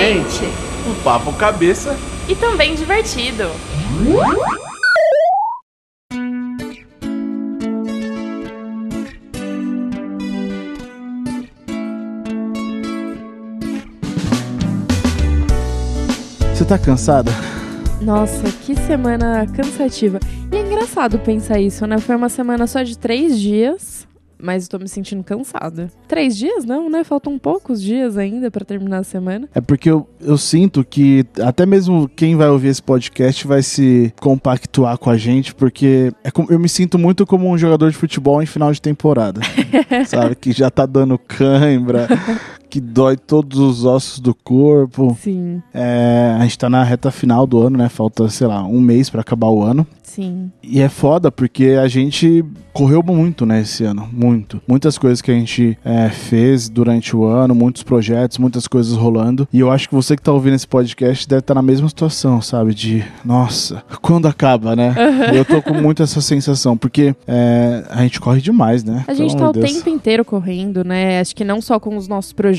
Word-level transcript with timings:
Mente, 0.00 0.44
um 0.86 0.94
papo 1.02 1.32
cabeça 1.32 1.98
e 2.28 2.34
também 2.36 2.76
divertido. 2.76 3.50
Você 16.54 16.64
tá 16.64 16.78
cansada? 16.78 17.32
Nossa, 18.00 18.44
que 18.64 18.76
semana 18.76 19.48
cansativa. 19.48 20.20
E 20.52 20.56
é 20.56 20.60
engraçado 20.60 21.18
pensar 21.18 21.58
isso, 21.58 21.84
né? 21.88 21.98
Foi 21.98 22.14
uma 22.14 22.28
semana 22.28 22.68
só 22.68 22.84
de 22.84 22.96
três 22.96 23.36
dias 23.36 24.06
mas 24.40 24.62
estou 24.62 24.78
me 24.78 24.88
sentindo 24.88 25.22
cansada. 25.24 25.90
Três 26.06 26.36
dias, 26.36 26.64
não, 26.64 26.88
né? 26.88 27.04
Faltam 27.04 27.38
poucos 27.38 27.82
dias 27.82 28.16
ainda 28.16 28.50
para 28.50 28.64
terminar 28.64 28.98
a 28.98 29.04
semana. 29.04 29.48
É 29.54 29.60
porque 29.60 29.90
eu, 29.90 30.08
eu 30.20 30.38
sinto 30.38 30.84
que 30.84 31.24
até 31.42 31.66
mesmo 31.66 32.08
quem 32.08 32.36
vai 32.36 32.48
ouvir 32.48 32.68
esse 32.68 32.82
podcast 32.82 33.46
vai 33.46 33.62
se 33.62 34.12
compactuar 34.20 34.98
com 34.98 35.10
a 35.10 35.16
gente, 35.16 35.54
porque 35.54 36.12
é, 36.24 36.30
eu 36.48 36.58
me 36.58 36.68
sinto 36.68 36.98
muito 36.98 37.26
como 37.26 37.50
um 37.50 37.58
jogador 37.58 37.90
de 37.90 37.96
futebol 37.96 38.42
em 38.42 38.46
final 38.46 38.72
de 38.72 38.80
temporada. 38.80 39.40
sabe? 40.06 40.34
Que 40.34 40.52
já 40.52 40.70
tá 40.70 40.86
dando 40.86 41.18
cãibra, 41.18 42.08
que 42.68 42.80
dói 42.80 43.16
todos 43.16 43.58
os 43.58 43.84
ossos 43.84 44.20
do 44.20 44.34
corpo. 44.34 45.16
Sim. 45.20 45.62
É, 45.72 46.36
a 46.38 46.42
gente 46.42 46.58
tá 46.58 46.68
na 46.68 46.82
reta 46.82 47.10
final 47.10 47.46
do 47.46 47.58
ano, 47.60 47.78
né? 47.78 47.88
Falta, 47.88 48.28
sei 48.28 48.46
lá, 48.46 48.62
um 48.64 48.80
mês 48.80 49.10
para 49.10 49.20
acabar 49.20 49.48
o 49.48 49.62
ano. 49.62 49.86
Sim. 50.02 50.50
E 50.62 50.80
é 50.80 50.88
foda 50.88 51.30
porque 51.30 51.78
a 51.80 51.86
gente 51.86 52.44
correu 52.72 53.02
muito, 53.02 53.44
né, 53.44 53.60
esse 53.60 53.84
ano. 53.84 54.08
Muito. 54.12 54.62
Muitas 54.66 54.96
coisas 54.96 55.20
que 55.20 55.30
a 55.30 55.34
gente 55.34 55.76
é, 55.84 56.08
fez 56.08 56.68
durante 56.68 57.16
o 57.16 57.24
ano, 57.24 57.54
muitos 57.54 57.82
projetos, 57.82 58.38
muitas 58.38 58.68
coisas 58.68 58.96
rolando. 58.96 59.48
E 59.52 59.60
eu 59.60 59.70
acho 59.70 59.88
que 59.88 59.94
você 59.94 60.16
que 60.16 60.22
tá 60.22 60.32
ouvindo 60.32 60.54
esse 60.54 60.66
podcast 60.66 61.28
deve 61.28 61.40
estar 61.40 61.54
tá 61.54 61.60
na 61.60 61.62
mesma 61.62 61.88
situação, 61.88 62.40
sabe? 62.40 62.74
De, 62.74 63.04
nossa, 63.24 63.82
quando 64.00 64.26
acaba, 64.26 64.76
né? 64.76 64.94
Uhum. 64.96 65.34
Eu 65.34 65.44
tô 65.44 65.60
com 65.60 65.74
muito 65.74 66.02
essa 66.02 66.20
sensação, 66.20 66.76
porque 66.76 67.14
é, 67.26 67.84
a 67.90 68.02
gente 68.02 68.20
corre 68.20 68.40
demais, 68.40 68.84
né? 68.84 69.04
A 69.08 69.14
gente 69.14 69.36
Pelo 69.36 69.38
tá 69.38 69.50
o 69.50 69.52
Deus. 69.52 69.72
tempo 69.72 69.88
inteiro 69.88 70.24
correndo, 70.24 70.84
né? 70.84 71.20
Acho 71.20 71.34
que 71.34 71.44
não 71.44 71.60
só 71.60 71.80
com 71.80 71.96
os 71.96 72.06
nossos 72.06 72.32
projetos, 72.32 72.57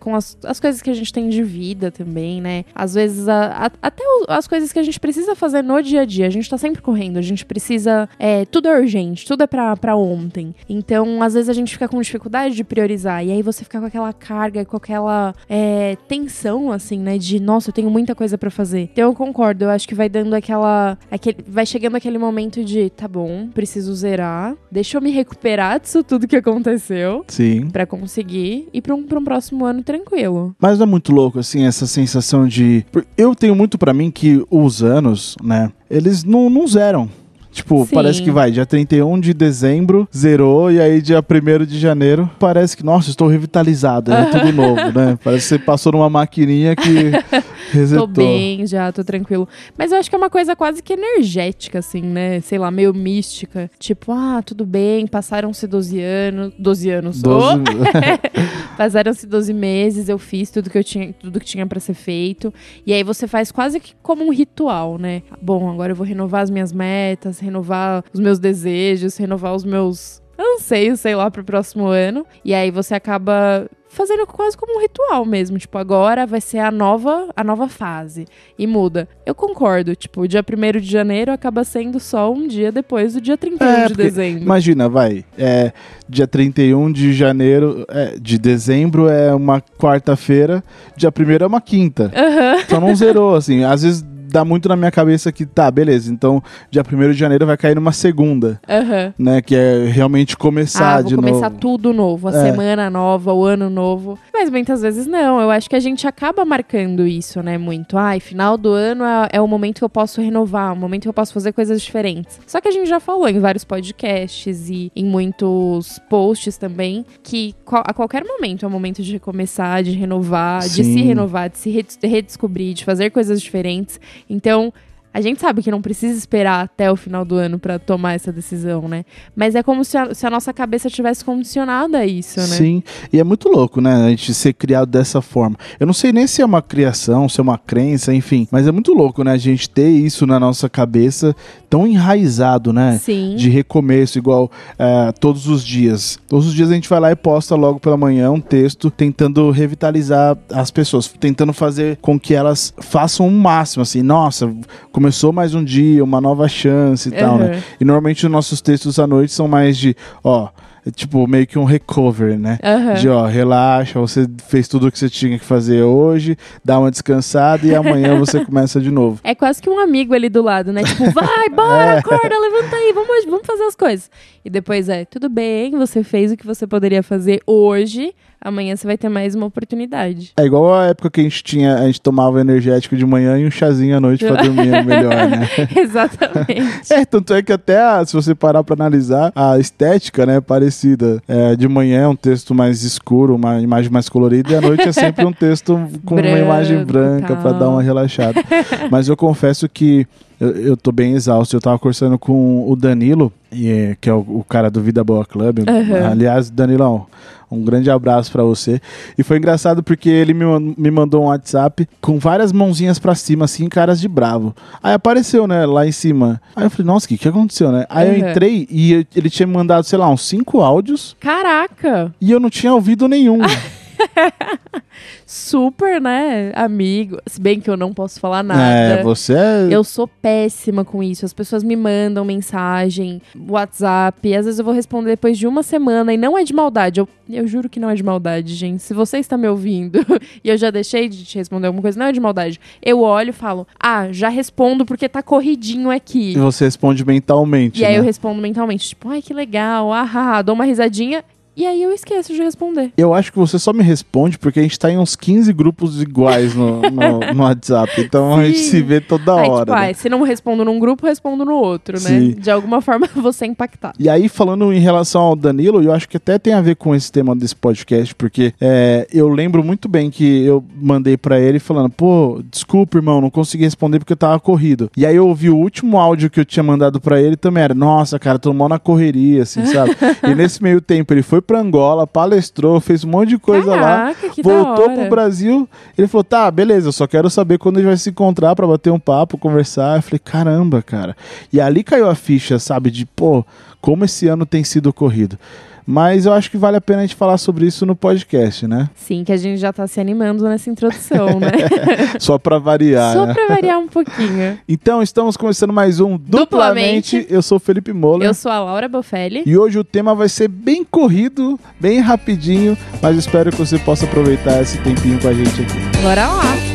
com 0.00 0.14
as, 0.14 0.36
as 0.44 0.60
coisas 0.60 0.82
que 0.82 0.90
a 0.90 0.94
gente 0.94 1.12
tem 1.12 1.28
de 1.28 1.42
vida 1.42 1.90
também, 1.90 2.40
né? 2.40 2.64
Às 2.74 2.94
vezes, 2.94 3.28
a, 3.28 3.66
a, 3.66 3.70
até 3.82 4.02
as 4.28 4.46
coisas 4.46 4.72
que 4.72 4.78
a 4.78 4.82
gente 4.82 4.98
precisa 5.00 5.34
fazer 5.34 5.62
no 5.62 5.80
dia 5.82 6.02
a 6.02 6.04
dia. 6.04 6.26
A 6.26 6.30
gente 6.30 6.48
tá 6.48 6.58
sempre 6.58 6.82
correndo, 6.82 7.18
a 7.18 7.22
gente 7.22 7.44
precisa. 7.44 8.08
É, 8.18 8.44
tudo 8.44 8.68
é 8.68 8.78
urgente, 8.78 9.26
tudo 9.26 9.42
é 9.42 9.46
pra, 9.46 9.76
pra 9.76 9.96
ontem. 9.96 10.54
Então, 10.68 11.22
às 11.22 11.34
vezes 11.34 11.48
a 11.48 11.52
gente 11.52 11.72
fica 11.72 11.88
com 11.88 12.00
dificuldade 12.00 12.54
de 12.54 12.64
priorizar. 12.64 13.24
E 13.24 13.30
aí 13.30 13.42
você 13.42 13.64
fica 13.64 13.80
com 13.80 13.86
aquela 13.86 14.12
carga, 14.12 14.64
com 14.64 14.76
aquela 14.76 15.34
é, 15.48 15.96
tensão, 16.08 16.72
assim, 16.72 16.98
né? 16.98 17.18
De, 17.18 17.40
nossa, 17.40 17.70
eu 17.70 17.74
tenho 17.74 17.90
muita 17.90 18.14
coisa 18.14 18.36
para 18.38 18.50
fazer. 18.50 18.90
Então 18.92 19.10
eu 19.10 19.14
concordo, 19.14 19.64
eu 19.64 19.70
acho 19.70 19.86
que 19.86 19.94
vai 19.94 20.08
dando 20.08 20.34
aquela. 20.34 20.98
Aquele, 21.10 21.38
vai 21.46 21.66
chegando 21.66 21.96
aquele 21.96 22.18
momento 22.18 22.64
de, 22.64 22.90
tá 22.90 23.08
bom, 23.08 23.48
preciso 23.48 23.94
zerar. 23.94 24.56
Deixa 24.70 24.96
eu 24.96 25.02
me 25.02 25.10
recuperar 25.10 25.80
disso 25.80 26.02
tudo 26.02 26.26
que 26.26 26.36
aconteceu. 26.36 27.24
Sim. 27.28 27.68
Pra 27.70 27.86
conseguir 27.86 28.68
ir 28.72 28.80
pra 28.80 28.94
um, 28.94 29.02
pra 29.02 29.18
um 29.18 29.24
próximo 29.36 29.66
ano 29.66 29.82
tranquilo. 29.82 30.54
Mas 30.58 30.80
é 30.80 30.86
muito 30.86 31.12
louco, 31.12 31.38
assim, 31.38 31.66
essa 31.66 31.86
sensação 31.86 32.48
de. 32.48 32.84
Eu 33.16 33.34
tenho 33.34 33.54
muito 33.54 33.76
para 33.76 33.92
mim 33.92 34.10
que 34.10 34.42
os 34.50 34.82
anos, 34.82 35.36
né? 35.42 35.70
Eles 35.90 36.24
não, 36.24 36.48
não 36.48 36.66
zeram. 36.66 37.08
Tipo, 37.56 37.86
Sim. 37.86 37.94
parece 37.94 38.22
que 38.22 38.30
vai, 38.30 38.50
dia 38.50 38.66
31 38.66 39.18
de 39.18 39.32
dezembro, 39.32 40.06
zerou, 40.14 40.70
e 40.70 40.78
aí 40.78 41.00
dia 41.00 41.20
1 41.20 41.64
de 41.64 41.78
janeiro, 41.78 42.30
parece 42.38 42.76
que, 42.76 42.84
nossa, 42.84 43.08
estou 43.08 43.28
revitalizado, 43.28 44.12
é 44.12 44.26
tudo 44.26 44.52
novo, 44.52 44.92
né? 44.94 45.18
Parece 45.24 45.44
que 45.44 45.48
você 45.48 45.58
passou 45.58 45.92
numa 45.92 46.10
maquininha 46.10 46.76
que 46.76 47.12
resetou. 47.72 48.06
tô 48.06 48.12
bem 48.12 48.66
já, 48.66 48.92
tô 48.92 49.02
tranquilo. 49.02 49.48
Mas 49.76 49.90
eu 49.90 49.96
acho 49.96 50.10
que 50.10 50.14
é 50.14 50.18
uma 50.18 50.28
coisa 50.28 50.54
quase 50.54 50.82
que 50.82 50.92
energética, 50.92 51.78
assim, 51.78 52.02
né? 52.02 52.42
Sei 52.42 52.58
lá, 52.58 52.70
meio 52.70 52.92
mística. 52.92 53.70
Tipo, 53.78 54.12
ah, 54.12 54.42
tudo 54.44 54.66
bem, 54.66 55.06
passaram-se 55.06 55.66
12 55.66 55.98
anos. 55.98 56.52
12 56.58 56.90
anos. 56.90 57.22
12... 57.22 57.46
Oh! 57.46 58.76
passaram-se 58.76 59.26
12 59.26 59.54
meses, 59.54 60.08
eu 60.10 60.18
fiz 60.18 60.50
tudo 60.50 60.68
que 60.68 60.76
eu 60.76 60.84
tinha, 60.84 61.12
tudo 61.14 61.40
que 61.40 61.46
tinha 61.46 61.66
para 61.66 61.80
ser 61.80 61.94
feito. 61.94 62.52
E 62.86 62.92
aí 62.92 63.02
você 63.02 63.26
faz 63.26 63.50
quase 63.50 63.80
que 63.80 63.94
como 64.02 64.24
um 64.24 64.30
ritual, 64.30 64.98
né? 64.98 65.22
Bom, 65.40 65.70
agora 65.70 65.92
eu 65.92 65.96
vou 65.96 66.06
renovar 66.06 66.42
as 66.42 66.50
minhas 66.50 66.72
metas, 66.72 67.40
renovar 67.46 68.04
os 68.12 68.20
meus 68.20 68.38
desejos, 68.38 69.16
renovar 69.16 69.54
os 69.54 69.64
meus 69.64 70.22
anseios, 70.38 71.00
sei 71.00 71.14
lá, 71.14 71.30
pro 71.30 71.44
próximo 71.44 71.86
ano. 71.86 72.26
E 72.44 72.52
aí 72.52 72.70
você 72.70 72.94
acaba 72.94 73.68
fazendo 73.88 74.26
quase 74.26 74.56
como 74.58 74.76
um 74.76 74.82
ritual 74.82 75.24
mesmo. 75.24 75.56
Tipo, 75.58 75.78
agora 75.78 76.26
vai 76.26 76.40
ser 76.40 76.58
a 76.58 76.70
nova, 76.70 77.28
a 77.34 77.42
nova 77.42 77.66
fase. 77.66 78.26
E 78.58 78.66
muda. 78.66 79.08
Eu 79.24 79.34
concordo. 79.34 79.96
Tipo, 79.96 80.22
o 80.22 80.28
dia 80.28 80.42
1 80.42 80.80
de 80.80 80.90
janeiro 80.90 81.32
acaba 81.32 81.64
sendo 81.64 81.98
só 81.98 82.30
um 82.30 82.46
dia 82.46 82.70
depois 82.70 83.14
do 83.14 83.20
dia 83.20 83.38
31 83.38 83.66
é, 83.66 83.86
de 83.86 83.94
dezembro. 83.94 84.42
Imagina, 84.42 84.88
vai. 84.88 85.24
É, 85.38 85.72
dia 86.06 86.26
31 86.26 86.92
de 86.92 87.14
janeiro, 87.14 87.86
é, 87.88 88.16
de 88.20 88.38
dezembro 88.38 89.08
é 89.08 89.34
uma 89.34 89.60
quarta-feira, 89.60 90.62
dia 90.94 91.10
1 91.10 91.44
é 91.44 91.46
uma 91.46 91.60
quinta. 91.60 92.12
Uhum. 92.14 92.60
Então 92.60 92.80
não 92.80 92.94
zerou, 92.94 93.34
assim. 93.34 93.64
Às 93.64 93.82
vezes 93.82 94.04
dá 94.28 94.44
muito 94.44 94.68
na 94.68 94.76
minha 94.76 94.90
cabeça 94.90 95.30
que, 95.32 95.46
tá, 95.46 95.70
beleza, 95.70 96.12
então 96.12 96.42
dia 96.70 96.82
1 96.82 97.12
de 97.12 97.18
janeiro 97.18 97.46
vai 97.46 97.56
cair 97.56 97.74
numa 97.74 97.92
segunda. 97.92 98.60
Uhum. 98.68 99.12
Né? 99.18 99.42
Que 99.42 99.54
é 99.54 99.86
realmente 99.86 100.36
começar 100.36 100.96
ah, 100.96 101.02
de 101.02 101.16
novo. 101.16 101.28
começar 101.28 101.50
novo. 101.50 101.60
tudo 101.60 101.92
novo, 101.92 102.28
a 102.28 102.32
é. 102.32 102.50
semana 102.50 102.90
nova, 102.90 103.32
o 103.32 103.44
ano 103.44 103.70
novo. 103.70 104.18
Mas 104.32 104.50
muitas 104.50 104.82
vezes 104.82 105.06
não. 105.06 105.40
Eu 105.40 105.50
acho 105.50 105.68
que 105.68 105.76
a 105.76 105.80
gente 105.80 106.06
acaba 106.06 106.44
marcando 106.44 107.06
isso, 107.06 107.42
né? 107.42 107.58
Muito. 107.58 107.96
Ai, 107.96 108.20
final 108.20 108.56
do 108.56 108.70
ano 108.70 109.04
é, 109.04 109.28
é 109.32 109.40
o 109.40 109.46
momento 109.46 109.78
que 109.78 109.84
eu 109.84 109.88
posso 109.88 110.20
renovar, 110.20 110.72
o 110.72 110.76
momento 110.76 111.02
que 111.02 111.08
eu 111.08 111.14
posso 111.14 111.32
fazer 111.32 111.52
coisas 111.52 111.80
diferentes. 111.80 112.38
Só 112.46 112.60
que 112.60 112.68
a 112.68 112.70
gente 112.70 112.88
já 112.88 113.00
falou 113.00 113.28
em 113.28 113.40
vários 113.40 113.64
podcasts 113.64 114.68
e 114.68 114.90
em 114.94 115.04
muitos 115.04 115.98
posts 116.10 116.56
também 116.56 117.04
que 117.22 117.54
a 117.70 117.92
qualquer 117.92 118.24
momento 118.24 118.64
é 118.64 118.68
o 118.68 118.70
momento 118.70 119.02
de 119.02 119.12
recomeçar, 119.12 119.82
de 119.82 119.92
renovar, 119.92 120.62
Sim. 120.62 120.82
de 120.82 120.84
se 120.84 121.02
renovar, 121.02 121.50
de 121.50 121.58
se 121.58 121.70
redescobrir, 122.02 122.74
de 122.74 122.84
fazer 122.84 123.10
coisas 123.10 123.40
diferentes. 123.40 124.00
Então, 124.28 124.72
a 125.16 125.20
gente 125.22 125.40
sabe 125.40 125.62
que 125.62 125.70
não 125.70 125.80
precisa 125.80 126.14
esperar 126.18 126.66
até 126.66 126.92
o 126.92 126.94
final 126.94 127.24
do 127.24 127.36
ano 127.36 127.58
para 127.58 127.78
tomar 127.78 128.12
essa 128.12 128.30
decisão, 128.30 128.86
né? 128.86 129.02
Mas 129.34 129.54
é 129.54 129.62
como 129.62 129.82
se 129.82 129.96
a, 129.96 130.14
se 130.14 130.26
a, 130.26 130.30
nossa 130.30 130.52
cabeça 130.52 130.90
tivesse 130.90 131.24
condicionada 131.24 131.96
a 131.96 132.06
isso, 132.06 132.38
né? 132.38 132.46
Sim, 132.46 132.82
e 133.10 133.18
é 133.18 133.24
muito 133.24 133.48
louco, 133.48 133.80
né? 133.80 133.94
A 133.94 134.10
gente 134.10 134.34
ser 134.34 134.52
criado 134.52 134.90
dessa 134.90 135.22
forma. 135.22 135.56
Eu 135.80 135.86
não 135.86 135.94
sei 135.94 136.12
nem 136.12 136.26
se 136.26 136.42
é 136.42 136.44
uma 136.44 136.60
criação, 136.60 137.30
se 137.30 137.40
é 137.40 137.42
uma 137.42 137.56
crença, 137.56 138.12
enfim, 138.12 138.46
mas 138.50 138.66
é 138.66 138.70
muito 138.70 138.92
louco, 138.92 139.24
né? 139.24 139.32
A 139.32 139.38
gente 139.38 139.70
ter 139.70 139.88
isso 139.88 140.26
na 140.26 140.38
nossa 140.38 140.68
cabeça 140.68 141.34
tão 141.70 141.86
enraizado, 141.86 142.70
né? 142.70 142.98
Sim. 143.02 143.36
De 143.36 143.48
recomeço, 143.48 144.18
igual 144.18 144.50
é, 144.78 145.12
todos 145.12 145.48
os 145.48 145.64
dias. 145.64 146.18
Todos 146.28 146.46
os 146.48 146.52
dias 146.52 146.70
a 146.70 146.74
gente 146.74 146.90
vai 146.90 147.00
lá 147.00 147.10
e 147.10 147.16
posta 147.16 147.54
logo 147.54 147.80
pela 147.80 147.96
manhã 147.96 148.30
um 148.30 148.40
texto 148.40 148.90
tentando 148.90 149.50
revitalizar 149.50 150.36
as 150.52 150.70
pessoas, 150.70 151.08
tentando 151.08 151.54
fazer 151.54 151.96
com 152.02 152.20
que 152.20 152.34
elas 152.34 152.74
façam 152.82 153.26
o 153.26 153.30
um 153.30 153.38
máximo, 153.38 153.82
assim, 153.82 154.02
nossa, 154.02 154.54
como 154.92 155.05
começou 155.06 155.32
mais 155.32 155.54
um 155.54 155.62
dia, 155.62 156.02
uma 156.02 156.20
nova 156.20 156.48
chance 156.48 157.08
e 157.08 157.12
uhum. 157.12 157.18
tal, 157.18 157.38
né? 157.38 157.62
E 157.78 157.84
normalmente 157.84 158.26
os 158.26 158.32
nossos 158.32 158.60
textos 158.60 158.98
à 158.98 159.06
noite 159.06 159.32
são 159.32 159.46
mais 159.46 159.78
de, 159.78 159.96
ó, 160.24 160.48
é 160.84 160.90
tipo 160.90 161.28
meio 161.28 161.46
que 161.46 161.56
um 161.56 161.62
recovery, 161.62 162.36
né? 162.36 162.58
Uhum. 162.60 162.94
De 162.94 163.08
ó, 163.08 163.24
relaxa, 163.24 164.00
você 164.00 164.26
fez 164.48 164.66
tudo 164.66 164.88
o 164.88 164.90
que 164.90 164.98
você 164.98 165.08
tinha 165.08 165.38
que 165.38 165.44
fazer 165.44 165.82
hoje, 165.82 166.36
dá 166.64 166.80
uma 166.80 166.90
descansada 166.90 167.64
e 167.64 167.72
amanhã 167.72 168.18
você 168.18 168.44
começa 168.44 168.80
de 168.80 168.90
novo. 168.90 169.20
É 169.22 169.32
quase 169.32 169.62
que 169.62 169.70
um 169.70 169.78
amigo 169.78 170.12
ali 170.12 170.28
do 170.28 170.42
lado, 170.42 170.72
né? 170.72 170.82
Tipo, 170.82 171.08
vai, 171.12 171.48
bora, 171.50 171.94
é. 171.94 171.98
acorda, 171.98 172.36
levanta 172.40 172.74
aí, 172.74 172.92
vamos, 172.92 173.24
vamos 173.26 173.46
fazer 173.46 173.62
as 173.62 173.76
coisas. 173.76 174.10
E 174.44 174.50
depois 174.50 174.88
é, 174.88 175.04
tudo 175.04 175.28
bem, 175.28 175.70
você 175.70 176.02
fez 176.02 176.32
o 176.32 176.36
que 176.36 176.44
você 176.44 176.66
poderia 176.66 177.04
fazer 177.04 177.40
hoje 177.46 178.12
amanhã 178.40 178.76
você 178.76 178.86
vai 178.86 178.96
ter 178.96 179.08
mais 179.08 179.34
uma 179.34 179.46
oportunidade. 179.46 180.32
É 180.36 180.44
igual 180.44 180.74
a 180.74 180.86
época 180.86 181.10
que 181.10 181.20
a 181.20 181.24
gente 181.24 181.42
tinha, 181.42 181.76
a 181.76 181.86
gente 181.86 182.00
tomava 182.00 182.40
energético 182.40 182.96
de 182.96 183.04
manhã 183.04 183.38
e 183.38 183.46
um 183.46 183.50
chazinho 183.50 183.96
à 183.96 184.00
noite 184.00 184.24
pra 184.24 184.36
dormir 184.42 184.84
melhor, 184.84 185.28
né? 185.28 185.48
Exatamente. 185.76 186.92
É, 186.92 187.04
tanto 187.04 187.34
é 187.34 187.42
que 187.42 187.52
até 187.52 187.80
a, 187.80 188.04
se 188.04 188.12
você 188.12 188.34
parar 188.34 188.62
pra 188.62 188.74
analisar, 188.74 189.32
a 189.34 189.58
estética, 189.58 190.26
né, 190.26 190.40
parecida. 190.40 191.22
É, 191.26 191.56
de 191.56 191.68
manhã 191.68 192.02
é 192.02 192.08
um 192.08 192.16
texto 192.16 192.54
mais 192.54 192.82
escuro, 192.82 193.34
uma 193.34 193.60
imagem 193.60 193.90
mais 193.90 194.08
colorida, 194.08 194.52
e 194.52 194.56
à 194.56 194.60
noite 194.60 194.88
é 194.88 194.92
sempre 194.92 195.24
um 195.24 195.32
texto 195.32 195.74
com 196.04 196.16
Branco, 196.16 196.28
uma 196.28 196.38
imagem 196.38 196.84
branca 196.84 197.36
para 197.36 197.52
dar 197.52 197.68
uma 197.68 197.82
relaxada. 197.82 198.42
Mas 198.90 199.08
eu 199.08 199.16
confesso 199.16 199.68
que 199.68 200.06
eu, 200.40 200.50
eu 200.50 200.76
tô 200.76 200.92
bem 200.92 201.14
exausto. 201.14 201.56
Eu 201.56 201.60
tava 201.60 201.78
conversando 201.78 202.18
com 202.18 202.70
o 202.70 202.76
Danilo, 202.76 203.32
e, 203.50 203.96
que 204.00 204.08
é 204.08 204.12
o, 204.12 204.18
o 204.18 204.44
cara 204.48 204.70
do 204.70 204.80
Vida 204.80 205.02
Boa 205.02 205.24
Club. 205.24 205.60
Uhum. 205.60 206.06
Aliás, 206.10 206.50
Danilão, 206.50 207.06
um 207.50 207.62
grande 207.62 207.90
abraço 207.90 208.30
para 208.32 208.42
você. 208.42 208.80
E 209.16 209.22
foi 209.22 209.38
engraçado 209.38 209.82
porque 209.82 210.08
ele 210.08 210.34
me, 210.34 210.44
me 210.76 210.90
mandou 210.90 211.22
um 211.22 211.26
WhatsApp 211.26 211.88
com 212.00 212.18
várias 212.18 212.52
mãozinhas 212.52 212.98
para 212.98 213.14
cima, 213.14 213.44
assim, 213.44 213.68
caras 213.68 214.00
de 214.00 214.08
bravo. 214.08 214.54
Aí 214.82 214.94
apareceu, 214.94 215.46
né, 215.46 215.64
lá 215.64 215.86
em 215.86 215.92
cima. 215.92 216.40
Aí 216.54 216.64
eu 216.64 216.70
falei, 216.70 216.86
nossa, 216.86 217.06
o 217.06 217.08
que, 217.08 217.18
que 217.18 217.28
aconteceu, 217.28 217.70
né? 217.70 217.86
Aí 217.88 218.08
uhum. 218.08 218.14
eu 218.14 218.30
entrei 218.30 218.66
e 218.70 219.06
ele 219.14 219.30
tinha 219.30 219.46
me 219.46 219.54
mandado, 219.54 219.84
sei 219.84 219.98
lá, 219.98 220.08
uns 220.08 220.26
cinco 220.26 220.60
áudios. 220.60 221.16
Caraca! 221.20 222.12
E 222.20 222.30
eu 222.30 222.40
não 222.40 222.50
tinha 222.50 222.74
ouvido 222.74 223.06
nenhum. 223.06 223.38
Super, 225.26 226.00
né? 226.00 226.52
Amigo. 226.54 227.18
Se 227.26 227.40
bem 227.40 227.60
que 227.60 227.68
eu 227.68 227.76
não 227.76 227.92
posso 227.92 228.20
falar 228.20 228.42
nada. 228.42 229.00
É, 229.00 229.02
você 229.02 229.34
é. 229.34 229.68
Eu 229.70 229.82
sou 229.84 230.06
péssima 230.06 230.84
com 230.84 231.02
isso. 231.02 231.24
As 231.24 231.32
pessoas 231.32 231.62
me 231.62 231.76
mandam 231.76 232.24
mensagem, 232.24 233.20
WhatsApp. 233.48 234.34
Às 234.34 234.44
vezes 234.44 234.58
eu 234.58 234.64
vou 234.64 234.74
responder 234.74 235.10
depois 235.10 235.38
de 235.38 235.46
uma 235.46 235.62
semana 235.62 236.12
e 236.12 236.16
não 236.16 236.38
é 236.38 236.44
de 236.44 236.52
maldade. 236.52 237.00
Eu, 237.00 237.08
eu 237.28 237.46
juro 237.46 237.68
que 237.68 237.80
não 237.80 237.90
é 237.90 237.94
de 237.94 238.02
maldade, 238.02 238.54
gente. 238.54 238.82
Se 238.82 238.94
você 238.94 239.18
está 239.18 239.36
me 239.36 239.48
ouvindo 239.48 239.98
e 240.42 240.48
eu 240.48 240.56
já 240.56 240.70
deixei 240.70 241.08
de 241.08 241.24
te 241.24 241.38
responder 241.38 241.66
alguma 241.66 241.82
coisa, 241.82 241.98
não 241.98 242.06
é 242.06 242.12
de 242.12 242.20
maldade. 242.20 242.60
Eu 242.82 243.00
olho 243.00 243.30
e 243.30 243.32
falo, 243.32 243.66
ah, 243.78 244.12
já 244.12 244.28
respondo 244.28 244.84
porque 244.84 245.08
tá 245.08 245.22
corridinho 245.22 245.90
aqui. 245.90 246.32
E 246.32 246.38
você 246.38 246.64
responde 246.64 247.04
mentalmente. 247.04 247.80
E 247.80 247.84
aí 247.84 247.94
né? 247.94 247.98
eu 247.98 248.02
respondo 248.02 248.40
mentalmente, 248.40 248.88
tipo, 248.88 249.08
ai 249.08 249.20
que 249.20 249.34
legal, 249.34 249.92
ah, 249.92 250.42
dou 250.42 250.54
uma 250.54 250.64
risadinha. 250.64 251.24
E 251.56 251.64
aí 251.64 251.82
eu 251.82 251.90
esqueço 251.90 252.34
de 252.34 252.42
responder. 252.42 252.92
Eu 252.98 253.14
acho 253.14 253.32
que 253.32 253.38
você 253.38 253.58
só 253.58 253.72
me 253.72 253.82
responde 253.82 254.38
porque 254.38 254.60
a 254.60 254.62
gente 254.62 254.78
tá 254.78 254.90
em 254.90 254.98
uns 254.98 255.16
15 255.16 255.50
grupos 255.54 256.02
iguais 256.02 256.54
no, 256.54 256.82
no, 256.82 257.20
no 257.34 257.42
WhatsApp. 257.42 257.98
Então 257.98 258.34
a 258.34 258.44
gente 258.44 258.58
Sim. 258.58 258.70
se 258.70 258.82
vê 258.82 259.00
toda 259.00 259.40
aí, 259.40 259.48
hora. 259.48 259.64
tipo, 259.64 259.72
né? 259.72 259.78
ai, 259.78 259.94
se 259.94 260.10
não 260.10 260.20
respondo 260.20 260.66
num 260.66 260.78
grupo, 260.78 261.06
respondo 261.06 261.46
no 261.46 261.54
outro, 261.54 261.94
né? 261.94 262.10
Sim. 262.10 262.30
De 262.32 262.50
alguma 262.50 262.82
forma 262.82 263.08
você 263.16 263.46
é 263.46 263.48
impactado. 263.48 263.94
E 263.98 264.06
aí, 264.06 264.28
falando 264.28 264.70
em 264.70 264.78
relação 264.78 265.22
ao 265.22 265.34
Danilo, 265.34 265.82
eu 265.82 265.92
acho 265.92 266.06
que 266.06 266.18
até 266.18 266.38
tem 266.38 266.52
a 266.52 266.60
ver 266.60 266.76
com 266.76 266.94
esse 266.94 267.10
tema 267.10 267.34
desse 267.34 267.56
podcast, 267.56 268.14
porque 268.14 268.52
é, 268.60 269.06
eu 269.10 269.26
lembro 269.28 269.64
muito 269.64 269.88
bem 269.88 270.10
que 270.10 270.44
eu 270.44 270.62
mandei 270.76 271.16
pra 271.16 271.40
ele 271.40 271.58
falando, 271.58 271.88
pô, 271.88 272.42
desculpa, 272.50 272.98
irmão, 272.98 273.22
não 273.22 273.30
consegui 273.30 273.64
responder 273.64 273.98
porque 273.98 274.12
eu 274.12 274.18
tava 274.18 274.38
corrido. 274.38 274.90
E 274.94 275.06
aí 275.06 275.16
eu 275.16 275.26
ouvi 275.26 275.48
o 275.48 275.56
último 275.56 275.96
áudio 275.96 276.28
que 276.28 276.38
eu 276.38 276.44
tinha 276.44 276.62
mandado 276.62 277.00
pra 277.00 277.18
ele 277.18 277.36
também 277.36 277.64
era, 277.64 277.74
nossa, 277.74 278.18
cara, 278.18 278.38
tô 278.38 278.52
mal 278.52 278.68
na 278.68 278.78
correria, 278.78 279.42
assim, 279.42 279.64
sabe? 279.64 279.96
e 280.22 280.34
nesse 280.34 280.62
meio 280.62 280.82
tempo 280.82 281.14
ele 281.14 281.22
foi 281.22 281.40
pra 281.46 281.60
Angola, 281.60 282.06
palestrou, 282.06 282.80
fez 282.80 283.04
um 283.04 283.08
monte 283.08 283.30
de 283.30 283.38
coisa 283.38 283.74
lá. 283.74 283.80
Caraca, 283.80 284.28
que 284.30 284.42
da 284.42 284.50
Voltou 284.50 284.90
pro 284.90 285.08
Brasil, 285.08 285.68
ele 285.96 286.08
falou: 286.08 286.24
tá, 286.24 286.50
beleza, 286.50 286.88
eu 286.88 286.92
só 286.92 287.06
quero 287.06 287.30
saber 287.30 287.58
quando 287.58 287.76
a 287.76 287.80
gente 287.80 287.88
vai 287.88 287.96
se 287.96 288.10
encontrar 288.10 288.54
pra 288.56 288.66
bater 288.66 288.90
um 288.90 288.98
papo, 288.98 289.38
conversar. 289.38 289.96
Eu 289.96 290.02
falei: 290.02 290.18
caramba, 290.18 290.82
cara. 290.82 291.16
E 291.52 291.60
ali 291.60 291.82
caiu 291.84 292.08
a 292.08 292.14
ficha, 292.14 292.58
sabe, 292.58 292.90
de 292.90 293.06
pô, 293.06 293.44
como 293.80 294.04
esse 294.04 294.26
ano 294.26 294.44
tem 294.44 294.64
sido 294.64 294.92
corrido. 294.92 295.38
Mas 295.86 296.26
eu 296.26 296.32
acho 296.32 296.50
que 296.50 296.56
vale 296.56 296.76
a 296.76 296.80
pena 296.80 297.00
a 297.00 297.02
gente 297.02 297.14
falar 297.14 297.38
sobre 297.38 297.66
isso 297.66 297.86
no 297.86 297.94
podcast, 297.94 298.66
né? 298.66 298.90
Sim, 298.96 299.22
que 299.22 299.32
a 299.32 299.36
gente 299.36 299.58
já 299.58 299.72
tá 299.72 299.86
se 299.86 300.00
animando 300.00 300.42
nessa 300.44 300.68
introdução, 300.68 301.38
né? 301.38 301.52
Só 302.18 302.38
pra 302.38 302.58
variar, 302.58 303.12
Só 303.12 303.26
né? 303.26 303.34
pra 303.34 303.46
variar 303.48 303.78
um 303.78 303.86
pouquinho. 303.88 304.58
Então, 304.68 305.02
estamos 305.02 305.36
começando 305.36 305.72
mais 305.72 306.00
um 306.00 306.16
Duplamente. 306.18 307.16
Duplamente. 307.16 307.26
Eu 307.30 307.40
sou 307.40 307.56
o 307.56 307.60
Felipe 307.60 307.92
Moller. 307.92 308.26
Eu 308.28 308.34
sou 308.34 308.50
a 308.50 308.58
Laura 308.58 308.88
Bofelli. 308.88 309.42
E 309.46 309.56
hoje 309.56 309.78
o 309.78 309.84
tema 309.84 310.14
vai 310.14 310.28
ser 310.28 310.48
bem 310.48 310.84
corrido, 310.84 311.58
bem 311.78 312.00
rapidinho, 312.00 312.76
mas 313.00 313.16
espero 313.16 313.50
que 313.50 313.58
você 313.58 313.78
possa 313.78 314.04
aproveitar 314.06 314.60
esse 314.60 314.78
tempinho 314.78 315.20
com 315.20 315.28
a 315.28 315.34
gente 315.34 315.62
aqui. 315.62 316.02
Bora 316.02 316.26
lá. 316.26 316.65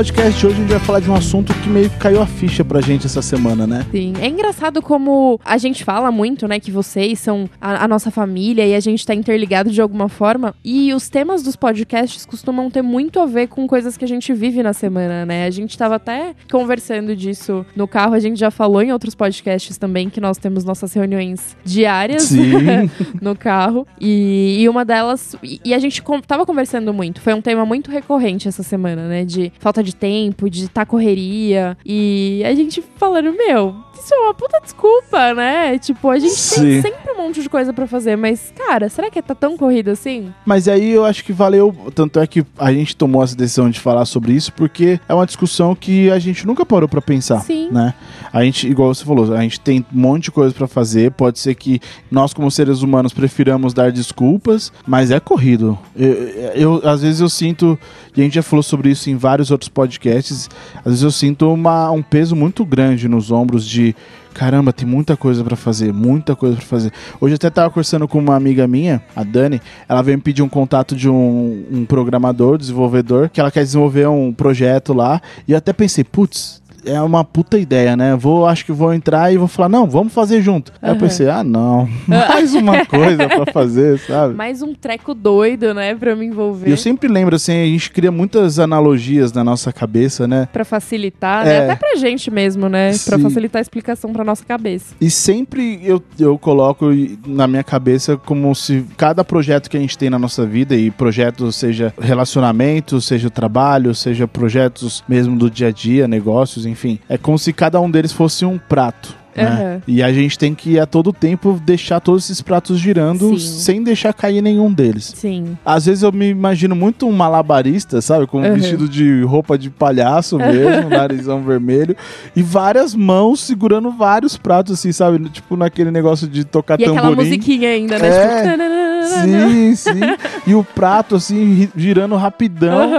Podcast 0.00 0.40
de 0.40 0.46
hoje 0.46 0.56
a 0.56 0.60
gente 0.60 0.70
vai 0.70 0.78
falar 0.78 1.00
de 1.00 1.10
um 1.10 1.14
assunto 1.14 1.52
que 1.52 1.68
meio 1.68 1.90
que 1.90 1.98
caiu 1.98 2.22
a 2.22 2.26
ficha 2.26 2.64
pra 2.64 2.80
gente 2.80 3.04
essa 3.04 3.20
semana, 3.20 3.66
né? 3.66 3.86
Sim. 3.90 4.14
É 4.18 4.28
engraçado 4.28 4.80
como 4.80 5.38
a 5.44 5.58
gente 5.58 5.84
fala 5.84 6.10
muito, 6.10 6.48
né, 6.48 6.58
que 6.58 6.70
vocês 6.70 7.18
são 7.18 7.50
a, 7.60 7.84
a 7.84 7.86
nossa 7.86 8.10
família 8.10 8.66
e 8.66 8.74
a 8.74 8.80
gente 8.80 9.04
tá 9.04 9.14
interligado 9.14 9.70
de 9.70 9.78
alguma 9.78 10.08
forma. 10.08 10.54
E 10.64 10.94
os 10.94 11.10
temas 11.10 11.42
dos 11.42 11.54
podcasts 11.54 12.24
costumam 12.24 12.70
ter 12.70 12.80
muito 12.80 13.20
a 13.20 13.26
ver 13.26 13.48
com 13.48 13.66
coisas 13.66 13.98
que 13.98 14.04
a 14.06 14.08
gente 14.08 14.32
vive 14.32 14.62
na 14.62 14.72
semana, 14.72 15.26
né? 15.26 15.44
A 15.44 15.50
gente 15.50 15.76
tava 15.76 15.96
até 15.96 16.34
conversando 16.50 17.14
disso 17.14 17.66
no 17.76 17.86
carro, 17.86 18.14
a 18.14 18.20
gente 18.20 18.40
já 18.40 18.50
falou 18.50 18.80
em 18.80 18.92
outros 18.92 19.14
podcasts 19.14 19.76
também 19.76 20.08
que 20.08 20.18
nós 20.18 20.38
temos 20.38 20.64
nossas 20.64 20.94
reuniões 20.94 21.54
diárias 21.62 22.30
no 23.20 23.36
carro. 23.36 23.86
E, 24.00 24.56
e 24.60 24.66
uma 24.66 24.82
delas. 24.82 25.36
E, 25.42 25.60
e 25.62 25.74
a 25.74 25.78
gente 25.78 26.00
com, 26.00 26.22
tava 26.22 26.46
conversando 26.46 26.94
muito. 26.94 27.20
Foi 27.20 27.34
um 27.34 27.42
tema 27.42 27.66
muito 27.66 27.90
recorrente 27.90 28.48
essa 28.48 28.62
semana, 28.62 29.06
né? 29.06 29.26
De 29.26 29.52
falta 29.58 29.82
de 29.82 29.89
tempo, 29.94 30.48
de 30.50 30.64
estar 30.64 30.86
correria. 30.86 31.76
E 31.84 32.42
a 32.44 32.54
gente 32.54 32.82
falando, 32.96 33.32
meu. 33.32 33.74
Isso 34.02 34.14
é 34.14 34.18
uma 34.18 34.32
puta 34.32 34.58
desculpa, 34.62 35.34
né? 35.34 35.78
Tipo, 35.78 36.08
a 36.08 36.18
gente 36.18 36.32
Sim. 36.32 36.62
tem 36.62 36.80
sempre 36.82 37.12
um 37.12 37.18
monte 37.22 37.42
de 37.42 37.50
coisa 37.50 37.70
pra 37.70 37.86
fazer, 37.86 38.16
mas, 38.16 38.50
cara, 38.56 38.88
será 38.88 39.10
que 39.10 39.20
tá 39.20 39.34
tão 39.34 39.58
corrido 39.58 39.90
assim? 39.90 40.32
Mas 40.46 40.66
aí 40.68 40.90
eu 40.92 41.04
acho 41.04 41.22
que 41.22 41.34
valeu. 41.34 41.76
Tanto 41.94 42.18
é 42.18 42.26
que 42.26 42.42
a 42.58 42.72
gente 42.72 42.96
tomou 42.96 43.22
essa 43.22 43.36
decisão 43.36 43.68
de 43.68 43.78
falar 43.78 44.06
sobre 44.06 44.32
isso, 44.32 44.54
porque 44.54 44.98
é 45.06 45.12
uma 45.12 45.26
discussão 45.26 45.74
que 45.74 46.10
a 46.10 46.18
gente 46.18 46.46
nunca 46.46 46.64
parou 46.64 46.88
pra 46.88 47.02
pensar. 47.02 47.40
Sim. 47.40 47.68
Né? 47.70 47.92
A 48.32 48.42
gente, 48.42 48.66
igual 48.66 48.94
você 48.94 49.04
falou, 49.04 49.34
a 49.34 49.42
gente 49.42 49.60
tem 49.60 49.84
um 49.94 50.00
monte 50.00 50.24
de 50.24 50.30
coisa 50.30 50.54
pra 50.54 50.66
fazer. 50.66 51.10
Pode 51.10 51.38
ser 51.38 51.54
que 51.54 51.78
nós, 52.10 52.32
como 52.32 52.50
seres 52.50 52.80
humanos, 52.80 53.12
prefiramos 53.12 53.74
dar 53.74 53.92
desculpas, 53.92 54.72
mas 54.86 55.10
é 55.10 55.20
corrido. 55.20 55.78
Eu, 55.94 56.14
eu- 56.54 56.88
às 56.88 57.02
vezes 57.02 57.20
eu 57.20 57.28
sinto, 57.28 57.78
e 58.16 58.20
a 58.22 58.24
gente 58.24 58.34
já 58.36 58.42
falou 58.42 58.62
sobre 58.62 58.88
isso 58.88 59.10
em 59.10 59.16
vários 59.16 59.50
outros 59.50 59.68
podcasts, 59.68 59.79
às 59.84 60.84
vezes 60.84 61.02
eu 61.02 61.10
sinto 61.10 61.52
uma, 61.52 61.90
um 61.90 62.02
peso 62.02 62.34
muito 62.34 62.64
grande 62.64 63.08
nos 63.08 63.30
ombros 63.30 63.66
de 63.66 63.94
caramba, 64.32 64.72
tem 64.72 64.86
muita 64.86 65.16
coisa 65.16 65.42
pra 65.42 65.56
fazer, 65.56 65.92
muita 65.92 66.36
coisa 66.36 66.56
pra 66.56 66.64
fazer. 66.64 66.92
Hoje 67.20 67.34
até 67.34 67.50
tava 67.50 67.68
conversando 67.70 68.06
com 68.06 68.18
uma 68.18 68.36
amiga 68.36 68.66
minha, 68.66 69.02
a 69.14 69.22
Dani, 69.22 69.60
ela 69.88 70.02
veio 70.02 70.18
me 70.18 70.22
pedir 70.22 70.42
um 70.42 70.48
contato 70.48 70.94
de 70.94 71.08
um, 71.08 71.64
um 71.70 71.84
programador, 71.84 72.56
desenvolvedor, 72.56 73.28
que 73.28 73.40
ela 73.40 73.50
quer 73.50 73.64
desenvolver 73.64 74.08
um 74.08 74.32
projeto 74.32 74.92
lá, 74.92 75.20
e 75.46 75.52
eu 75.52 75.58
até 75.58 75.72
pensei, 75.72 76.04
putz, 76.04 76.59
é 76.84 77.00
uma 77.00 77.24
puta 77.24 77.58
ideia, 77.58 77.96
né? 77.96 78.16
Vou, 78.16 78.46
acho 78.46 78.64
que 78.64 78.72
vou 78.72 78.92
entrar 78.92 79.32
e 79.32 79.36
vou 79.36 79.48
falar, 79.48 79.68
não, 79.68 79.88
vamos 79.88 80.12
fazer 80.12 80.40
junto. 80.42 80.72
Aí 80.80 80.90
eu 80.90 80.96
pensei, 80.96 81.28
ah, 81.28 81.42
não, 81.44 81.88
mais 82.06 82.54
uma 82.54 82.84
coisa 82.86 83.28
pra 83.28 83.52
fazer, 83.52 83.98
sabe? 84.00 84.34
Mais 84.34 84.62
um 84.62 84.74
treco 84.74 85.14
doido, 85.14 85.72
né? 85.74 85.94
Pra 85.94 86.14
me 86.16 86.26
envolver. 86.26 86.68
E 86.68 86.70
eu 86.70 86.76
sempre 86.76 87.08
lembro, 87.08 87.36
assim, 87.36 87.52
a 87.52 87.66
gente 87.66 87.90
cria 87.90 88.10
muitas 88.10 88.58
analogias 88.58 89.32
na 89.32 89.42
nossa 89.44 89.72
cabeça, 89.72 90.26
né? 90.26 90.48
Pra 90.52 90.64
facilitar, 90.64 91.46
É. 91.46 91.50
né? 91.50 91.64
Até 91.72 91.76
pra 91.76 91.96
gente 91.96 92.30
mesmo, 92.30 92.68
né? 92.68 92.90
Pra 93.04 93.16
Sim. 93.16 93.22
facilitar 93.22 93.60
a 93.60 93.62
explicação 93.62 94.12
pra 94.12 94.24
nossa 94.24 94.44
cabeça. 94.44 94.94
E 95.00 95.10
sempre 95.10 95.80
eu, 95.84 96.02
eu 96.18 96.38
coloco 96.38 96.86
na 97.26 97.46
minha 97.46 97.62
cabeça 97.64 98.16
como 98.16 98.54
se 98.54 98.84
cada 98.96 99.24
projeto 99.24 99.68
que 99.70 99.76
a 99.76 99.80
gente 99.80 99.96
tem 99.96 100.10
na 100.10 100.18
nossa 100.18 100.44
vida, 100.46 100.74
e 100.76 100.90
projeto 100.90 101.50
seja 101.52 101.92
relacionamento, 102.00 103.00
seja 103.00 103.28
trabalho, 103.30 103.94
seja 103.94 104.26
projetos 104.28 105.02
mesmo 105.08 105.36
do 105.36 105.50
dia 105.50 105.68
a 105.68 105.70
dia, 105.70 106.06
negócios, 106.08 106.64
enfim, 106.70 106.98
é 107.08 107.18
como 107.18 107.38
se 107.38 107.52
cada 107.52 107.80
um 107.80 107.90
deles 107.90 108.12
fosse 108.12 108.44
um 108.44 108.58
prato. 108.58 109.18
né? 109.36 109.44
Aham. 109.44 109.82
E 109.86 110.02
a 110.02 110.12
gente 110.12 110.36
tem 110.38 110.54
que 110.54 110.78
a 110.78 110.84
todo 110.86 111.12
tempo 111.12 111.60
deixar 111.64 112.00
todos 112.00 112.24
esses 112.24 112.42
pratos 112.42 112.78
girando 112.80 113.38
Sim. 113.38 113.58
sem 113.60 113.82
deixar 113.82 114.12
cair 114.12 114.42
nenhum 114.42 114.72
deles. 114.72 115.12
Sim. 115.16 115.56
Às 115.64 115.86
vezes 115.86 116.02
eu 116.02 116.10
me 116.12 116.28
imagino 116.30 116.74
muito 116.74 117.06
um 117.06 117.12
malabarista, 117.12 118.00
sabe? 118.02 118.26
Com 118.26 118.40
um 118.40 118.44
Uhum. 118.44 118.54
vestido 118.54 118.88
de 118.88 119.22
roupa 119.22 119.56
de 119.56 119.70
palhaço 119.70 120.36
mesmo, 120.36 120.90
narizão 120.90 121.42
vermelho, 121.42 121.96
e 122.34 122.42
várias 122.42 122.94
mãos 122.94 123.40
segurando 123.40 123.90
vários 123.92 124.36
pratos, 124.36 124.74
assim, 124.78 124.90
sabe? 124.92 125.28
Tipo 125.30 125.56
naquele 125.56 125.90
negócio 125.92 126.26
de 126.26 126.44
tocar 126.44 126.78
E 126.80 126.84
aquela 126.84 127.00
tamborim. 127.00 127.28
musiquinha 127.28 127.70
ainda, 127.70 127.98
né? 127.98 128.08
É. 128.08 128.42
Tipo. 128.50 128.89
Sim, 129.06 129.74
sim. 129.74 130.00
E 130.46 130.54
o 130.54 130.62
prato, 130.64 131.16
assim, 131.16 131.68
girando 131.76 132.16
rapidão. 132.16 132.90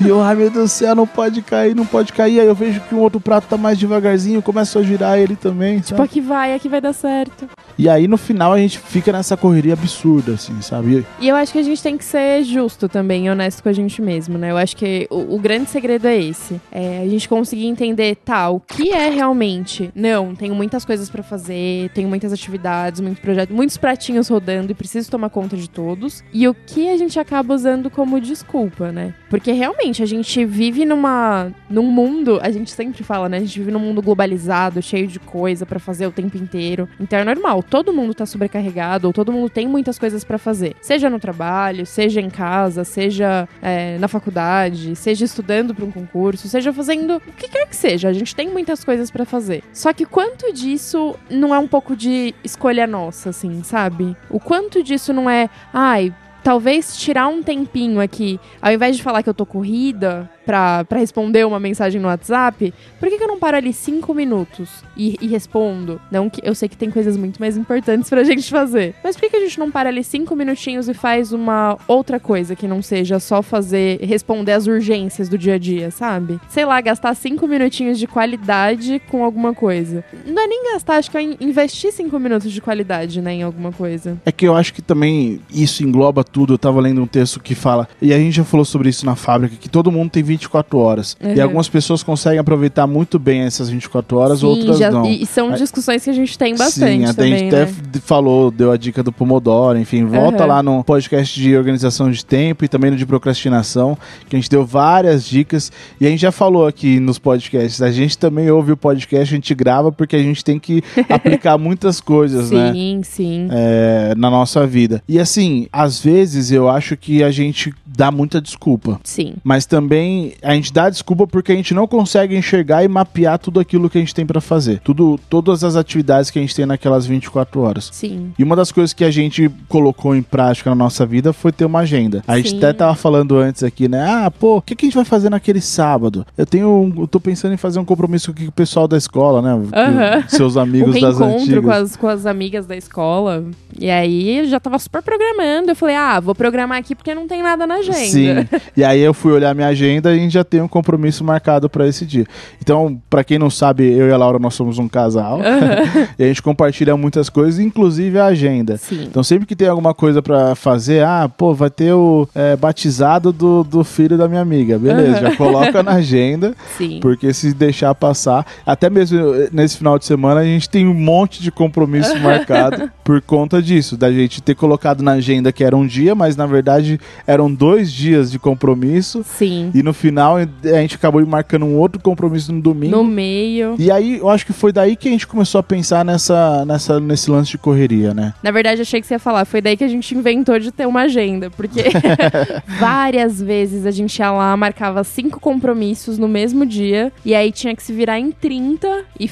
E 0.00 0.08
eu, 0.08 0.20
ai 0.22 0.34
meu 0.34 0.50
Deus 0.50 0.64
do 0.64 0.68
céu, 0.68 0.94
não 0.94 1.06
pode 1.06 1.42
cair, 1.42 1.74
não 1.74 1.86
pode 1.86 2.12
cair. 2.12 2.40
Aí 2.40 2.46
eu 2.46 2.54
vejo 2.54 2.80
que 2.82 2.94
um 2.94 2.98
outro 3.00 3.20
prato 3.20 3.46
tá 3.48 3.56
mais 3.56 3.78
devagarzinho, 3.78 4.38
eu 4.38 4.42
começo 4.42 4.78
a 4.78 4.82
girar 4.82 5.18
ele 5.18 5.36
também, 5.36 5.76
Tipo, 5.78 5.90
sabe? 5.90 6.02
aqui 6.02 6.20
vai, 6.20 6.54
aqui 6.54 6.68
vai 6.68 6.80
dar 6.80 6.92
certo. 6.92 7.48
E 7.78 7.88
aí 7.88 8.06
no 8.06 8.16
final 8.16 8.52
a 8.52 8.58
gente 8.58 8.78
fica 8.78 9.12
nessa 9.12 9.36
correria 9.36 9.72
absurda, 9.72 10.32
assim, 10.32 10.60
sabe? 10.60 11.04
E 11.18 11.28
eu 11.28 11.36
acho 11.36 11.52
que 11.52 11.58
a 11.58 11.62
gente 11.62 11.82
tem 11.82 11.96
que 11.96 12.04
ser 12.04 12.42
justo 12.44 12.88
também, 12.88 13.30
honesto 13.30 13.62
com 13.62 13.68
a 13.68 13.72
gente 13.72 14.02
mesmo, 14.02 14.36
né? 14.36 14.50
Eu 14.50 14.56
acho 14.56 14.76
que 14.76 15.06
o, 15.10 15.34
o 15.36 15.38
grande 15.38 15.70
segredo 15.70 16.06
é 16.06 16.16
esse. 16.16 16.60
É 16.70 17.02
a 17.04 17.08
gente 17.08 17.28
conseguir 17.28 17.66
entender, 17.66 18.16
tá, 18.16 18.50
o 18.50 18.60
que 18.60 18.90
é 18.92 19.08
realmente. 19.10 19.90
Não, 19.94 20.34
tenho 20.34 20.54
muitas 20.54 20.84
coisas 20.84 21.08
pra 21.08 21.22
fazer, 21.22 21.90
tenho 21.94 22.08
muitas 22.08 22.32
atividades, 22.32 23.00
muitos 23.00 23.20
projetos, 23.20 23.54
muitos 23.54 23.76
pratinhos 23.76 24.28
rodando 24.28 24.70
e 24.72 24.74
preciso 24.74 25.10
tomar 25.10 25.30
conta 25.30 25.39
conta 25.40 25.56
de 25.56 25.70
todos 25.70 26.22
e 26.34 26.46
o 26.46 26.52
que 26.52 26.90
a 26.90 26.96
gente 26.98 27.18
acaba 27.18 27.54
usando 27.54 27.88
como 27.88 28.20
desculpa, 28.20 28.92
né? 28.92 29.14
Porque 29.30 29.52
realmente 29.52 30.02
a 30.02 30.06
gente 30.06 30.44
vive 30.44 30.84
numa 30.84 31.50
num 31.70 31.84
mundo, 31.84 32.38
a 32.42 32.50
gente 32.50 32.70
sempre 32.70 33.02
fala, 33.02 33.26
né? 33.26 33.38
A 33.38 33.40
gente 33.40 33.58
vive 33.58 33.70
num 33.70 33.78
mundo 33.78 34.02
globalizado, 34.02 34.82
cheio 34.82 35.06
de 35.06 35.18
coisa 35.18 35.64
para 35.64 35.78
fazer 35.78 36.06
o 36.06 36.12
tempo 36.12 36.36
inteiro. 36.36 36.86
Então 37.00 37.18
é 37.18 37.24
normal, 37.24 37.62
todo 37.62 37.90
mundo 37.92 38.12
tá 38.12 38.26
sobrecarregado, 38.26 39.06
ou 39.06 39.14
todo 39.14 39.32
mundo 39.32 39.48
tem 39.48 39.66
muitas 39.66 39.98
coisas 39.98 40.24
para 40.24 40.36
fazer. 40.36 40.76
Seja 40.82 41.08
no 41.08 41.18
trabalho, 41.18 41.86
seja 41.86 42.20
em 42.20 42.28
casa, 42.28 42.84
seja 42.84 43.48
é, 43.62 43.96
na 43.98 44.08
faculdade, 44.08 44.94
seja 44.96 45.24
estudando 45.24 45.74
para 45.74 45.86
um 45.86 45.90
concurso, 45.90 46.48
seja 46.48 46.70
fazendo 46.70 47.16
o 47.16 47.32
que 47.32 47.48
quer 47.48 47.66
que 47.66 47.76
seja. 47.76 48.08
A 48.08 48.12
gente 48.12 48.36
tem 48.36 48.50
muitas 48.50 48.84
coisas 48.84 49.10
para 49.10 49.24
fazer. 49.24 49.62
Só 49.72 49.90
que 49.94 50.04
quanto 50.04 50.52
disso 50.52 51.16
não 51.30 51.54
é 51.54 51.58
um 51.58 51.68
pouco 51.68 51.96
de 51.96 52.34
escolha 52.44 52.86
nossa, 52.86 53.30
assim, 53.30 53.62
sabe? 53.62 54.14
O 54.28 54.38
quanto 54.38 54.82
disso 54.82 55.12
não 55.14 55.29
é, 55.30 55.48
ai, 55.72 56.12
talvez 56.42 56.96
tirar 56.96 57.28
um 57.28 57.42
tempinho 57.42 58.00
aqui, 58.00 58.40
ao 58.60 58.72
invés 58.72 58.96
de 58.96 59.02
falar 59.02 59.22
que 59.22 59.28
eu 59.28 59.34
tô 59.34 59.46
corrida, 59.46 60.28
pra 60.44 60.84
responder 60.92 61.46
uma 61.46 61.60
mensagem 61.60 62.00
no 62.00 62.08
WhatsApp, 62.08 62.72
por 62.98 63.08
que, 63.08 63.18
que 63.18 63.24
eu 63.24 63.28
não 63.28 63.38
paro 63.38 63.56
ali 63.56 63.72
cinco 63.72 64.12
minutos 64.12 64.82
e, 64.96 65.16
e, 65.20 65.26
respondo? 65.28 66.00
Não 66.10 66.28
que 66.28 66.40
eu 66.44 66.54
sei 66.54 66.68
que 66.68 66.76
tem 66.76 66.90
coisas 66.90 67.16
muito 67.16 67.38
mais 67.38 67.56
importantes 67.56 68.10
pra 68.10 68.24
gente 68.24 68.50
fazer. 68.50 68.94
Mas 69.02 69.16
por 69.16 69.22
que, 69.22 69.30
que 69.30 69.36
a 69.36 69.40
gente 69.40 69.58
não 69.58 69.70
para 69.70 69.88
ali 69.88 70.02
cinco 70.02 70.34
minutinhos 70.34 70.88
e 70.88 70.94
faz 70.94 71.32
uma 71.32 71.78
outra 71.86 72.18
coisa 72.18 72.56
que 72.56 72.66
não 72.66 72.82
seja 72.82 73.18
só 73.20 73.42
fazer, 73.42 74.00
responder 74.00 74.52
as 74.52 74.66
urgências 74.66 75.28
do 75.28 75.38
dia 75.38 75.54
a 75.54 75.58
dia, 75.58 75.90
sabe? 75.90 76.40
Sei 76.48 76.64
lá, 76.64 76.80
gastar 76.80 77.14
cinco 77.14 77.46
minutinhos 77.46 77.98
de 77.98 78.06
qualidade 78.06 79.00
com 79.10 79.24
alguma 79.24 79.54
coisa. 79.54 80.04
Não 80.26 80.42
é 80.42 80.46
nem 80.46 80.72
gastar, 80.72 80.96
acho 80.96 81.10
que 81.10 81.16
é 81.16 81.22
investir 81.40 81.92
cinco 81.92 82.18
minutos 82.18 82.50
de 82.50 82.60
qualidade, 82.60 83.20
né, 83.20 83.34
em 83.34 83.42
alguma 83.42 83.72
coisa. 83.72 84.20
É 84.24 84.32
que 84.32 84.46
eu 84.46 84.56
acho 84.56 84.74
que 84.74 84.82
também 84.82 85.40
isso 85.52 85.82
engloba 85.84 86.24
tudo. 86.24 86.54
Eu 86.54 86.58
tava 86.58 86.80
lendo 86.80 87.02
um 87.02 87.06
texto 87.06 87.40
que 87.40 87.54
fala, 87.54 87.88
e 88.00 88.12
a 88.12 88.18
gente 88.18 88.34
já 88.34 88.44
falou 88.44 88.64
sobre 88.64 88.88
isso 88.88 89.06
na 89.06 89.14
fábrica, 89.14 89.56
que 89.56 89.68
todo 89.68 89.92
mundo 89.92 90.10
tem 90.10 90.22
20 90.22 90.29
24 90.30 90.78
horas. 90.78 91.16
Uhum. 91.20 91.34
E 91.34 91.40
algumas 91.40 91.68
pessoas 91.68 92.02
conseguem 92.02 92.38
aproveitar 92.38 92.86
muito 92.86 93.18
bem 93.18 93.42
essas 93.42 93.68
24 93.68 94.16
horas, 94.16 94.40
Sim, 94.40 94.46
outras 94.46 94.78
já, 94.78 94.90
não. 94.90 95.04
E, 95.06 95.26
são 95.26 95.52
discussões 95.52 96.04
que 96.04 96.10
a 96.10 96.12
gente 96.12 96.38
tem 96.38 96.54
bastante. 96.54 97.06
Sim, 97.06 97.14
também, 97.14 97.34
a 97.34 97.38
gente 97.38 97.52
né? 97.52 97.62
até 97.62 98.00
falou, 98.00 98.50
deu 98.50 98.70
a 98.70 98.76
dica 98.76 99.02
do 99.02 99.12
Pomodoro, 99.12 99.78
enfim, 99.78 100.04
volta 100.04 100.42
uhum. 100.42 100.48
lá 100.48 100.62
no 100.62 100.84
podcast 100.84 101.38
de 101.38 101.56
organização 101.56 102.10
de 102.10 102.24
tempo 102.24 102.64
e 102.64 102.68
também 102.68 102.90
no 102.90 102.96
de 102.96 103.04
procrastinação, 103.04 103.98
que 104.28 104.36
a 104.36 104.38
gente 104.38 104.48
deu 104.48 104.64
várias 104.64 105.24
dicas. 105.24 105.72
E 106.00 106.06
a 106.06 106.10
gente 106.10 106.20
já 106.20 106.32
falou 106.32 106.66
aqui 106.66 107.00
nos 107.00 107.18
podcasts, 107.18 107.82
a 107.82 107.90
gente 107.90 108.16
também 108.16 108.50
ouve 108.50 108.72
o 108.72 108.76
podcast, 108.76 109.34
a 109.34 109.36
gente 109.36 109.54
grava 109.54 109.90
porque 109.90 110.14
a 110.14 110.22
gente 110.22 110.44
tem 110.44 110.58
que 110.58 110.82
aplicar 111.08 111.58
muitas 111.58 112.00
coisas, 112.00 112.48
sim, 112.48 112.54
né? 112.54 112.72
Sim, 112.72 113.00
sim. 113.02 113.48
É, 113.50 114.14
na 114.16 114.30
nossa 114.30 114.66
vida. 114.66 115.02
E 115.08 115.18
assim, 115.18 115.66
às 115.72 116.00
vezes 116.00 116.52
eu 116.52 116.68
acho 116.68 116.96
que 116.96 117.22
a 117.22 117.30
gente 117.30 117.74
dá 117.96 118.10
muita 118.10 118.40
desculpa. 118.40 119.00
Sim. 119.04 119.34
Mas 119.42 119.66
também 119.66 120.34
a 120.42 120.54
gente 120.54 120.72
dá 120.72 120.88
desculpa 120.88 121.26
porque 121.26 121.52
a 121.52 121.56
gente 121.56 121.74
não 121.74 121.86
consegue 121.86 122.36
enxergar 122.36 122.84
e 122.84 122.88
mapear 122.88 123.38
tudo 123.38 123.60
aquilo 123.60 123.90
que 123.90 123.98
a 123.98 124.00
gente 124.00 124.14
tem 124.14 124.24
para 124.24 124.40
fazer. 124.40 124.80
Tudo, 124.80 125.18
todas 125.28 125.64
as 125.64 125.76
atividades 125.76 126.30
que 126.30 126.38
a 126.38 126.42
gente 126.42 126.54
tem 126.54 126.66
naquelas 126.66 127.06
24 127.06 127.60
horas. 127.60 127.90
Sim. 127.92 128.32
E 128.38 128.44
uma 128.44 128.54
das 128.54 128.70
coisas 128.70 128.92
que 128.92 129.04
a 129.04 129.10
gente 129.10 129.50
colocou 129.68 130.14
em 130.14 130.22
prática 130.22 130.70
na 130.70 130.76
nossa 130.76 131.04
vida 131.04 131.32
foi 131.32 131.52
ter 131.52 131.64
uma 131.64 131.80
agenda. 131.80 132.22
A 132.26 132.36
gente 132.36 132.50
Sim. 132.50 132.58
até 132.58 132.72
tava 132.72 132.94
falando 132.94 133.36
antes 133.36 133.62
aqui, 133.62 133.88
né? 133.88 134.04
Ah, 134.04 134.30
pô, 134.30 134.58
o 134.58 134.62
que, 134.62 134.74
que 134.74 134.86
a 134.86 134.88
gente 134.88 134.96
vai 134.96 135.04
fazer 135.04 135.30
naquele 135.30 135.60
sábado? 135.60 136.26
Eu 136.36 136.46
tenho. 136.46 136.92
Eu 136.96 137.06
tô 137.06 137.18
pensando 137.18 137.52
em 137.52 137.56
fazer 137.56 137.78
um 137.78 137.84
compromisso 137.84 138.30
aqui 138.30 138.44
com 138.44 138.50
o 138.50 138.52
pessoal 138.52 138.86
da 138.86 138.96
escola, 138.96 139.42
né? 139.42 139.54
Uhum. 139.54 140.28
Seus 140.28 140.56
amigos 140.58 140.96
um 140.96 141.00
das 141.00 141.20
antigas. 141.20 141.64
com 141.64 141.70
as, 141.70 141.96
com 141.96 142.08
as 142.08 142.26
amigas 142.26 142.66
da 142.66 142.76
escola. 142.76 143.44
E 143.78 143.90
aí 143.90 144.38
eu 144.38 144.44
já 144.46 144.60
tava 144.60 144.78
super 144.78 145.02
programando. 145.02 145.70
Eu 145.70 145.76
falei, 145.76 145.96
ah, 145.96 146.20
vou 146.20 146.34
programar 146.34 146.78
aqui 146.78 146.94
porque 146.94 147.14
não 147.14 147.26
tem 147.26 147.42
nada 147.42 147.66
na 147.66 147.76
agenda. 147.76 147.89
Sim. 147.92 148.48
E 148.76 148.84
aí 148.84 149.00
eu 149.00 149.12
fui 149.12 149.32
olhar 149.32 149.54
minha 149.54 149.66
agenda 149.66 150.10
e 150.10 150.18
a 150.18 150.18
gente 150.18 150.32
já 150.32 150.44
tem 150.44 150.60
um 150.60 150.68
compromisso 150.68 151.24
marcado 151.24 151.68
para 151.68 151.86
esse 151.86 152.06
dia. 152.06 152.24
Então, 152.62 153.00
para 153.10 153.24
quem 153.24 153.38
não 153.38 153.50
sabe, 153.50 153.90
eu 153.92 154.08
e 154.08 154.12
a 154.12 154.16
Laura 154.16 154.38
nós 154.38 154.54
somos 154.54 154.78
um 154.78 154.88
casal. 154.88 155.38
Uhum. 155.38 156.06
e 156.18 156.24
a 156.24 156.26
gente 156.26 156.40
compartilha 156.40 156.96
muitas 156.96 157.28
coisas, 157.28 157.60
inclusive 157.60 158.18
a 158.18 158.26
agenda. 158.26 158.76
Sim. 158.78 159.04
Então, 159.04 159.22
sempre 159.22 159.46
que 159.46 159.56
tem 159.56 159.68
alguma 159.68 159.92
coisa 159.92 160.22
para 160.22 160.54
fazer, 160.54 161.04
ah, 161.04 161.28
pô, 161.28 161.52
vai 161.52 161.68
ter 161.68 161.92
o 161.92 162.28
é, 162.34 162.56
batizado 162.56 163.32
do, 163.32 163.64
do 163.64 163.84
filho 163.84 164.16
da 164.16 164.28
minha 164.28 164.40
amiga. 164.40 164.78
Beleza, 164.78 165.16
uhum. 165.16 165.20
já 165.20 165.36
coloca 165.36 165.82
na 165.82 165.92
agenda. 165.92 166.54
Sim. 166.78 167.00
Porque 167.00 167.32
se 167.32 167.52
deixar 167.52 167.94
passar, 167.94 168.46
até 168.64 168.88
mesmo 168.88 169.18
eh, 169.34 169.48
nesse 169.52 169.76
final 169.76 169.98
de 169.98 170.04
semana, 170.04 170.40
a 170.40 170.44
gente 170.44 170.68
tem 170.68 170.86
um 170.86 170.94
monte 170.94 171.42
de 171.42 171.50
compromisso 171.50 172.18
marcado 172.20 172.90
por 173.04 173.20
conta 173.20 173.60
disso, 173.60 173.96
da 173.96 174.10
gente 174.10 174.40
ter 174.40 174.54
colocado 174.54 175.02
na 175.02 175.12
agenda 175.12 175.52
que 175.52 175.64
era 175.64 175.76
um 175.76 175.86
dia, 175.86 176.14
mas 176.14 176.36
na 176.36 176.46
verdade 176.46 177.00
eram 177.26 177.52
dois 177.52 177.69
dias 177.78 178.30
de 178.30 178.38
compromisso. 178.38 179.22
Sim. 179.24 179.70
E 179.74 179.82
no 179.82 179.92
final 179.92 180.36
a 180.36 180.80
gente 180.80 180.96
acabou 180.96 181.24
marcando 181.26 181.64
um 181.64 181.76
outro 181.76 182.00
compromisso 182.00 182.52
no 182.52 182.60
domingo. 182.60 182.96
No 182.96 183.04
meio. 183.04 183.74
E 183.78 183.90
aí 183.90 184.18
eu 184.18 184.28
acho 184.28 184.46
que 184.46 184.52
foi 184.52 184.72
daí 184.72 184.96
que 184.96 185.08
a 185.08 185.12
gente 185.12 185.26
começou 185.26 185.58
a 185.58 185.62
pensar 185.62 186.04
nessa, 186.04 186.64
nessa, 186.64 187.00
nesse 187.00 187.30
lance 187.30 187.50
de 187.52 187.58
correria, 187.58 188.14
né? 188.14 188.34
Na 188.42 188.50
verdade, 188.50 188.82
achei 188.82 189.00
que 189.00 189.06
você 189.06 189.14
ia 189.14 189.18
falar, 189.18 189.44
foi 189.44 189.60
daí 189.60 189.76
que 189.76 189.84
a 189.84 189.88
gente 189.88 190.14
inventou 190.14 190.58
de 190.58 190.70
ter 190.72 190.86
uma 190.86 191.02
agenda, 191.02 191.50
porque 191.50 191.84
várias 192.78 193.40
vezes 193.40 193.86
a 193.86 193.90
gente 193.90 194.18
ia 194.18 194.30
lá, 194.30 194.56
marcava 194.56 195.02
cinco 195.04 195.40
compromissos 195.40 196.18
no 196.18 196.28
mesmo 196.28 196.64
dia, 196.64 197.12
e 197.24 197.34
aí 197.34 197.52
tinha 197.52 197.74
que 197.74 197.82
se 197.82 197.92
virar 197.92 198.18
em 198.18 198.30
30 198.30 199.04
e 199.18 199.30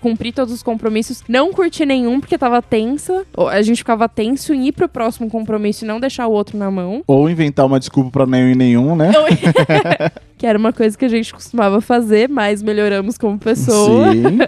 cumprir 0.00 0.32
todos 0.32 0.52
os 0.52 0.62
compromissos, 0.62 1.22
não 1.28 1.52
curtir 1.52 1.84
nenhum 1.86 2.20
porque 2.20 2.38
tava 2.38 2.62
tensa, 2.62 3.24
a 3.50 3.62
gente 3.62 3.78
ficava 3.78 4.08
tenso 4.08 4.54
em 4.54 4.68
ir 4.68 4.72
pro 4.72 4.88
próximo 4.88 5.28
compromisso 5.28 5.84
e 5.84 5.88
não 5.88 6.00
deixar 6.00 6.26
o 6.26 6.32
outro 6.32 6.56
na 6.56 6.70
mão. 6.70 7.02
Ou 7.06 7.28
inventar 7.28 7.66
uma 7.66 7.75
desculpa 7.78 8.10
para 8.10 8.26
nenhum 8.26 8.50
e 8.50 8.54
nenhum, 8.54 8.96
né? 8.96 9.12
que 10.36 10.46
era 10.46 10.58
uma 10.58 10.72
coisa 10.72 10.96
que 10.96 11.04
a 11.04 11.08
gente 11.08 11.32
costumava 11.32 11.80
fazer, 11.80 12.28
mas 12.28 12.62
melhoramos 12.62 13.16
como 13.16 13.38
pessoa. 13.38 14.12
Sim. 14.12 14.38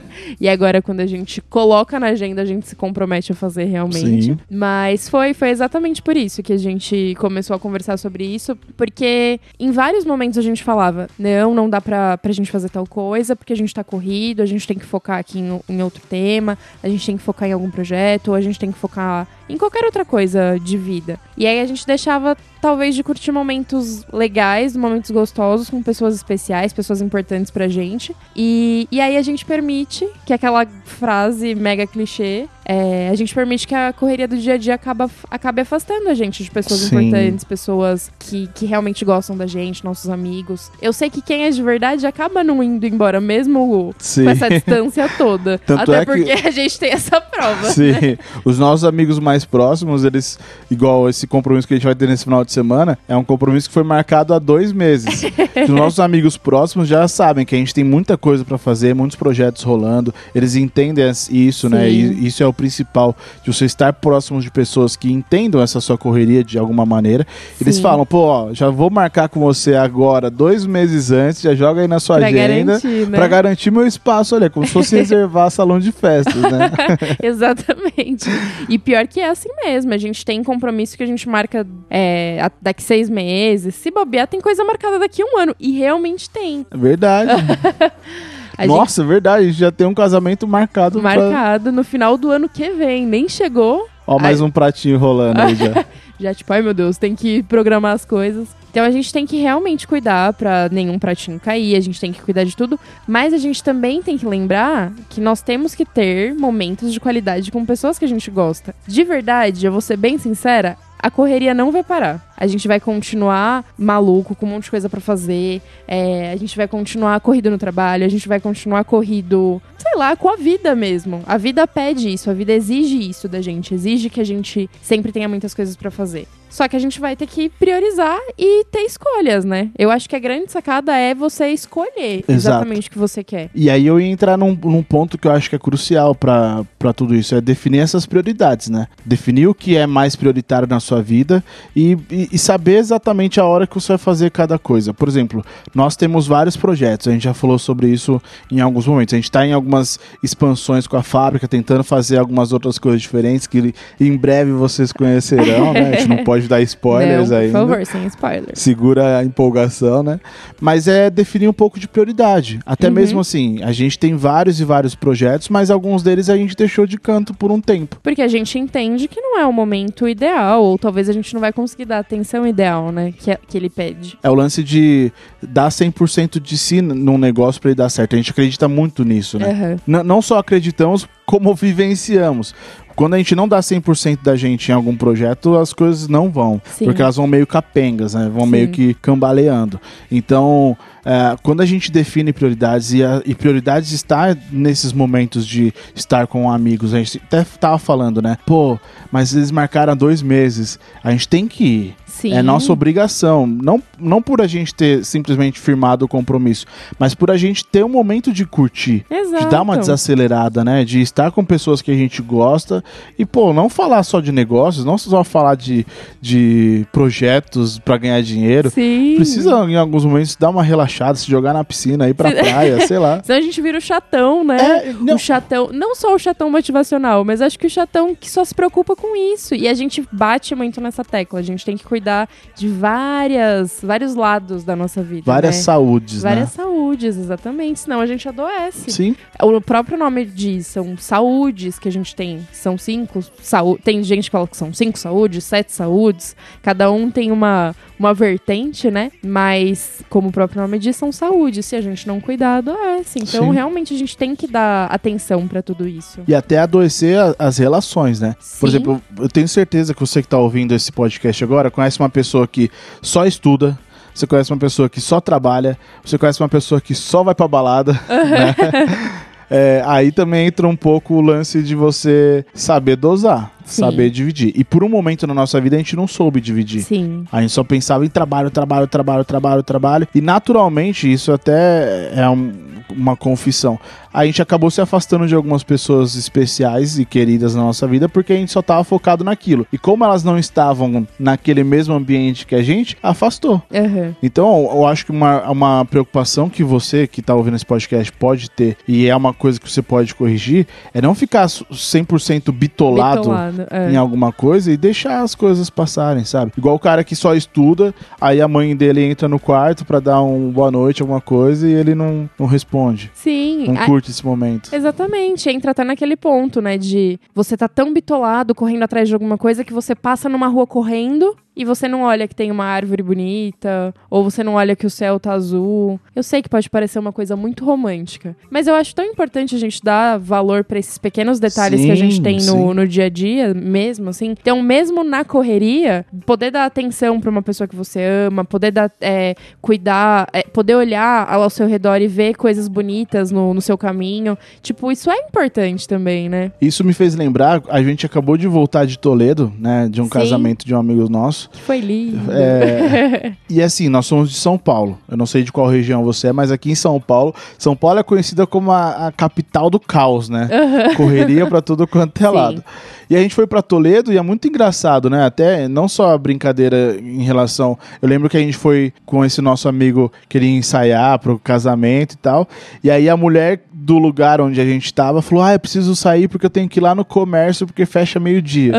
e 0.41 0.49
agora, 0.49 0.83
quando 0.83 1.01
a 1.01 1.07
gente 1.07 1.41
coloca 1.41 1.99
na 1.99 2.09
agenda, 2.09 2.43
a 2.43 2.45
gente 2.45 2.69
se 2.69 2.77
compromete 2.77 3.33
a 3.33 3.35
fazer 3.35 3.65
realmente. 3.65 4.23
Sim. 4.23 4.39
Mas 4.51 5.09
foi, 5.09 5.33
foi 5.33 5.49
exatamente 5.51 6.03
por 6.03 6.17
isso 6.17 6.43
que 6.43 6.53
a 6.53 6.59
gente 6.59 7.15
começou 7.19 7.57
a 7.57 7.59
conversar 7.59 7.97
sobre 7.97 8.25
isso, 8.25 8.57
porque 8.77 9.41
em 9.59 9.71
vários 9.71 10.05
momentos 10.05 10.39
a 10.39 10.43
gente 10.43 10.63
falava: 10.63 11.09
não, 11.19 11.55
não 11.55 11.71
dá 11.71 11.81
pra, 11.81 12.19
pra 12.19 12.33
gente 12.33 12.51
fazer 12.51 12.69
tal 12.69 12.87
coisa, 12.87 13.35
porque 13.35 13.53
a 13.53 13.57
gente 13.57 13.75
tá 13.75 13.83
corrido, 13.83 14.43
a 14.43 14.47
gente 14.47 14.67
tem 14.67 14.79
que 14.79 14.85
focar 14.85 15.19
aqui 15.19 15.39
em, 15.39 15.61
em 15.69 15.83
outro 15.83 16.03
tema, 16.09 16.59
a 16.83 16.89
gente 16.89 17.05
tem 17.07 17.17
que 17.17 17.23
focar 17.23 17.49
em 17.49 17.53
algum 17.53 17.71
projeto, 17.71 18.29
ou 18.29 18.35
a 18.35 18.41
gente 18.41 18.59
tem 18.59 18.71
que 18.71 18.79
focar 18.79 19.27
em 19.49 19.57
qualquer 19.57 19.85
outra 19.85 20.05
coisa 20.05 20.59
de 20.63 20.77
vida. 20.77 21.19
E 21.37 21.47
aí 21.47 21.61
a 21.61 21.67
gente 21.67 21.87
deixava, 21.87 22.37
talvez, 22.61 22.95
de 22.95 23.03
curtir 23.03 23.33
momentos 23.33 24.05
legais, 24.13 24.77
momentos 24.77 25.11
gostosos 25.11 25.71
com 25.71 25.78
pessoas 25.83 26.15
especiais, 26.15 26.73
pessoas 26.73 27.01
importantes 27.01 27.51
pra 27.51 27.69
gente. 27.69 28.15
E, 28.35 28.89
e 28.91 29.01
aí 29.01 29.17
a 29.17 29.23
gente 29.23 29.45
permite 29.45 30.09
que 30.25 30.33
aquela 30.33 30.67
frase 30.85 31.55
mega 31.55 31.87
clichê, 31.87 32.49
é, 32.71 33.09
a 33.09 33.15
gente 33.15 33.35
permite 33.35 33.67
que 33.67 33.75
a 33.75 33.95
correria 33.95 34.29
do 34.29 34.37
dia 34.37 34.53
a 34.53 34.57
dia 34.59 34.75
acaba, 34.75 35.11
acabe 35.31 35.63
afastando 35.63 36.11
a 36.11 36.15
gente 36.15 36.45
de 36.45 36.51
pessoas 36.51 36.81
Sim. 36.81 36.97
importantes, 36.97 37.43
pessoas 37.43 38.11
que, 38.19 38.47
que 38.55 38.67
realmente 38.67 39.07
gostam 39.07 39.35
da 39.35 39.47
gente, 39.47 39.83
nossos 39.83 40.11
amigos. 40.11 40.71
Eu 40.83 40.93
sei 40.93 41.09
que 41.09 41.23
quem 41.23 41.45
é 41.45 41.51
de 41.51 41.63
verdade 41.63 42.07
acaba 42.07 42.45
não 42.45 42.63
indo 42.63 42.87
embora, 42.87 43.23
mesmo 43.23 43.95
Sim. 43.99 44.25
com 44.25 44.31
essa 44.31 44.51
distância 44.51 45.09
toda. 45.17 45.57
Tanto 45.65 45.91
Até 45.91 46.03
é 46.03 46.05
porque 46.05 46.25
que... 46.25 46.47
a 46.47 46.51
gente 46.51 46.79
tem 46.79 46.91
essa 46.91 47.19
prova. 47.19 47.69
Sim. 47.73 47.93
Né? 47.93 48.19
Os 48.45 48.59
nossos 48.59 48.85
amigos 48.85 49.19
mais 49.19 49.47
próximos, 49.47 50.05
eles, 50.05 50.39
igual 50.71 51.09
esse 51.09 51.27
compromisso 51.27 51.67
que 51.67 51.73
a 51.73 51.77
gente 51.79 51.87
vai 51.87 51.95
ter 51.95 52.07
nesse 52.07 52.25
final 52.25 52.45
de 52.45 52.53
semana, 52.53 52.99
é 53.09 53.17
um 53.17 53.25
compromisso 53.25 53.69
que 53.69 53.75
foi 53.75 53.83
marcado 53.83 54.35
há 54.35 54.39
dois 54.39 54.73
meses. 54.73 55.25
Os 55.65 55.71
nossos 55.71 56.01
amigos 56.01 56.37
próximos 56.37 56.87
já 56.87 57.09
sabem 57.09 57.47
que 57.47 57.55
a 57.55 57.59
gente 57.59 57.73
tem 57.73 57.83
muita 57.83 58.19
coisa 58.19 58.45
para 58.45 58.59
fazer, 58.59 58.95
muitos 58.95 59.17
projetos 59.17 59.63
rolando, 59.63 60.13
eles 60.35 60.55
entendem 60.55 60.99
isso, 61.31 61.69
né? 61.71 61.89
Sim. 61.89 62.09
né? 62.09 62.13
E 62.13 62.27
isso 62.27 62.43
é 62.43 62.47
o 62.47 62.58
principal, 62.59 63.17
de 63.45 63.53
você 63.53 63.65
estar 63.65 63.93
próximo 63.93 64.41
de 64.41 64.51
pessoas 64.51 64.97
que 64.97 65.11
entendam 65.11 65.63
essa 65.63 65.81
sua 65.81 65.97
correria 65.97 66.43
de 66.43 66.59
alguma 66.59 66.85
maneira. 66.85 67.25
Eles 67.61 67.77
Sim. 67.77 67.83
falam, 67.83 68.05
pô, 68.05 68.19
ó, 68.19 68.53
já 68.53 68.69
vou 68.69 68.91
marcar 68.91 69.29
com 69.29 69.39
você 69.39 69.77
agora, 69.77 70.29
dois 70.29 70.67
meses 70.67 71.13
antes, 71.13 71.41
já 71.41 71.55
joga 71.55 71.83
aí 71.83 71.89
na 71.89 72.01
sua 72.01 72.17
Pra 72.19 72.27
agenda 72.27 72.73
garantir, 72.73 73.09
né? 73.09 73.17
para 73.17 73.29
garantir 73.29 73.71
meu 73.71 73.87
espaço, 73.87 74.35
olha, 74.35 74.51
como 74.51 74.67
se 74.67 74.73
fosse 74.73 74.97
reservar 74.99 75.51
salão 75.51 75.79
de 75.79 75.93
festas, 75.93 76.35
né? 76.35 76.73
Exatamente. 77.23 78.29
E 78.69 78.77
pior 78.77 79.07
que 79.07 79.21
é 79.21 79.29
assim 79.31 79.51
mesmo. 79.65 79.95
A 79.95 79.99
gente 79.99 80.25
tem 80.25 80.43
compromisso 80.43 80.97
que 80.97 81.03
a 81.03 81.07
gente 81.07 81.29
marca 81.29 81.65
é, 81.89 82.51
daqui 82.61 82.83
seis 82.83 83.09
meses. 83.09 83.77
Se 83.77 83.91
bobear, 83.91 84.27
tem 84.27 84.41
coisa 84.41 84.65
marcada 84.65 84.99
daqui 84.99 85.23
a 85.23 85.25
um 85.25 85.39
ano. 85.39 85.55
E 85.61 85.79
realmente 85.79 86.29
tem. 86.29 86.67
É 86.71 86.77
Verdade. 86.77 87.31
A 88.59 88.67
Nossa, 88.67 89.03
é 89.03 89.05
verdade. 89.05 89.45
A 89.45 89.47
gente 89.47 89.59
já 89.59 89.71
tem 89.71 89.87
um 89.87 89.95
casamento 89.95 90.47
marcado. 90.47 91.01
gente 91.01 91.03
Pra... 91.03 91.31
marcado 91.31 91.71
no 91.71 91.85
final 91.85 92.19
do 92.19 92.31
ano 92.31 92.49
que 92.49 92.71
vem. 92.71 93.07
Nem 93.07 93.29
chegou. 93.29 93.89
Ó, 94.05 94.19
mais 94.19 94.41
um 94.41 94.51
pratinho 94.51 94.99
rolando 94.99 95.41
aí 95.41 95.55
já. 95.55 95.85
Já, 96.21 96.35
tipo, 96.35 96.53
ai 96.53 96.61
meu 96.61 96.75
Deus, 96.75 96.99
tem 96.99 97.15
que 97.15 97.45
programar 97.45 97.95
as 97.95 98.05
coisas. 98.05 98.49
Então 98.71 98.85
a 98.85 98.91
gente 98.91 99.13
tem 99.13 99.25
que 99.25 99.37
realmente 99.37 99.87
cuidar 99.87 100.33
pra 100.33 100.69
nenhum 100.69 100.99
pratinho 100.99 101.39
cair, 101.39 101.77
a 101.77 101.81
gente 101.81 102.01
tem 102.01 102.13
que 102.13 102.21
cuidar 102.21 102.43
de 102.43 102.57
tudo, 102.57 102.79
mas 103.07 103.33
a 103.33 103.39
gente 103.39 103.63
também 103.63 104.03
tem 104.03 104.19
que 104.19 104.27
lembrar 104.27 104.93
que 105.09 105.21
nós 105.21 105.41
temos 105.41 105.77
que 105.77 105.85
ter 105.85 106.35
momentos 106.35 106.93
de 106.93 106.99
qualidade 106.99 107.53
com 107.53 107.65
pessoas 107.65 107.99
que 107.99 108.05
a 108.05 108.09
gente 108.09 108.31
gosta. 108.31 108.75
De 108.87 109.05
verdade, 109.05 109.65
eu 109.65 109.71
vou 109.71 109.81
ser 109.81 109.97
bem 109.97 110.19
sincera, 110.19 110.77
a 110.99 111.11
correria 111.11 111.55
não 111.55 111.71
vai 111.71 111.83
parar. 111.83 112.27
A 112.37 112.47
gente 112.47 112.67
vai 112.67 112.81
continuar 112.81 113.65
maluco, 113.77 114.35
com 114.35 114.47
um 114.47 114.51
monte 114.51 114.65
de 114.65 114.71
coisa 114.71 114.89
para 114.89 115.01
fazer. 115.01 115.63
É, 115.87 116.33
a 116.33 116.37
gente 116.37 116.57
vai 116.57 116.67
continuar 116.67 117.21
corrido 117.21 117.51
no 117.51 117.59
trabalho, 117.59 118.05
a 118.05 118.09
gente 118.09 118.29
vai 118.29 118.41
continuar 118.41 118.85
corrido, 118.85 119.61
sei 119.79 119.97
lá, 119.97 120.17
com 120.17 120.29
a 120.29 120.37
vida 120.37 120.75
mesmo. 120.75 121.23
A 121.27 121.37
vida 121.37 121.67
pede 121.67 122.13
isso, 122.13 122.31
a 122.31 122.35
vida 122.35 122.53
exige 122.53 123.09
isso 123.09 123.29
da 123.29 123.41
gente, 123.41 123.75
exige 123.75 124.11
que 124.11 124.21
a 124.21 124.25
gente 124.25 124.69
sempre 124.83 125.13
tenha 125.13 125.29
muitas 125.29 125.55
coisas 125.55 125.77
para 125.77 125.91
fazer. 125.91 126.27
Só 126.49 126.67
que 126.69 126.77
a 126.77 126.79
gente 126.79 127.01
vai 127.01 127.17
ter 127.17 127.27
que 127.27 127.49
priorizar 127.49 128.19
e 128.39 128.65
ter 128.65 128.81
escolhas, 128.81 129.45
né? 129.45 129.71
Eu 129.79 129.91
acho 129.91 130.09
que 130.09 130.17
a 130.17 130.19
grande 130.19 130.51
sacada 130.51 130.97
é 130.97 131.15
você 131.15 131.49
escolher 131.49 132.25
Exato. 132.29 132.33
exatamente 132.33 132.89
o 132.89 132.91
que 132.91 132.99
você 132.99 133.23
quer. 133.23 133.51
E 133.55 133.69
aí 133.71 133.87
eu 133.87 134.01
ia 134.01 134.07
entrar 134.07 134.37
num, 134.37 134.55
num 134.55 134.83
ponto 134.83 135.19
que 135.19 135.27
eu 135.27 135.33
acho 135.33 135.49
que 135.49 135.57
é 135.57 135.59
crucial 135.59 136.15
pra 136.15 136.65
tudo 136.95 137.15
isso, 137.15 137.35
é 137.35 137.41
definir 137.41 137.79
essas 137.79 138.07
prioridades, 138.07 138.69
né? 138.69 138.89
Definir 139.05 139.47
o 139.47 139.55
que 139.55 139.77
é 139.77 139.87
mais 139.87 140.17
prioritário 140.17 140.67
na 140.69 140.81
sua 140.81 141.03
vida 141.03 141.43
e, 141.75 141.97
e, 142.11 142.29
e 142.33 142.39
saber 142.39 142.77
exatamente 142.77 143.41
a 143.41 143.45
hora 143.45 143.67
que 143.67 143.75
você 143.75 143.89
vai 143.89 143.99
fazer 143.99 144.31
cada 144.31 144.59
coisa. 144.59 144.95
Por 144.95 145.09
exemplo, 145.09 145.45
nós 145.75 145.97
temos 145.97 146.27
vários 146.27 146.57
projetos, 146.57 147.09
a 147.09 147.13
gente 147.13 147.25
já 147.25 147.35
falou 147.35 147.59
sobre 147.59 147.89
isso 147.89 148.21
em 148.51 148.61
alguns 148.61 148.87
momentos. 148.87 149.15
A 149.15 149.17
gente 149.17 149.25
está 149.25 149.47
em 149.47 149.53
algumas 149.53 149.99
expansões 150.23 150.87
com 150.87 150.97
a 150.97 151.03
fábrica, 151.03 151.47
tentando 151.47 151.85
fazer 151.85 152.19
algumas 152.19 152.53
outras 152.53 152.79
coisas 152.79 153.01
diferentes 153.01 153.47
que 153.47 153.75
em 154.01 154.17
breve 154.17 154.53
vocês 154.53 154.93
conhecerão, 154.93 155.73
né? 155.73 155.91
A 155.91 155.97
gente 155.97 156.09
não 156.09 156.23
pode 156.25 156.38
dar 156.47 156.61
spoilers 156.63 157.33
ainda. 157.33 157.59
Por 157.59 157.69
favor, 157.69 157.87
sem 157.87 158.07
spoilers. 158.07 158.59
Segura 158.61 159.19
a 159.19 159.25
empolgação, 159.25 160.03
né? 160.03 160.21
Mas 160.61 160.87
é 160.87 161.09
definir 161.11 161.49
um 161.49 161.53
pouco 161.53 161.81
de 161.81 161.89
prioridade. 161.89 162.61
Até 162.67 162.91
mesmo 162.91 163.21
assim, 163.21 163.63
a 163.63 163.73
gente 163.73 163.99
tem 163.99 164.15
vários 164.15 164.61
e 164.61 164.65
vários 164.65 164.95
projetos, 164.95 165.49
mas 165.49 165.71
alguns 165.71 166.03
deles 166.03 166.29
a 166.29 166.37
gente 166.37 166.55
deixou 166.55 166.87
de 166.87 166.99
canto 166.99 167.33
por 167.35 167.51
um 167.51 167.61
tempo. 167.61 167.97
Porque 168.03 168.23
a 168.23 168.29
gente 168.29 168.59
entende 168.59 169.09
que 169.09 169.21
não 169.21 169.39
é 169.41 169.47
o 169.47 169.53
momento 169.53 170.07
ideal, 170.07 170.63
ou 170.63 170.79
talvez 170.79 171.09
a 171.09 171.13
gente 171.13 171.33
não 171.35 171.41
vai 171.41 171.53
conseguir 171.53 171.87
dar 171.87 171.97
a 171.97 172.01
atenção 172.01 172.47
ideal, 172.47 172.93
né? 172.93 173.13
Que, 173.17 173.37
que 173.49 173.57
ele 173.57 173.71
pede. 173.71 174.19
É 174.23 174.29
o 174.29 174.35
lance 174.35 174.63
de 174.63 175.11
dar 175.43 175.69
100% 175.71 176.41
de 176.41 176.59
si 176.59 176.83
num 176.83 177.17
negócio 177.17 177.61
para 177.61 177.71
ele 177.71 177.77
dar 177.77 177.89
certo. 177.89 178.15
A 178.15 178.17
gente 178.17 178.31
acredita 178.31 178.69
muito 178.69 179.05
nisso, 179.05 179.39
né? 179.39 179.79
N- 179.87 180.03
não 180.03 180.21
só 180.21 180.39
acreditamos, 180.39 181.09
como 181.25 181.55
vivenciamos. 181.57 182.55
Quando 182.99 183.15
a 183.15 183.19
gente 183.19 183.33
não 183.37 183.47
dá 183.47 183.61
100% 183.61 184.19
da 184.25 184.35
gente 184.35 184.71
em 184.71 184.75
algum 184.75 184.97
projeto, 184.97 185.57
as 185.57 185.73
coisas 185.73 186.09
não 186.09 186.29
vão. 186.31 186.61
Sim. 186.65 186.85
Porque 186.85 187.01
elas 187.01 187.15
vão 187.15 187.29
meio 187.29 187.47
capengas, 187.47 188.15
né? 188.15 188.29
Vão 188.29 188.45
Sim. 188.45 188.51
meio 188.51 188.69
que 188.71 188.93
cambaleando. 188.95 189.81
Então, 190.11 190.77
é, 191.05 191.37
quando 191.43 191.61
a 191.61 191.67
gente 191.67 191.93
define 191.93 192.33
prioridades, 192.33 192.93
e, 192.93 193.05
a- 193.05 193.23
e 193.25 193.37
prioridades 193.37 193.93
está 193.93 194.37
nesses 194.51 194.93
momentos 194.93 195.47
de 195.47 195.73
estar 195.95 196.27
com 196.27 196.51
amigos, 196.51 196.93
a 196.93 196.99
gente 196.99 197.23
até 197.25 197.45
tava 197.45 197.79
falando, 197.79 198.21
né? 198.21 198.37
Pô, 198.45 198.77
mas 199.13 199.33
eles 199.33 199.53
marcaram 199.53 199.97
dois 199.97 200.21
meses. 200.21 200.77
A 201.05 201.13
gente 201.13 201.29
tem 201.29 201.47
que 201.47 201.65
ir. 201.65 201.95
Sim. 202.07 202.33
É 202.35 202.43
nossa 202.43 202.73
obrigação. 202.73 203.47
Não, 203.47 203.81
não 203.97 204.21
por 204.21 204.41
a 204.41 204.47
gente 204.49 204.75
ter 204.75 205.05
simplesmente 205.05 205.61
firmado 205.61 206.05
o 206.05 206.09
compromisso, 206.09 206.67
mas 206.99 207.15
por 207.15 207.31
a 207.31 207.37
gente 207.37 207.65
ter 207.65 207.85
um 207.85 207.89
momento 207.89 208.33
de 208.33 208.45
curtir. 208.45 209.07
Exato. 209.09 209.45
De 209.45 209.51
dar 209.51 209.63
uma 209.63 209.79
desacelerada, 209.79 210.65
né? 210.65 210.85
De 210.85 211.01
estar 211.01 211.31
com 211.31 211.45
pessoas 211.45 211.81
que 211.81 211.93
a 211.93 211.95
gente 211.95 212.21
gosta. 212.21 212.83
E, 213.19 213.25
pô, 213.27 213.53
não 213.53 213.69
falar 213.69 214.03
só 214.03 214.21
de 214.21 214.31
negócios, 214.33 214.85
não 214.85 214.97
só 214.97 215.23
falar 215.25 215.55
de, 215.57 215.87
de 216.21 216.87
projetos 216.93 217.79
pra 217.79 217.97
ganhar 217.97 218.23
dinheiro. 218.23 218.71
Sim. 218.71 219.15
Precisa, 219.17 219.51
em 219.65 219.77
alguns 219.77 220.05
momentos, 220.05 220.37
dar 220.37 220.51
uma 220.51 220.63
relaxada, 220.63 221.17
se 221.19 221.29
jogar 221.29 221.53
na 221.53 221.65
piscina, 221.65 222.09
ir 222.09 222.15
pra 222.15 222.31
Sim. 222.31 222.37
praia, 222.37 222.81
sei 222.87 222.99
lá. 222.99 223.21
Senão 223.23 223.39
a 223.39 223.43
gente 223.43 223.61
vira 223.61 223.79
o 223.79 223.81
chatão, 223.81 224.45
né? 224.45 224.57
É, 224.89 224.93
não- 224.93 225.15
O 225.15 225.19
chatão, 225.19 225.71
não 225.73 225.95
só 225.95 226.15
o 226.15 226.19
chatão 226.19 226.51
motivacional, 226.51 227.25
mas 227.25 227.41
acho 227.43 227.59
que 227.59 227.67
o 227.67 227.71
chatão 227.71 228.15
que 228.15 228.31
só 228.31 228.45
se 228.45 228.55
preocupa 228.55 228.95
com 228.95 229.17
isso. 229.35 229.55
E 229.55 229.67
a 229.69 229.75
gente 229.75 230.07
bate 230.13 230.55
muito 230.55 230.81
nessa 230.81 231.05
tecla. 231.05 231.41
A 231.41 231.43
gente 231.43 231.65
tem 231.65 231.77
que 231.77 231.85
cuidar 231.85 232.29
de 232.55 232.69
várias, 232.69 233.81
vários 233.83 234.15
lados 234.15 234.63
da 234.65 234.77
nossa 234.77 235.03
vida. 235.03 235.23
Várias 235.27 235.57
né? 235.57 235.63
saúdes, 235.63 236.23
Várias 236.23 236.57
né? 236.57 236.63
saúdes, 236.65 237.17
exatamente. 237.17 237.81
Senão 237.81 238.01
a 238.01 238.07
gente 238.07 238.29
adoece. 238.29 238.91
Sim. 238.93 239.17
O 239.43 239.61
próprio 239.61 239.99
nome 239.99 240.25
diz, 240.25 240.67
são 240.69 240.97
saúdes 240.97 241.79
que 241.79 241.89
a 241.89 241.93
gente 241.93 242.15
tem. 242.15 242.47
São 242.53 242.78
cinco 242.79 243.23
saúdes. 243.43 243.85
Tem 243.85 244.03
gente 244.03 244.25
que 244.25 244.31
fala 244.31 244.47
que 244.47 244.57
são 244.57 244.73
cinco 244.73 244.99
saúdes, 244.99 245.45
sete 245.45 245.73
saúdes. 245.73 246.35
Cada 246.63 246.91
um 246.91 247.11
tem 247.11 247.31
uma, 247.33 247.75
uma 247.99 248.15
vertente, 248.15 248.91
né? 248.91 249.11
Mas, 249.25 250.03
como 250.09 250.29
o 250.29 250.33
próprio 250.33 250.63
nome 250.63 250.79
diz, 250.79 250.97
são 250.97 251.11
saúdes. 251.13 251.67
Se 251.67 251.77
a 251.77 251.81
gente 251.81 252.07
não 252.07 252.21
cuidar, 252.21 252.59
adoece. 252.59 253.19
Então, 253.19 253.47
Sim. 253.49 253.53
realmente, 253.53 253.95
a 253.95 253.99
gente 253.99 254.17
tem 254.17 254.35
que 254.37 254.47
dar 254.47 254.87
atenção 254.87 255.47
pra 255.49 255.63
tudo 255.63 255.87
isso. 255.87 256.21
E 256.27 256.35
até 256.35 256.59
adoecer 256.59 257.19
a- 257.19 257.35
as 257.39 257.59
relações, 257.59 258.21
né? 258.21 258.35
Por 258.59 258.69
Sim. 258.69 258.77
exemplo, 258.77 259.03
eu 259.19 259.29
tenho 259.29 259.49
certeza 259.49 259.93
que 259.95 260.01
você 260.01 260.23
que 260.23 260.29
tá 260.29 260.39
ouvindo 260.39 260.75
esse 260.75 260.91
podcast 260.93 261.43
agora 261.45 261.71
conhece 261.71 261.99
uma 261.99 262.09
pessoa 262.11 262.47
que 262.47 262.71
só 263.03 263.27
estuda, 263.27 263.79
você 264.15 264.27
conhece 264.27 264.51
uma 264.53 264.59
pessoa 264.59 264.89
que 264.89 265.01
só 265.01 265.21
trabalha, 265.21 265.79
você 266.05 266.19
conhece 266.19 266.43
uma 266.43 266.49
pessoa 266.49 266.81
que 266.81 266.95
só 266.95 267.23
vai 267.23 267.35
pra 267.35 267.47
balada, 267.47 267.93
né? 268.09 268.55
É, 269.51 269.83
aí 269.87 270.13
também 270.13 270.47
entra 270.47 270.69
um 270.69 270.77
pouco 270.77 271.15
o 271.15 271.21
lance 271.21 271.63
de 271.63 271.75
você 271.75 272.45
saber 272.53 272.97
dosar, 272.97 273.51
Sim. 273.71 273.83
saber 273.83 274.11
dividir. 274.11 274.53
E 274.55 274.65
por 274.65 274.83
um 274.85 274.89
momento 274.89 275.27
na 275.27 275.35
nossa 275.35 275.61
vida 275.61 275.77
a 275.77 275.79
gente 275.79 275.97
não 275.97 276.07
soube 276.07 276.41
dividir. 276.41 276.83
Sim. 276.83 277.25
A 277.31 277.41
gente 277.41 277.53
só 277.53 277.63
pensava 277.65 278.05
em 278.05 278.09
trabalho, 278.09 278.51
trabalho, 278.51 278.87
trabalho, 278.87 279.25
trabalho, 279.25 279.63
trabalho. 279.63 280.09
E 280.15 280.21
naturalmente, 280.21 281.11
isso 281.11 281.33
até 281.33 282.11
é 282.15 282.29
um- 282.29 282.53
uma 282.91 283.15
confissão. 283.17 283.79
A 284.13 284.25
gente 284.25 284.41
acabou 284.41 284.71
se 284.71 284.81
afastando 284.81 285.27
de 285.27 285.35
algumas 285.35 285.63
pessoas 285.63 286.15
especiais 286.15 286.99
e 286.99 287.05
queridas 287.05 287.55
na 287.55 287.63
nossa 287.63 287.87
vida 287.87 288.09
porque 288.09 288.33
a 288.33 288.37
gente 288.37 288.51
só 288.51 288.63
tava 288.63 288.83
focado 288.83 289.23
naquilo. 289.23 289.67
E 289.71 289.77
como 289.77 290.03
elas 290.05 290.25
não 290.25 290.39
estavam 290.39 291.07
naquele 291.19 291.63
mesmo 291.63 291.95
ambiente 291.95 292.47
que 292.47 292.55
a 292.55 292.63
gente, 292.63 292.97
afastou. 293.03 293.63
Aham. 293.73 294.15
Então, 294.23 294.69
eu 294.73 294.87
acho 294.87 295.05
que 295.05 295.13
uma, 295.13 295.51
uma 295.51 295.85
preocupação 295.85 296.49
que 296.49 296.65
você 296.65 297.07
que 297.07 297.21
tá 297.21 297.35
ouvindo 297.35 297.57
esse 297.57 297.67
podcast 297.67 298.11
pode 298.13 298.51
ter, 298.51 298.77
e 298.89 299.07
é 299.07 299.15
uma 299.15 299.35
coisa 299.35 299.61
que 299.61 299.71
você 299.71 299.83
pode 299.83 300.15
corrigir, 300.15 300.67
é 300.95 301.03
não 301.03 301.15
ficar 301.15 301.47
100% 301.47 302.51
bitolado 302.53 303.21
Bitolado, 303.21 303.58
é. 303.71 303.91
em 303.91 303.97
alguma 303.97 304.33
coisa 304.33 304.71
e 304.73 304.77
deixar 304.77 305.23
as 305.23 305.35
coisas 305.35 305.71
passarem, 305.71 306.25
sabe? 306.25 306.53
Igual 306.57 306.75
o 306.75 306.79
cara 306.79 307.03
que 307.05 307.17
só 307.17 307.35
estuda, 307.35 307.95
aí 308.21 308.41
a 308.41 308.49
mãe 308.49 308.77
dele 308.77 309.03
entra 309.05 309.29
no 309.29 309.39
quarto 309.39 309.85
pra 309.85 310.01
dar 310.01 310.23
um 310.23 310.51
boa 310.51 310.71
noite, 310.71 311.03
alguma 311.03 311.21
coisa, 311.21 311.67
e 311.69 311.73
ele 311.73 311.95
não, 311.95 312.29
não 312.39 312.47
responde. 312.47 313.11
Sim. 313.15 313.67
Não 313.69 313.83
a- 313.83 313.87
curte 313.87 314.11
esse 314.11 314.25
momento. 314.25 314.71
Exatamente, 314.73 315.49
entra 315.51 315.71
até 315.71 315.85
naquele 315.85 316.17
ponto, 316.17 316.61
né? 316.61 316.77
De 316.79 317.19
você 317.35 317.57
tá 317.57 317.69
tão 317.69 317.93
bitolado 317.93 318.55
correndo 318.55 318.83
atrás 318.83 319.09
de 319.09 319.15
alguma 319.15 319.39
coisa 319.39 319.65
que 319.65 319.73
você 319.73 319.95
passa 319.95 320.29
numa 320.29 320.49
rua 320.49 320.67
correndo 320.67 321.37
e 321.59 321.65
você 321.65 321.89
não 321.89 322.03
olha 322.03 322.29
que 322.29 322.37
tem 322.37 322.53
uma 322.53 322.65
árvore 322.65 323.03
bonita, 323.03 323.93
ou 324.09 324.23
você 324.23 324.45
não 324.45 324.55
olha 324.55 324.77
que 324.77 324.87
o 324.87 324.91
céu 324.91 325.19
tá 325.19 325.33
azul. 325.33 325.99
Eu 326.15 326.23
sei 326.23 326.41
que 326.41 326.49
pode 326.49 326.71
parecer 326.71 327.01
uma 327.01 327.13
coisa 327.13 327.35
muito 327.35 327.65
romântica, 327.65 328.37
mas 328.49 328.69
eu 328.69 328.77
acho 328.77 328.95
tão 328.95 329.05
importante 329.05 329.57
a 329.57 329.59
gente 329.59 329.83
dar 329.83 330.19
valor 330.19 330.63
pra 330.63 330.79
esses 330.79 330.99
pequenos 330.99 331.41
detalhes 331.41 331.85
que 331.85 331.91
a 331.91 331.97
gente 331.97 332.17
Sim, 332.17 332.23
tem 332.23 332.39
sim. 332.39 332.47
no, 332.51 332.73
no 332.73 332.87
dia 332.87 333.07
a 333.07 333.09
dia, 333.09 333.53
mesmo 333.53 334.11
assim. 334.11 334.37
Então, 334.41 334.63
mesmo 334.63 335.03
na 335.03 335.25
correria, 335.25 336.07
poder 336.25 336.53
dar 336.53 336.65
atenção 336.65 337.21
pra 337.21 337.29
uma 337.29 337.43
pessoa 337.43 337.67
que 337.67 337.75
você 337.75 338.05
ama, 338.05 338.45
poder 338.45 338.71
dar, 338.71 338.93
é, 339.01 339.35
cuidar, 339.61 340.29
é, 340.33 340.43
poder 340.43 340.77
olhar 340.77 341.29
ao 341.29 341.51
seu 341.51 341.67
redor 341.67 342.01
e 342.01 342.07
ver 342.07 342.37
coisas 342.37 342.69
bonitas 342.69 343.33
no, 343.33 343.53
no 343.53 343.61
seu 343.61 343.77
caminho. 343.77 344.39
Tipo, 344.63 344.93
isso 344.93 345.11
é 345.11 345.17
importante 345.17 345.89
também, 345.89 346.29
né? 346.29 346.53
Isso 346.61 346.85
me 346.85 346.93
fez 346.93 347.17
lembrar, 347.17 347.61
a 347.69 347.83
gente 347.83 348.07
acabou 348.07 348.37
de 348.37 348.47
voltar 348.47 348.87
de 348.87 348.97
Toledo, 348.97 349.53
né? 349.59 349.89
De 349.91 350.01
um 350.01 350.05
Sim. 350.05 350.11
casamento 350.11 350.65
de 350.65 350.73
um 350.73 350.79
amigo 350.79 351.09
nosso. 351.09 351.48
Que 351.53 351.61
foi 351.61 351.81
lindo. 351.81 352.31
É, 352.31 353.33
e 353.49 353.63
assim, 353.63 353.89
nós 353.89 354.07
somos 354.07 354.31
de 354.31 354.37
São 354.37 354.59
Paulo. 354.59 354.99
Eu 355.09 355.17
não 355.17 355.27
sei 355.27 355.43
de 355.43 355.53
qual 355.53 355.69
região 355.69 356.05
você 356.05 356.29
é, 356.29 356.33
mas 356.33 356.51
aqui 356.51 356.71
em 356.71 356.75
São 356.75 357.01
Paulo, 357.01 357.35
São 357.59 357.75
Paulo 357.75 357.99
é 357.99 358.03
conhecida 358.03 358.47
como 358.47 358.71
a, 358.71 359.09
a 359.09 359.13
capital 359.13 359.71
do 359.71 359.81
caos, 359.81 360.29
né? 360.29 360.49
Correria 360.97 361.47
pra 361.47 361.61
tudo 361.61 361.87
quanto 361.87 362.25
é 362.25 362.29
Sim. 362.29 362.35
lado. 362.35 362.65
E 363.11 363.17
a 363.17 363.21
gente 363.21 363.35
foi 363.35 363.47
pra 363.47 363.63
Toledo 363.63 364.13
e 364.13 364.19
é 364.19 364.23
muito 364.23 364.47
engraçado, 364.49 365.09
né? 365.09 365.25
Até 365.25 365.67
não 365.69 365.89
só 365.89 366.13
a 366.13 366.19
brincadeira 366.19 366.97
em 367.01 367.23
relação. 367.23 367.79
Eu 368.03 368.09
lembro 368.09 368.29
que 368.29 368.37
a 368.37 368.41
gente 368.41 368.57
foi 368.57 368.93
com 369.07 369.25
esse 369.25 369.41
nosso 369.41 369.69
amigo 369.69 370.13
que 370.29 370.37
ele 370.39 370.47
ia 370.47 370.59
ensaiar 370.59 371.19
pro 371.19 371.39
casamento 371.39 372.13
e 372.13 372.17
tal. 372.19 372.49
E 372.85 372.91
aí 372.91 373.09
a 373.09 373.17
mulher 373.17 373.63
do 373.73 373.97
lugar 373.99 374.41
onde 374.41 374.61
a 374.61 374.65
gente 374.65 374.93
tava 374.93 375.23
falou: 375.23 375.43
Ah, 375.43 375.53
eu 375.55 375.59
preciso 375.61 375.97
sair 375.97 376.29
porque 376.29 376.45
eu 376.47 376.51
tenho 376.51 376.69
que 376.69 376.79
ir 376.81 376.83
lá 376.83 376.95
no 376.95 377.05
comércio 377.05 377.67
porque 377.67 377.87
fecha 377.87 378.21
meio-dia. 378.21 378.73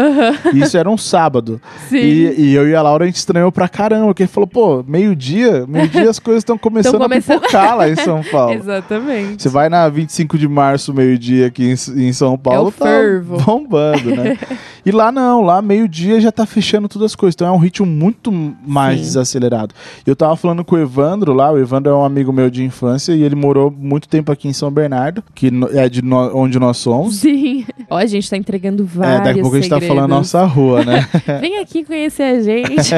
E 0.54 0.60
Isso 0.60 0.78
era 0.78 0.90
um 0.90 0.98
sábado. 0.98 1.60
Sim. 1.88 1.98
E, 1.98 2.36
e 2.50 2.56
eu 2.56 2.68
e 2.70 2.76
a 2.76 2.82
Laura 2.82 3.06
a 3.06 3.08
gente 3.08 3.16
estranhou 3.16 3.52
pra 3.52 3.68
caramba, 3.68 4.08
porque 4.08 4.28
falou, 4.28 4.46
pô, 4.48 4.84
meio-dia, 4.88 5.66
meio-dia 5.68 6.10
as 6.10 6.20
coisas 6.20 6.42
estão 6.42 6.58
começando 6.58 7.00
começando- 7.00 7.38
a 7.38 7.40
pipocar 7.40 7.76
lá 7.78 7.90
em 7.90 7.96
São 7.96 8.22
Paulo. 8.32 8.54
Exatamente. 8.54 9.42
Você 9.42 9.50
vai 9.50 9.70
na 9.70 9.88
25 9.90 10.38
de 10.38 10.48
março, 10.48 10.94
meio-dia 10.94 11.48
aqui 11.48 11.64
em, 11.66 12.02
em 12.08 12.14
São 12.14 12.38
Paulo, 12.38 12.66
É 12.66 12.68
o 12.68 12.72
fervo. 12.72 13.38
tá 13.38 13.44
bombando, 13.46 14.16
né? 14.16 14.19
E 14.86 14.92
lá 14.92 15.12
não, 15.12 15.42
lá 15.42 15.62
meio-dia 15.62 16.22
já 16.22 16.32
tá 16.32 16.46
fechando 16.46 16.88
todas 16.88 17.08
as 17.08 17.16
coisas. 17.16 17.36
Então 17.36 17.46
é 17.48 17.52
um 17.52 17.58
ritmo 17.58 17.86
muito 17.86 18.32
mais 18.66 18.98
Sim. 19.00 19.04
desacelerado. 19.06 19.76
Eu 20.08 20.16
tava 20.16 20.36
falando 20.38 20.64
com 20.64 20.76
o 20.76 20.80
Evandro 20.80 21.34
lá, 21.34 21.52
o 21.52 21.58
Evandro 21.60 21.92
é 21.92 21.96
um 21.96 22.04
amigo 22.04 22.32
meu 22.32 22.50
de 22.50 22.64
infância 22.64 23.12
e 23.14 23.22
ele 23.22 23.36
morou 23.36 23.70
muito 23.70 24.08
tempo 24.08 24.32
aqui 24.32 24.48
em 24.48 24.54
São 24.54 24.72
Bernardo, 24.72 25.22
que 25.36 25.52
é 25.74 25.90
de 25.90 26.02
no- 26.02 26.36
onde 26.36 26.58
nós 26.58 26.78
somos. 26.78 27.18
Sim. 27.18 27.66
Ó, 27.90 27.98
a 27.98 28.06
gente 28.06 28.30
tá 28.30 28.38
entregando 28.38 28.86
vários 28.86 29.20
É, 29.20 29.24
daqui 29.26 29.40
a 29.40 29.42
pouco 29.42 29.58
a 29.58 29.60
gente 29.60 29.70
tá 29.70 29.76
segredos. 29.76 29.96
falando 29.98 30.10
nossa 30.12 30.44
rua, 30.46 30.84
né? 30.86 31.08
Vem 31.42 31.58
aqui 31.60 31.84
conhecer 31.84 32.24
a 32.24 32.42
gente. 32.42 32.92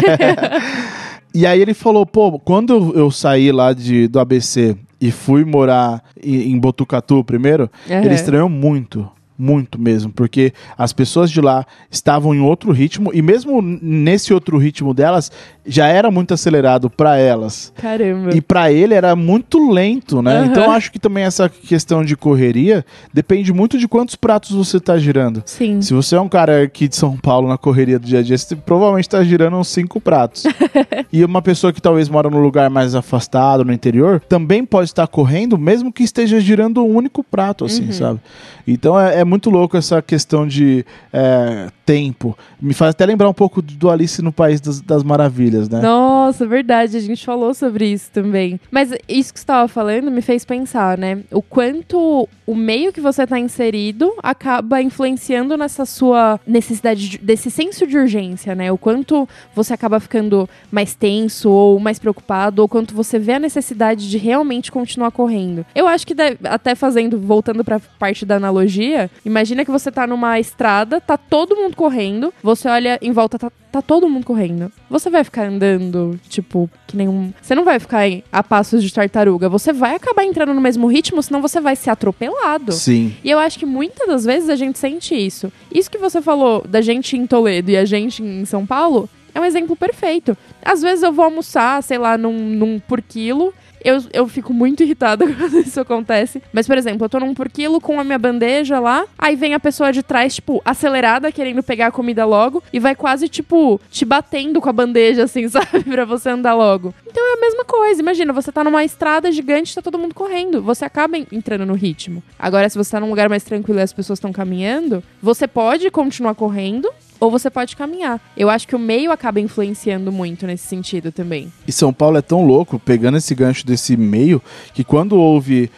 E 1.34 1.46
aí 1.46 1.62
ele 1.62 1.74
falou, 1.74 2.06
pô, 2.06 2.38
quando 2.40 2.92
eu, 2.96 3.10
saí 3.10 3.52
lá 3.52 3.74
de, 3.74 4.08
do 4.08 4.20
ABC 4.20 4.76
e 5.00 5.12
fui 5.12 5.46
morar 5.46 6.04
em, 6.22 6.52
em 6.52 6.60
Botucatu 6.60 7.24
primeiro, 7.24 7.70
Aham. 7.90 8.04
ele 8.04 8.14
estranhou 8.14 8.50
muito. 8.50 9.10
Muito 9.42 9.82
mesmo, 9.82 10.12
porque 10.12 10.54
as 10.78 10.94
pessoas 10.94 11.32
de 11.32 11.42
lá 11.42 11.66
estavam 11.90 12.36
em 12.36 12.42
outro 12.42 12.72
ritmo 12.72 13.10
e 13.12 13.24
mesmo 13.24 13.60
nesse 13.60 14.32
outro 14.36 14.56
ritmo 14.60 14.94
delas 14.94 15.32
já 15.66 15.88
era 15.88 16.12
muito 16.12 16.32
acelerado 16.34 16.92
pra 16.92 17.18
elas. 17.18 17.74
Caramba. 17.76 18.36
E 18.36 18.40
pra 18.42 18.72
ele 18.72 18.94
era 18.94 19.16
muito 19.16 19.72
lento, 19.72 20.22
né? 20.22 20.38
Aham. 20.38 20.46
Então 20.46 20.72
acho 20.72 20.92
que 20.92 21.00
também 21.00 21.24
essa 21.24 21.50
questão 21.50 22.06
de 22.06 22.16
correria 22.16 22.86
depende 23.12 23.52
muito 23.52 23.80
de 23.80 23.88
quantos 23.88 24.16
pratos 24.16 24.52
você 24.56 24.80
tá 24.80 24.96
girando. 25.00 25.42
Sim. 25.48 25.82
Se 25.82 25.92
você 25.92 26.16
é 26.16 26.22
um 26.22 26.30
cara 26.30 26.62
aqui 26.64 26.88
de 26.88 26.96
São 26.96 27.18
Paulo 27.18 27.48
na 27.48 27.58
correria 27.58 27.98
do 27.98 28.06
dia 28.06 28.20
a 28.20 28.22
dia, 28.22 28.38
você 28.38 28.56
provavelmente 28.56 29.10
tá 29.10 29.24
girando 29.24 29.58
uns 29.58 29.70
cinco 29.70 30.00
pratos. 30.00 30.44
e 31.12 31.26
uma 31.26 31.42
pessoa 31.42 31.74
que 31.74 31.82
talvez 31.82 32.08
mora 32.10 32.30
num 32.30 32.42
lugar 32.44 32.70
mais 32.70 32.94
afastado, 32.94 33.66
no 33.66 33.74
interior, 33.74 34.20
também 34.30 34.64
pode 34.64 34.90
estar 34.90 35.08
correndo, 35.08 35.58
mesmo 35.58 35.92
que 35.92 36.04
esteja 36.04 36.40
girando 36.40 36.84
um 36.86 36.96
único 36.96 37.24
prato, 37.24 37.66
assim, 37.66 37.86
Uhum. 37.86 37.92
sabe? 37.92 38.20
Então 38.68 39.00
é, 39.00 39.22
é 39.22 39.24
muito 39.32 39.50
louco 39.50 39.78
essa 39.78 40.02
questão 40.02 40.46
de 40.46 40.86
é, 41.14 41.70
tempo. 41.86 42.38
Me 42.62 42.74
faz 42.74 42.92
até 42.92 43.06
lembrar 43.06 43.30
um 43.30 43.34
pouco 43.34 43.62
do 43.62 43.90
Alice 43.90 44.22
no 44.22 44.32
País 44.32 44.60
das, 44.60 44.82
das 44.82 45.04
Maravilhas, 45.04 45.70
né? 45.70 45.80
Nossa, 45.82 46.46
verdade, 46.46 46.98
a 46.98 47.00
gente 47.00 47.26
falou 47.26 47.54
sobre 47.54 47.86
isso 47.88 48.12
também. 48.12 48.60
Mas 48.70 48.92
isso 49.08 49.34
que 49.34 49.40
você 49.40 49.44
estava 49.44 49.68
falando 49.70 50.12
me 50.12 50.22
fez 50.22 50.44
pensar, 50.44 50.98
né? 50.98 51.20
O 51.32 51.42
quanto 51.42 52.28
o 52.46 52.56
meio 52.56 52.92
que 52.92 53.00
você 53.00 53.24
está 53.24 53.40
inserido 53.40 54.12
acaba 54.22 54.82
influenciando 54.82 55.56
nessa 55.56 55.86
sua 55.86 56.40
necessidade, 56.46 57.08
de- 57.10 57.18
desse 57.20 57.50
senso 57.50 57.88
de 57.88 57.98
urgência, 57.98 58.54
né? 58.54 58.70
O 58.72 58.78
quanto 58.78 59.28
você 59.56 59.74
acaba 59.74 60.00
ficando 60.00 60.50
mais 60.72 60.94
tenso 60.94 61.50
ou 61.50 61.80
mais 61.80 61.98
preocupado, 62.00 62.62
ou 62.62 62.68
quanto 62.68 62.94
você 62.94 63.18
vê 63.18 63.34
a 63.34 63.40
necessidade 63.40 64.10
de 64.10 64.18
realmente 64.18 64.72
continuar 64.72 65.12
correndo. 65.12 65.66
Eu 65.74 65.88
acho 65.88 66.06
que 66.06 66.14
deve- 66.14 66.38
até 66.44 66.76
fazendo, 66.76 67.20
voltando 67.20 67.64
pra 67.64 67.80
parte 68.00 68.26
da 68.26 68.36
analogia, 68.36 69.10
imagina 69.26 69.64
que 69.66 69.72
você 69.72 69.92
tá 69.92 70.06
numa 70.08 70.40
estrada, 70.40 71.00
tá 71.00 71.18
todo 71.18 71.56
mundo 71.56 71.76
correndo, 71.76 72.34
você 72.42 72.68
olha 72.68 72.98
em 73.02 73.12
volta, 73.12 73.38
tá, 73.38 73.52
tá 73.72 73.82
todo 73.82 74.10
mundo 74.10 74.26
correndo. 74.26 74.72
Você 74.90 75.10
vai 75.10 75.24
ficar 75.24 75.48
andando, 75.48 76.20
tipo, 76.30 76.70
que 76.88 76.98
nem 76.98 77.08
um. 77.08 77.34
Você 77.42 77.56
não 77.56 77.64
vai 77.64 77.80
ficar 77.80 78.02
a 78.32 78.44
passos 78.44 78.84
de 78.84 78.94
tartaruga. 78.94 79.50
Você 79.50 79.72
vai 79.72 79.96
acabar 79.96 80.24
entrando 80.24 80.54
no 80.54 80.62
mesmo 80.62 80.88
ritmo, 80.88 81.22
senão 81.22 81.42
você 81.42 81.60
vai 81.60 81.76
ser 81.76 81.90
atropelado. 81.90 82.72
Sim. 82.72 83.16
E 83.24 83.30
eu 83.30 83.40
acho 83.40 83.58
que 83.58 83.66
muitas 83.66 84.08
das 84.08 84.26
vezes 84.26 84.50
a 84.50 84.56
gente 84.56 84.78
sente 84.78 85.16
isso. 85.16 85.52
Isso 85.74 85.90
que 85.90 85.98
você 85.98 86.22
falou 86.22 86.66
da 86.68 86.82
gente 86.82 87.18
em 87.18 87.26
Toledo 87.26 87.72
e 87.72 87.78
a 87.78 87.86
gente 87.86 88.22
em 88.24 88.46
São 88.46 88.66
Paulo 88.66 89.10
é 89.34 89.40
um 89.40 89.46
exemplo 89.46 89.76
perfeito. 89.76 90.38
Às 90.64 90.82
vezes 90.82 91.04
eu 91.04 91.12
vou 91.12 91.26
almoçar, 91.26 91.82
sei 91.84 91.98
lá, 91.98 92.18
num, 92.18 92.34
num 92.34 92.80
por 92.80 93.02
quilo. 93.02 93.54
Eu, 93.84 94.04
eu 94.14 94.28
fico 94.28 94.54
muito 94.54 94.84
irritada 94.84 95.26
quando 95.34 95.60
isso 95.60 95.80
acontece. 95.80 96.42
Mas, 96.54 96.68
por 96.68 96.78
exemplo, 96.78 97.06
eu 97.06 97.10
tô 97.10 97.20
num 97.20 97.34
por 97.34 97.50
quilo 97.50 97.82
com 97.82 98.00
a 98.00 98.04
minha 98.04 98.20
bandeja 98.20 98.80
lá, 98.80 99.06
aí 99.18 99.36
vem 99.36 99.54
a 99.54 99.60
pessoa 99.60 99.92
de 99.92 100.04
trás, 100.04 100.36
tipo, 100.36 100.62
acelerada, 100.64 101.32
querendo 101.32 101.64
pegar 101.64 101.88
a 101.88 101.92
comida 101.92 102.26
logo, 102.26 102.64
e 102.72 102.80
vai 102.80 102.96
quase, 102.96 103.28
tipo, 103.28 103.80
te 103.90 104.06
batendo 104.06 104.62
com 104.62 104.70
a 104.70 104.74
bandeja, 104.74 105.24
assim, 105.24 105.48
sabe? 105.50 105.84
pra 105.84 106.06
você 106.06 106.30
andar 106.30 106.54
logo. 106.54 106.94
Então 107.08 107.24
é 107.24 107.38
a 107.38 107.42
mesma 107.42 107.66
coisa. 107.66 108.02
Imagina, 108.02 108.32
você 108.34 108.52
tá 108.52 108.64
numa 108.64 108.84
estrada 108.84 109.32
gigante, 109.32 109.74
tá 109.76 109.82
todo 109.82 109.98
mundo 110.00 110.14
correndo. 110.16 110.62
Você 110.62 110.86
acaba 110.86 111.18
en- 111.18 111.28
entrando 111.32 111.66
no 111.66 111.74
ritmo. 111.74 112.22
Agora, 112.38 112.70
se 112.70 112.78
você 112.78 112.92
tá 112.92 113.00
num 113.00 113.10
lugar 113.10 113.28
mais 113.30 113.44
tranquilo 113.44 113.80
e 113.80 113.84
as 113.84 113.94
pessoas 113.94 114.18
estão 114.18 114.32
caminhando, 114.32 115.04
você 115.22 115.48
pode 115.48 115.90
continuar 115.92 116.36
correndo. 116.36 116.90
Ou 117.22 117.30
você 117.30 117.50
pode 117.52 117.76
caminhar. 117.76 118.20
Eu 118.36 118.50
acho 118.50 118.68
que 118.68 118.76
o 118.76 118.80
meio 118.80 119.12
acaba 119.12 119.40
influenciando 119.40 120.12
muito 120.12 120.48
nesse 120.48 120.68
sentido 120.68 121.12
também. 121.12 121.54
E 121.68 121.72
São 121.72 121.94
Paulo 121.94 122.18
é 122.18 122.22
tão 122.22 122.44
louco, 122.44 122.80
pegando 122.80 123.18
esse 123.18 123.36
gancho 123.36 123.64
desse 123.66 123.96
meio, 123.96 124.42
que 124.74 124.84
quando 124.84 125.16
houve 125.16 125.70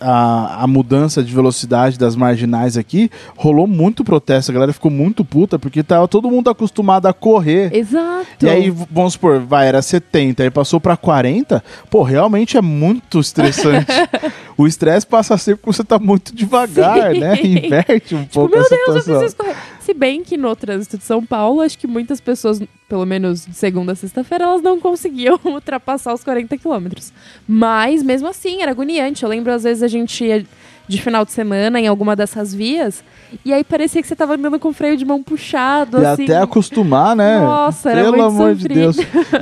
a, 0.00 0.62
a 0.62 0.66
mudança 0.68 1.20
de 1.22 1.34
velocidade 1.34 1.98
das 1.98 2.14
marginais 2.14 2.76
aqui, 2.76 3.10
rolou 3.36 3.66
muito 3.66 4.04
protesto. 4.04 4.52
A 4.52 4.54
galera 4.54 4.72
ficou 4.72 4.92
muito 4.92 5.24
puta, 5.24 5.58
porque 5.58 5.82
tava 5.82 6.06
todo 6.06 6.30
mundo 6.30 6.48
acostumado 6.48 7.06
a 7.06 7.12
correr. 7.12 7.74
Exato. 7.74 8.26
E 8.40 8.48
aí, 8.48 8.70
vamos 8.70 9.14
supor, 9.14 9.40
vai, 9.40 9.66
era 9.66 9.82
70, 9.82 10.44
aí 10.44 10.50
passou 10.50 10.80
pra 10.80 10.96
40, 10.96 11.62
pô, 11.90 12.02
realmente 12.04 12.56
é 12.56 12.62
muito 12.62 13.18
estressante. 13.18 13.90
o 14.56 14.68
estresse 14.68 15.04
passa 15.04 15.34
a 15.34 15.38
ser 15.38 15.56
porque 15.56 15.72
você 15.72 15.82
tá 15.82 15.98
muito 15.98 16.32
devagar, 16.34 17.12
Sim. 17.12 17.18
né? 17.20 17.38
Inverte 17.42 18.14
um 18.14 18.22
Tipo, 18.22 18.34
pouco 18.34 18.54
meu 18.54 18.64
a 18.64 18.68
Deus, 18.68 18.70
eu 18.70 18.78
situação. 19.00 19.18
preciso 19.18 19.36
correr. 19.36 19.56
Se 19.84 19.92
bem 19.92 20.22
que 20.22 20.36
no 20.36 20.54
trânsito 20.54 20.96
de 20.96 21.02
São 21.02 21.24
Paulo, 21.26 21.60
acho 21.60 21.76
que 21.76 21.88
muitas 21.88 22.20
pessoas, 22.20 22.62
pelo 22.88 23.04
menos 23.04 23.44
de 23.44 23.52
segunda 23.52 23.92
a 23.92 23.96
sexta-feira, 23.96 24.44
elas 24.44 24.62
não 24.62 24.78
conseguiam 24.78 25.38
ultrapassar 25.44 26.14
os 26.14 26.22
40 26.22 26.56
quilômetros. 26.56 27.12
Mas, 27.48 28.00
mesmo 28.00 28.28
assim, 28.28 28.62
era 28.62 28.70
agoniante. 28.70 29.24
Eu 29.24 29.28
lembro, 29.28 29.52
às 29.52 29.64
vezes, 29.64 29.82
a 29.82 29.88
gente 29.88 30.24
ia 30.24 30.46
de 30.88 31.00
final 31.00 31.24
de 31.24 31.32
semana 31.32 31.80
em 31.80 31.86
alguma 31.86 32.14
dessas 32.16 32.52
vias, 32.52 33.02
e 33.44 33.52
aí 33.52 33.64
parecia 33.64 34.02
que 34.02 34.08
você 34.08 34.14
tava 34.16 34.34
andando 34.34 34.58
com 34.58 34.72
freio 34.72 34.96
de 34.96 35.04
mão 35.04 35.22
puxado, 35.22 36.00
E 36.02 36.04
assim. 36.06 36.24
até 36.24 36.36
acostumar, 36.38 37.16
né? 37.16 37.38
Nossa, 37.40 37.90
era 37.90 38.02
Pelo 38.04 38.22
amor 38.22 38.54
de 38.54 38.62
sofrido. 38.62 38.78
Deus. 38.80 38.96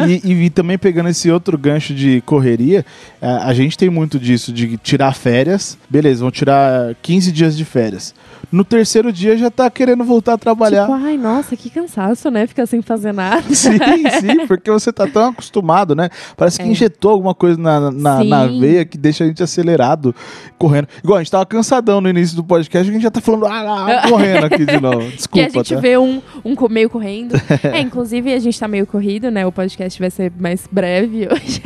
E, 0.09 0.29
e- 0.33 0.45
e 0.47 0.51
também 0.51 0.79
pegando 0.79 1.09
esse 1.09 1.31
outro 1.31 1.57
gancho 1.59 1.93
de 1.95 2.21
correria, 2.23 2.85
eh, 3.21 3.27
a 3.43 3.53
gente 3.53 3.77
tem 3.77 3.91
muito 3.91 4.19
disso, 4.19 4.53
de 4.53 4.77
tirar 4.79 5.13
férias. 5.15 5.77
Beleza, 5.89 6.21
vão 6.21 6.31
tirar 6.31 6.95
15 7.03 7.33
dias 7.33 7.57
de 7.57 7.65
férias. 7.65 8.15
No 8.53 8.65
terceiro 8.65 9.13
dia 9.13 9.37
já 9.37 9.51
tá 9.51 9.69
querendo 9.71 10.03
voltar 10.05 10.35
a 10.35 10.39
trabalhar. 10.39 10.83
Tipo, 10.87 10.95
ai, 10.95 11.17
nossa, 11.17 11.57
que 11.57 11.71
cansaço, 11.71 12.31
né? 12.31 12.47
Ficar 12.47 12.67
sem 12.67 12.83
fazer 12.83 13.13
nada. 13.13 13.43
Sim, 13.55 13.79
sim, 14.21 14.47
porque 14.47 14.71
você 14.71 14.93
tá 14.93 15.07
tão 15.07 15.29
acostumado, 15.29 15.95
né? 15.95 16.09
Parece 16.37 16.59
que 16.59 16.65
É. 16.65 16.69
injetou 16.69 17.13
alguma 17.13 17.35
coisa 17.35 17.59
na, 17.61 17.91
na, 17.91 18.25
na 18.25 18.47
veia 18.47 18.85
que 18.85 18.97
deixa 18.99 19.25
a 19.25 19.27
gente 19.27 19.43
acelerado, 19.43 20.15
correndo. 20.59 20.89
Igual, 21.03 21.19
a 21.19 21.21
gente 21.21 21.30
tava 21.31 21.47
cansadão 21.47 22.01
no 22.01 22.09
início 22.09 22.37
do 22.37 22.45
podcast, 22.45 22.89
a 22.89 22.93
gente 22.93 23.03
já 23.03 23.11
tá 23.11 23.21
falando, 23.21 23.47
ah, 23.47 24.03
ah, 24.03 24.09
correndo 24.09 24.45
aqui 24.45 24.65
de 24.65 24.81
novo. 24.81 25.11
que 25.11 25.17
Desculpa, 25.17 25.47
a 25.47 25.49
gente 25.49 25.75
tá? 25.75 25.81
vê 25.81 25.97
um, 25.97 26.21
um 26.45 26.57
meio 26.69 26.91
correndo. 26.91 27.35
é, 27.73 27.81
inclusive 27.81 28.33
a 28.33 28.39
gente 28.39 28.59
tá 28.59 28.67
meio 28.67 28.87
corrido, 28.87 29.31
né? 29.31 29.47
O 29.47 29.53
podcast 29.53 29.99
vai 29.99 30.11
ser 30.11 30.33
mais 30.39 30.69
breve 30.71 31.29
hoje. 31.33 31.63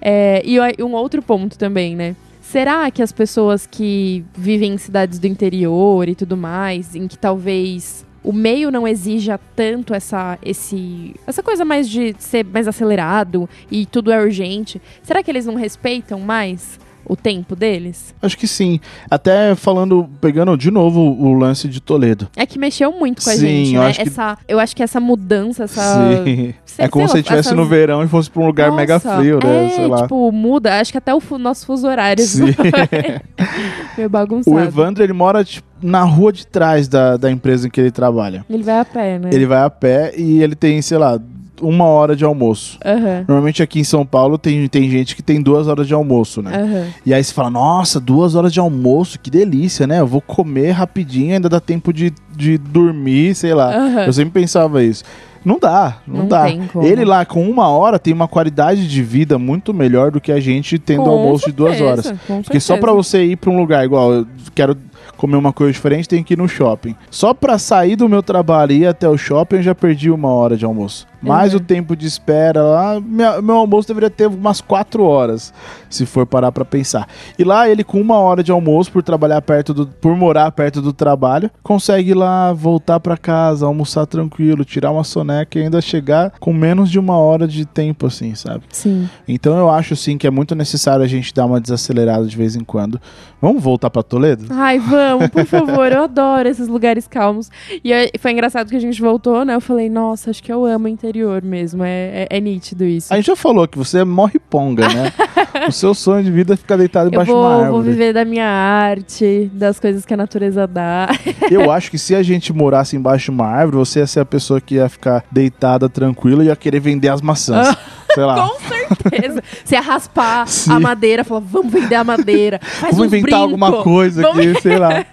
É, 0.00 0.42
e 0.44 0.58
um 0.82 0.92
outro 0.92 1.22
ponto 1.22 1.56
também, 1.56 1.94
né? 1.94 2.16
Será 2.40 2.90
que 2.90 3.02
as 3.02 3.12
pessoas 3.12 3.66
que 3.66 4.24
vivem 4.36 4.74
em 4.74 4.78
cidades 4.78 5.18
do 5.18 5.26
interior 5.26 6.08
e 6.08 6.14
tudo 6.14 6.36
mais, 6.36 6.94
em 6.94 7.08
que 7.08 7.16
talvez 7.16 8.04
o 8.22 8.32
meio 8.32 8.70
não 8.70 8.86
exija 8.86 9.38
tanto 9.56 9.94
essa, 9.94 10.38
esse, 10.42 11.14
essa 11.26 11.42
coisa 11.42 11.64
mais 11.64 11.88
de 11.88 12.14
ser 12.18 12.44
mais 12.44 12.68
acelerado 12.68 13.48
e 13.70 13.86
tudo 13.86 14.12
é 14.12 14.20
urgente, 14.20 14.80
será 15.02 15.22
que 15.22 15.30
eles 15.30 15.46
não 15.46 15.54
respeitam 15.54 16.20
mais 16.20 16.78
o 17.06 17.16
tempo 17.16 17.54
deles? 17.56 18.14
Acho 18.22 18.36
que 18.38 18.46
sim. 18.46 18.80
Até 19.10 19.54
falando, 19.54 20.08
pegando 20.20 20.56
de 20.56 20.70
novo 20.70 21.00
o 21.00 21.32
lance 21.34 21.68
de 21.68 21.80
Toledo. 21.80 22.28
É 22.36 22.46
que 22.46 22.58
mexeu 22.58 22.92
muito 22.92 23.22
com 23.22 23.30
a 23.30 23.32
Sim, 23.34 23.40
gente, 23.64 23.74
eu 23.74 23.80
né? 23.82 23.88
acho 23.88 24.00
que- 24.00 24.08
Essa, 24.08 24.38
eu 24.48 24.58
acho 24.60 24.76
que 24.76 24.82
essa 24.82 25.00
mudança, 25.00 25.64
essa. 25.64 26.22
Sim. 26.24 26.54
sei- 26.64 26.84
é 26.84 26.88
como 26.88 27.08
se 27.08 27.18
estivesse 27.18 27.48
essas- 27.48 27.56
no 27.56 27.66
verão 27.66 28.02
e 28.02 28.08
fosse 28.08 28.30
pra 28.30 28.42
um 28.42 28.46
lugar 28.46 28.72
mega 28.72 28.94
Nossa, 28.94 29.16
frio, 29.18 29.38
né? 29.42 29.66
É, 29.66 29.68
Sei 29.70 29.86
lá. 29.86 30.02
tipo, 30.02 30.30
muda. 30.32 30.80
Acho 30.80 30.92
que 30.92 30.98
até 30.98 31.14
o 31.14 31.20
fu- 31.20 31.38
nosso 31.38 31.66
fuso 31.66 31.86
horário. 31.86 32.22
Sim. 32.24 32.46
Meio 33.96 34.08
bagunçado. 34.10 34.56
O 34.56 34.60
Evandro, 34.60 35.02
ele 35.02 35.12
mora 35.12 35.44
tipo, 35.44 35.66
na 35.82 36.02
rua 36.04 36.32
de 36.32 36.46
trás 36.46 36.86
da, 36.88 37.16
da 37.16 37.30
empresa 37.30 37.66
em 37.66 37.70
que 37.70 37.80
ele 37.80 37.90
trabalha. 37.90 38.44
Ele 38.48 38.62
vai 38.62 38.78
a 38.78 38.84
pé, 38.84 39.18
né? 39.18 39.30
Ele 39.32 39.46
vai 39.46 39.62
a 39.62 39.70
pé 39.70 40.12
e 40.16 40.42
ele 40.42 40.54
tem, 40.54 40.80
sei 40.80 40.96
lá, 40.98 41.20
uma 41.62 41.84
hora 41.84 42.14
de 42.16 42.24
almoço. 42.24 42.78
Aham. 42.84 43.24
Normalmente 43.28 43.62
aqui 43.62 43.80
em 43.80 43.84
São 43.84 44.04
Paulo 44.04 44.36
tem, 44.36 44.66
tem 44.68 44.90
gente 44.90 45.14
que 45.16 45.22
tem 45.22 45.40
duas 45.40 45.68
horas 45.68 45.86
de 45.86 45.94
almoço, 45.94 46.42
né? 46.42 46.56
Aham. 46.62 46.86
E 47.06 47.14
aí 47.14 47.22
você 47.22 47.32
fala, 47.32 47.50
nossa, 47.50 48.00
duas 48.00 48.34
horas 48.34 48.52
de 48.52 48.60
almoço, 48.60 49.18
que 49.18 49.30
delícia, 49.30 49.86
né? 49.86 50.00
Eu 50.00 50.06
vou 50.06 50.20
comer 50.20 50.72
rapidinho, 50.72 51.34
ainda 51.34 51.48
dá 51.48 51.60
tempo 51.60 51.92
de, 51.92 52.12
de 52.36 52.58
dormir, 52.58 53.34
sei 53.34 53.54
lá. 53.54 53.74
Aham. 53.74 54.04
Eu 54.06 54.12
sempre 54.12 54.32
pensava 54.40 54.82
isso. 54.82 55.04
Não 55.44 55.58
dá, 55.58 55.96
não, 56.06 56.20
Não 56.20 56.28
dá. 56.28 56.44
tem. 56.44 56.68
Ele 56.82 57.04
lá 57.04 57.24
com 57.24 57.48
uma 57.50 57.66
hora 57.68 57.98
tem 57.98 58.14
uma 58.14 58.28
qualidade 58.28 58.86
de 58.86 59.02
vida 59.02 59.38
muito 59.40 59.74
melhor 59.74 60.12
do 60.12 60.20
que 60.20 60.30
a 60.30 60.38
gente 60.38 60.78
tendo 60.78 61.02
Com 61.02 61.10
almoço 61.10 61.46
de 61.46 61.52
duas 61.52 61.76
certeza, 61.76 61.90
horas. 62.10 62.20
Porque 62.44 62.60
só 62.60 62.74
certeza. 62.74 62.78
pra 62.78 62.92
você 62.92 63.24
ir 63.24 63.36
pra 63.36 63.50
um 63.50 63.58
lugar 63.58 63.84
igual, 63.84 64.12
eu 64.12 64.26
quero 64.54 64.76
comer 65.16 65.36
uma 65.36 65.52
coisa 65.52 65.72
diferente, 65.72 66.08
tenho 66.08 66.22
que 66.22 66.34
ir 66.34 66.38
no 66.38 66.46
shopping. 66.48 66.94
Só 67.10 67.34
pra 67.34 67.58
sair 67.58 67.96
do 67.96 68.08
meu 68.08 68.22
trabalho 68.22 68.70
e 68.72 68.78
ir 68.82 68.86
até 68.86 69.08
o 69.08 69.18
shopping, 69.18 69.56
eu 69.56 69.62
já 69.62 69.74
perdi 69.74 70.12
uma 70.12 70.28
hora 70.28 70.56
de 70.56 70.64
almoço. 70.64 71.08
Mais 71.22 71.52
Uhum. 71.54 71.60
o 71.60 71.62
tempo 71.62 71.94
de 71.96 72.06
espera 72.06 72.62
lá, 72.62 73.00
minha- 73.00 73.40
meu 73.40 73.56
almoço 73.56 73.86
deveria 73.88 74.10
ter 74.10 74.26
umas 74.26 74.60
quatro 74.60 75.04
horas, 75.04 75.52
se 75.88 76.04
for 76.04 76.26
parar 76.26 76.50
pra 76.52 76.64
pensar. 76.64 77.08
E 77.38 77.44
lá 77.44 77.68
ele 77.68 77.84
com 77.84 78.00
uma 78.00 78.18
hora 78.18 78.42
de 78.42 78.50
almoço 78.50 78.90
por 78.90 79.02
trabalhar 79.02 79.40
perto 79.42 79.72
do, 79.72 79.86
por 79.86 80.16
morar 80.16 80.50
perto 80.52 80.82
do 80.82 80.92
trabalho, 80.92 81.50
consegue 81.62 82.10
ir 82.10 82.14
lá 82.14 82.52
voltar 82.52 82.98
pra 83.00 83.16
casa, 83.16 83.66
almoçar 83.66 84.04
tranquilo, 84.06 84.64
tirar 84.64 84.90
uma 84.90 85.04
soneca 85.04 85.58
e 85.58 85.62
ainda 85.62 85.80
chegar 85.80 86.32
com 86.40 86.52
menos 86.52 86.90
de 86.90 86.98
uma 86.98 87.16
hora 87.16 87.46
de 87.46 87.64
tempo, 87.64 88.06
assim, 88.06 88.34
sabe? 88.34 88.64
Sim. 88.70 89.08
Então 89.28 89.56
eu 89.56 89.70
acho, 89.70 89.94
sim, 89.94 90.18
que 90.18 90.26
é 90.26 90.30
muito 90.30 90.54
necessário 90.54 91.04
a 91.04 91.08
gente 91.08 91.32
dar 91.32 91.46
uma 91.46 91.60
desacelerada 91.60 92.26
de 92.26 92.36
vez 92.36 92.56
em 92.56 92.64
quando. 92.64 93.00
Vamos 93.40 93.62
voltar 93.62 93.90
pra 93.90 94.02
Toledo? 94.02 94.46
Ai, 94.50 94.78
vamos, 94.78 95.28
por 95.28 95.44
favor. 95.46 95.90
Eu 95.92 96.04
adoro 96.04 96.48
esses 96.48 96.68
lugares 96.68 97.06
calmos. 97.08 97.50
E 97.84 97.92
foi 98.18 98.30
engraçado 98.32 98.68
que 98.70 98.76
a 98.76 98.80
gente 98.80 99.00
voltou, 99.00 99.44
né? 99.44 99.54
Eu 99.54 99.60
falei, 99.60 99.90
nossa, 99.90 100.30
acho 100.30 100.42
que 100.42 100.52
eu 100.52 100.64
amo 100.64 100.84
o 100.86 100.88
interior 100.88 101.11
mesmo. 101.42 101.84
É, 101.84 102.26
é, 102.30 102.36
é 102.36 102.40
nítido 102.40 102.84
isso. 102.84 103.12
A 103.12 103.16
gente 103.16 103.26
já 103.26 103.36
falou 103.36 103.66
que 103.68 103.76
você 103.78 104.04
morre 104.04 104.38
ponga, 104.38 104.88
né? 104.88 105.12
o 105.68 105.72
seu 105.72 105.94
sonho 105.94 106.24
de 106.24 106.30
vida 106.30 106.54
é 106.54 106.56
ficar 106.56 106.76
deitado 106.76 107.06
Eu 107.08 107.12
embaixo 107.12 107.30
de 107.30 107.32
vou, 107.32 107.42
uma 107.42 107.56
vou 107.56 107.64
árvore. 107.64 107.90
viver 107.90 108.12
da 108.14 108.24
minha 108.24 108.46
arte, 108.48 109.50
das 109.52 109.78
coisas 109.78 110.04
que 110.06 110.14
a 110.14 110.16
natureza 110.16 110.66
dá. 110.66 111.08
Eu 111.50 111.70
acho 111.72 111.90
que 111.90 111.98
se 111.98 112.14
a 112.14 112.22
gente 112.22 112.52
morasse 112.52 112.96
embaixo 112.96 113.26
de 113.26 113.30
uma 113.30 113.46
árvore, 113.46 113.76
você 113.76 113.98
ia 114.00 114.06
ser 114.06 114.20
a 114.20 114.24
pessoa 114.24 114.60
que 114.60 114.76
ia 114.76 114.88
ficar 114.88 115.24
deitada, 115.30 115.88
tranquila 115.88 116.42
e 116.42 116.46
ia 116.48 116.56
querer 116.56 116.80
vender 116.80 117.08
as 117.08 117.20
maçãs. 117.20 117.76
Sei 118.14 118.24
lá. 118.24 118.48
Com 118.48 118.58
certeza. 118.68 119.42
Você 119.64 119.74
ia 119.74 119.80
raspar 119.80 120.46
Sim. 120.46 120.72
a 120.72 120.80
madeira, 120.80 121.24
falar, 121.24 121.40
vamos 121.40 121.72
vender 121.72 121.94
a 121.94 122.04
madeira. 122.04 122.58
Faz 122.62 122.94
Vamos 122.96 123.06
inventar 123.12 123.30
brinco. 123.40 123.42
alguma 123.42 123.82
coisa 123.82 124.22
Vamos- 124.22 124.46
aqui, 124.46 124.60
sei 124.60 124.78
lá. 124.78 125.04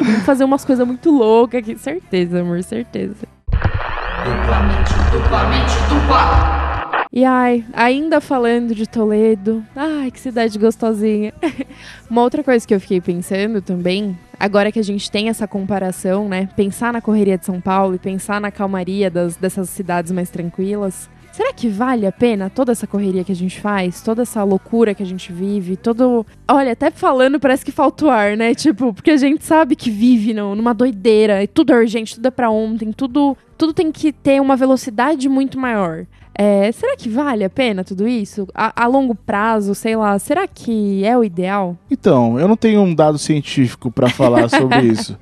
Vamos 0.00 0.22
fazer 0.22 0.44
umas 0.44 0.64
coisas 0.64 0.86
muito 0.86 1.10
loucas 1.10 1.58
aqui. 1.60 1.76
Certeza, 1.76 2.40
amor, 2.40 2.62
certeza. 2.62 3.14
Duplamente, 4.30 4.94
duplamente, 5.10 5.72
dupla. 5.88 7.06
E 7.12 7.24
ai, 7.24 7.64
ainda 7.72 8.20
falando 8.20 8.72
de 8.76 8.88
Toledo, 8.88 9.64
ai, 9.74 10.12
que 10.12 10.20
cidade 10.20 10.56
gostosinha. 10.56 11.34
Uma 12.08 12.22
outra 12.22 12.44
coisa 12.44 12.64
que 12.64 12.72
eu 12.72 12.80
fiquei 12.80 13.00
pensando 13.00 13.60
também, 13.60 14.16
agora 14.38 14.70
que 14.70 14.78
a 14.78 14.84
gente 14.84 15.10
tem 15.10 15.28
essa 15.28 15.48
comparação, 15.48 16.28
né? 16.28 16.48
Pensar 16.54 16.92
na 16.92 17.00
correria 17.00 17.36
de 17.36 17.44
São 17.44 17.60
Paulo 17.60 17.96
e 17.96 17.98
pensar 17.98 18.40
na 18.40 18.52
calmaria 18.52 19.10
das, 19.10 19.34
dessas 19.34 19.68
cidades 19.68 20.12
mais 20.12 20.30
tranquilas. 20.30 21.10
Será 21.32 21.52
que 21.52 21.68
vale 21.68 22.06
a 22.06 22.12
pena 22.12 22.50
toda 22.50 22.72
essa 22.72 22.86
correria 22.86 23.22
que 23.24 23.30
a 23.32 23.36
gente 23.36 23.60
faz, 23.60 24.02
toda 24.02 24.22
essa 24.22 24.42
loucura 24.42 24.94
que 24.94 25.02
a 25.02 25.06
gente 25.06 25.32
vive, 25.32 25.76
todo. 25.76 26.26
Olha, 26.48 26.72
até 26.72 26.90
falando 26.90 27.38
parece 27.38 27.64
que 27.64 27.70
falta 27.72 28.06
o 28.06 28.10
ar, 28.10 28.36
né? 28.36 28.54
Tipo, 28.54 28.92
porque 28.92 29.12
a 29.12 29.16
gente 29.16 29.44
sabe 29.44 29.76
que 29.76 29.90
vive 29.90 30.34
no- 30.34 30.54
numa 30.56 30.74
doideira, 30.74 31.42
e 31.42 31.46
tudo 31.46 31.72
é 31.72 31.76
urgente, 31.76 32.16
tudo 32.16 32.26
é 32.26 32.30
pra 32.30 32.50
ontem, 32.50 32.92
tudo, 32.92 33.36
tudo 33.56 33.72
tem 33.72 33.92
que 33.92 34.12
ter 34.12 34.40
uma 34.40 34.56
velocidade 34.56 35.28
muito 35.28 35.58
maior. 35.58 36.04
É, 36.34 36.70
será 36.72 36.96
que 36.96 37.08
vale 37.08 37.44
a 37.44 37.50
pena 37.50 37.84
tudo 37.84 38.06
isso? 38.08 38.48
A, 38.54 38.84
a 38.84 38.86
longo 38.86 39.14
prazo, 39.14 39.74
sei 39.74 39.96
lá, 39.96 40.18
será 40.18 40.46
que 40.46 41.04
é 41.04 41.16
o 41.16 41.22
ideal? 41.24 41.76
Então, 41.90 42.38
eu 42.38 42.48
não 42.48 42.56
tenho 42.56 42.80
um 42.80 42.94
dado 42.94 43.18
científico 43.18 43.90
pra 43.90 44.08
falar 44.08 44.48
sobre 44.50 44.82
isso. 44.82 45.18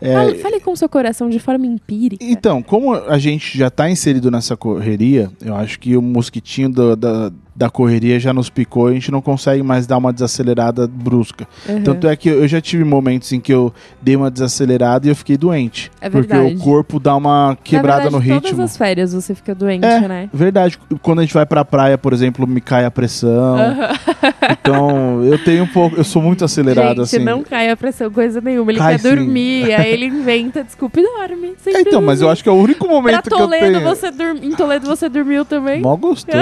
É, 0.00 0.14
Fale, 0.14 0.38
fale 0.38 0.60
com 0.60 0.74
seu 0.74 0.88
coração 0.88 1.28
de 1.28 1.38
forma 1.38 1.66
empírica. 1.66 2.24
Então, 2.24 2.62
como 2.62 2.94
a 2.94 3.18
gente 3.18 3.56
já 3.56 3.70
tá 3.70 3.90
inserido 3.90 4.30
nessa 4.30 4.56
correria, 4.56 5.30
eu 5.44 5.54
acho 5.54 5.78
que 5.78 5.96
o 5.96 6.02
mosquitinho 6.02 6.70
da, 6.70 7.32
da 7.54 7.68
correria 7.68 8.18
já 8.18 8.32
nos 8.32 8.48
picou 8.48 8.88
e 8.88 8.92
a 8.92 8.94
gente 8.94 9.10
não 9.10 9.20
consegue 9.20 9.62
mais 9.62 9.86
dar 9.86 9.98
uma 9.98 10.12
desacelerada 10.12 10.86
brusca. 10.86 11.46
Uhum. 11.68 11.82
Tanto 11.82 12.08
é 12.08 12.16
que 12.16 12.28
eu 12.28 12.48
já 12.48 12.60
tive 12.60 12.82
momentos 12.84 13.30
em 13.32 13.40
que 13.40 13.52
eu 13.52 13.72
dei 14.00 14.16
uma 14.16 14.30
desacelerada 14.30 15.06
e 15.06 15.10
eu 15.10 15.16
fiquei 15.16 15.36
doente. 15.36 15.90
É 16.00 16.08
porque 16.08 16.32
verdade. 16.34 16.56
o 16.56 16.58
corpo 16.58 16.98
dá 16.98 17.14
uma 17.14 17.56
quebrada 17.62 18.04
verdade, 18.10 18.26
no 18.28 18.34
Todas 18.34 18.50
ritmo. 18.50 18.62
as 18.64 18.76
férias 18.76 19.12
você 19.12 19.34
fica 19.34 19.54
doente, 19.54 19.84
É. 19.84 20.00
né? 20.08 20.30
Verdade. 20.32 20.78
Quando 21.02 21.18
a 21.18 21.22
gente 21.22 21.34
vai 21.34 21.44
pra 21.44 21.64
praia, 21.64 21.98
por 21.98 22.12
exemplo, 22.12 22.46
me 22.46 22.60
cai 22.60 22.84
a 22.84 22.90
pressão. 22.90 23.56
Aham. 23.58 23.88
Então, 24.50 25.22
eu 25.24 25.38
tenho 25.38 25.64
um 25.64 25.66
pouco. 25.66 25.96
Eu 25.96 26.04
sou 26.04 26.20
muito 26.22 26.44
acelerado, 26.44 27.04
Gente, 27.04 27.16
assim. 27.16 27.18
não 27.24 27.42
cai 27.42 27.70
a 27.70 27.76
pressão 27.76 28.10
coisa 28.10 28.40
nenhuma. 28.40 28.70
Ele 28.70 28.78
Cai 28.78 28.92
quer 28.96 29.00
sim. 29.08 29.14
dormir, 29.16 29.72
aí 29.74 29.92
ele 29.92 30.06
inventa 30.06 30.62
desculpa 30.62 31.00
e 31.00 31.02
dorme. 31.02 31.54
É, 31.66 31.80
então, 31.80 32.00
mas 32.00 32.20
eu 32.20 32.28
acho 32.30 32.42
que 32.42 32.48
é 32.48 32.52
o 32.52 32.56
único 32.56 32.84
Pra 32.86 32.94
momento 32.94 33.22
que 33.28 33.34
eu 33.34 33.38
Toledo, 33.38 33.64
tenho. 33.78 33.80
você 33.82 34.10
dur... 34.10 34.36
em 34.42 34.50
Toledo 34.54 34.86
você 34.86 35.08
dormiu 35.08 35.44
também? 35.44 35.80
Mó 35.80 35.96
gostoso. 35.96 36.38